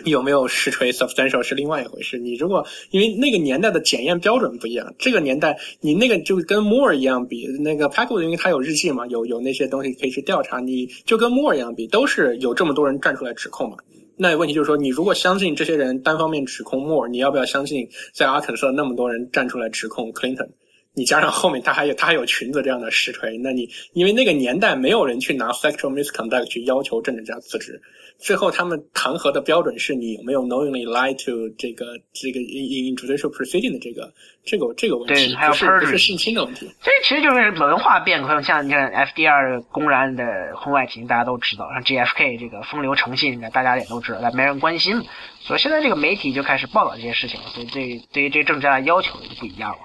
[0.06, 2.18] 有没有实锤 substantial 是另外一回事。
[2.18, 13.78] 你如果因为那个年代的检验标准不一样，这个年代你那个就跟 Moore 一样比，那个 Packwood 因为他有日记嘛，有有那些东西可以去调查，你就跟 Moore 一样比，都是有这么多人站出来指控嘛。
[14.16, 20.50] 那问题就是说，你如果相信这些人单方面指控 Moore，你要不要相信在阿肯色那么多人站出来指控 Clinton？
[20.96, 27.82] 你加上后面他还有他还有裙子这样的实锤，那你因为那个年代没有人去拿 sexual misconduct 去要求政治家辞职。
[28.18, 34.12] 最后，他们弹劾的标准是你有没有 knowingly lie to 这个这个 in in judicial proceeding 的这个
[34.44, 36.70] 这个这个问题，还有不是性侵的问题。
[36.82, 40.26] 这其实就是文化变革，像你看 FDR 公然的
[40.58, 45.02] 婚外情，大家都知道；像 GFK 这个风流成性，大家也都知道，但没人关心。
[45.40, 49.78] 所以现在这个媒体就开始报道这些事情了，所以对对于这政治家的要求就不一样了。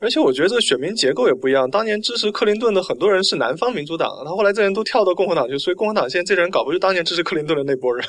[0.00, 1.70] 而且我觉得这个选民结构也不一样。
[1.70, 8.04] 当年支持克林顿的很多人是南方民主党，他后来这人都跳到共和党去，所以共和党现在这人搞不就当年支持克林顿的那波人？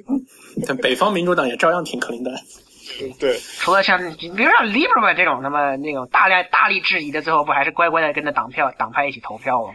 [0.66, 2.34] 但北方民主党也照样挺克林顿。
[3.18, 9.72] 对，除了像比如像 Liberal 这种，那么那种大量大力质疑的，最后不还是乖乖的跟着党票党派一起投票吗？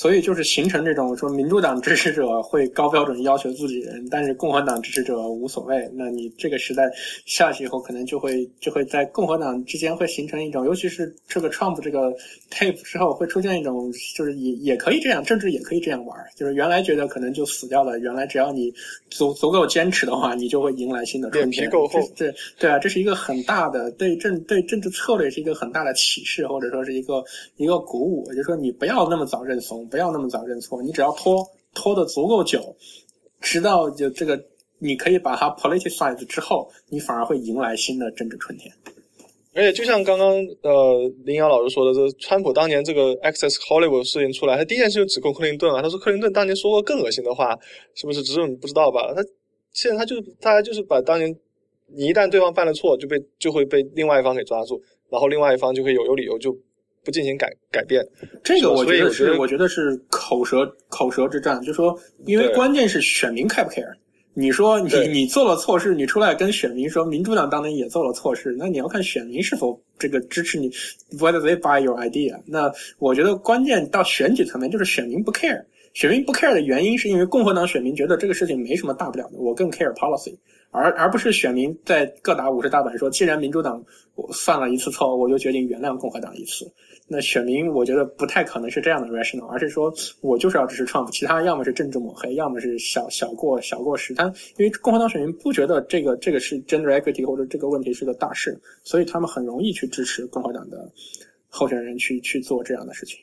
[0.00, 5.86] 所以就是形成这种说，民主党支持者会高标准要求自己人，但是共和党支持者无所谓。
[5.92, 6.90] 那你这个时代
[7.26, 12.10] 下去以后，可能就会就会在共和党之间会形成一种，尤其是这个 Trump 这个
[12.50, 16.18] tape 之后，会出现一种，就是也也可以这样，政治也可以这样玩。
[16.34, 18.72] 就是原来觉得可能就死掉了，原来只要你
[19.10, 21.64] 足足够坚持的话，你就会迎来新的春天。
[21.64, 27.22] 脸皮够厚，对对啊，这是一个很大的对政对政治策略是一个很大的启示，或者说是一个
[27.58, 28.24] 一个鼓舞。
[28.28, 29.86] 就是说你不要那么早认怂。
[29.90, 31.44] 不要那么早认错，你只要拖
[31.74, 32.76] 拖的足够久，
[33.40, 34.40] 直到就这个
[34.78, 38.72] 你可以把它 politicize 之后，你反而会迎来新的政治春天。
[39.52, 40.28] 而且就像刚刚
[40.62, 47.58] 呃林阳老师说的，这川普当年这个 Access Hollywood 事情出来，他第一件事就指控克林顿啊，他说克林顿当年说过更恶心的话，
[47.94, 48.22] 是不是？
[48.22, 49.12] 只是你不知道吧？
[49.12, 49.20] 他
[49.72, 51.36] 现在他就大家就是把当年
[51.88, 56.56] 你一旦对方犯了错，就被就会被另外一方给抓住，然后另外一方就会有有理由就。
[57.04, 58.04] 不进行改改变，
[58.44, 61.60] 这个我觉得是，我觉得是口舌口舌之战。
[61.62, 63.92] 就说，因为关键是选民 care 不 care。
[64.32, 70.70] 你说你你做了错事，你出来跟选民说，民主党当年也做了错事，那你要看选民是否这个支持你
[71.18, 72.40] ，whether they buy your idea。
[72.46, 75.64] 那我觉得关键到选举层面就是选民不 care，
[75.94, 80.36] 选民不 care 的原因是因为共和党选民觉得这个事情没什么大不了的，我更 care policy。
[80.72, 83.84] 而而不是选民在各打五十大板说，既然民主党
[84.32, 86.72] 犯了一次错误，我就决定原谅共和党一次。
[87.08, 94.14] 那选民我觉得不太可能是这样的 rational，而是说我就是要支持 Trump，其他要么是政治抹黑，要么是小小过小过时。
[94.14, 100.92] 他因为共和党选民不觉得这个这个是 gender equity 或者这个问题是个大事，所以他们很容易去支持共和党的
[101.48, 103.18] 候选人去去做这样的事情。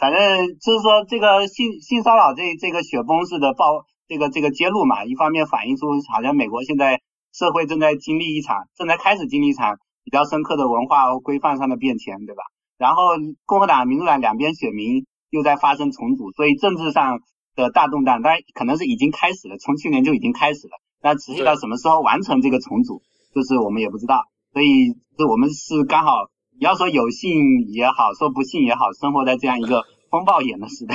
[0.00, 0.18] 反正
[0.58, 3.84] 就是说，这个性性骚扰这这个雪崩式的爆。
[4.06, 7.00] 这个这个揭露嘛，一方面反映出好像美国现在
[7.32, 12.42] 社会正在经历一场，正在开始经历一场比较深刻的文化和规范上的变迁，对吧？
[12.76, 13.02] 然后
[13.46, 17.20] 共和党、民主党两边选民又在发生重组，所以政治上
[17.56, 20.72] 的大动荡，当然可能是已经开始了，从去年就已经开始了。
[21.02, 23.02] 那持续到什么时候完成这个重组，
[23.34, 24.24] 就是我们也不知道。
[24.52, 26.12] 所以，这我们是刚好，
[26.58, 29.82] 你要说有幸也好，说不幸也好，生活在这样一个。
[30.10, 30.94] 风暴眼的时代，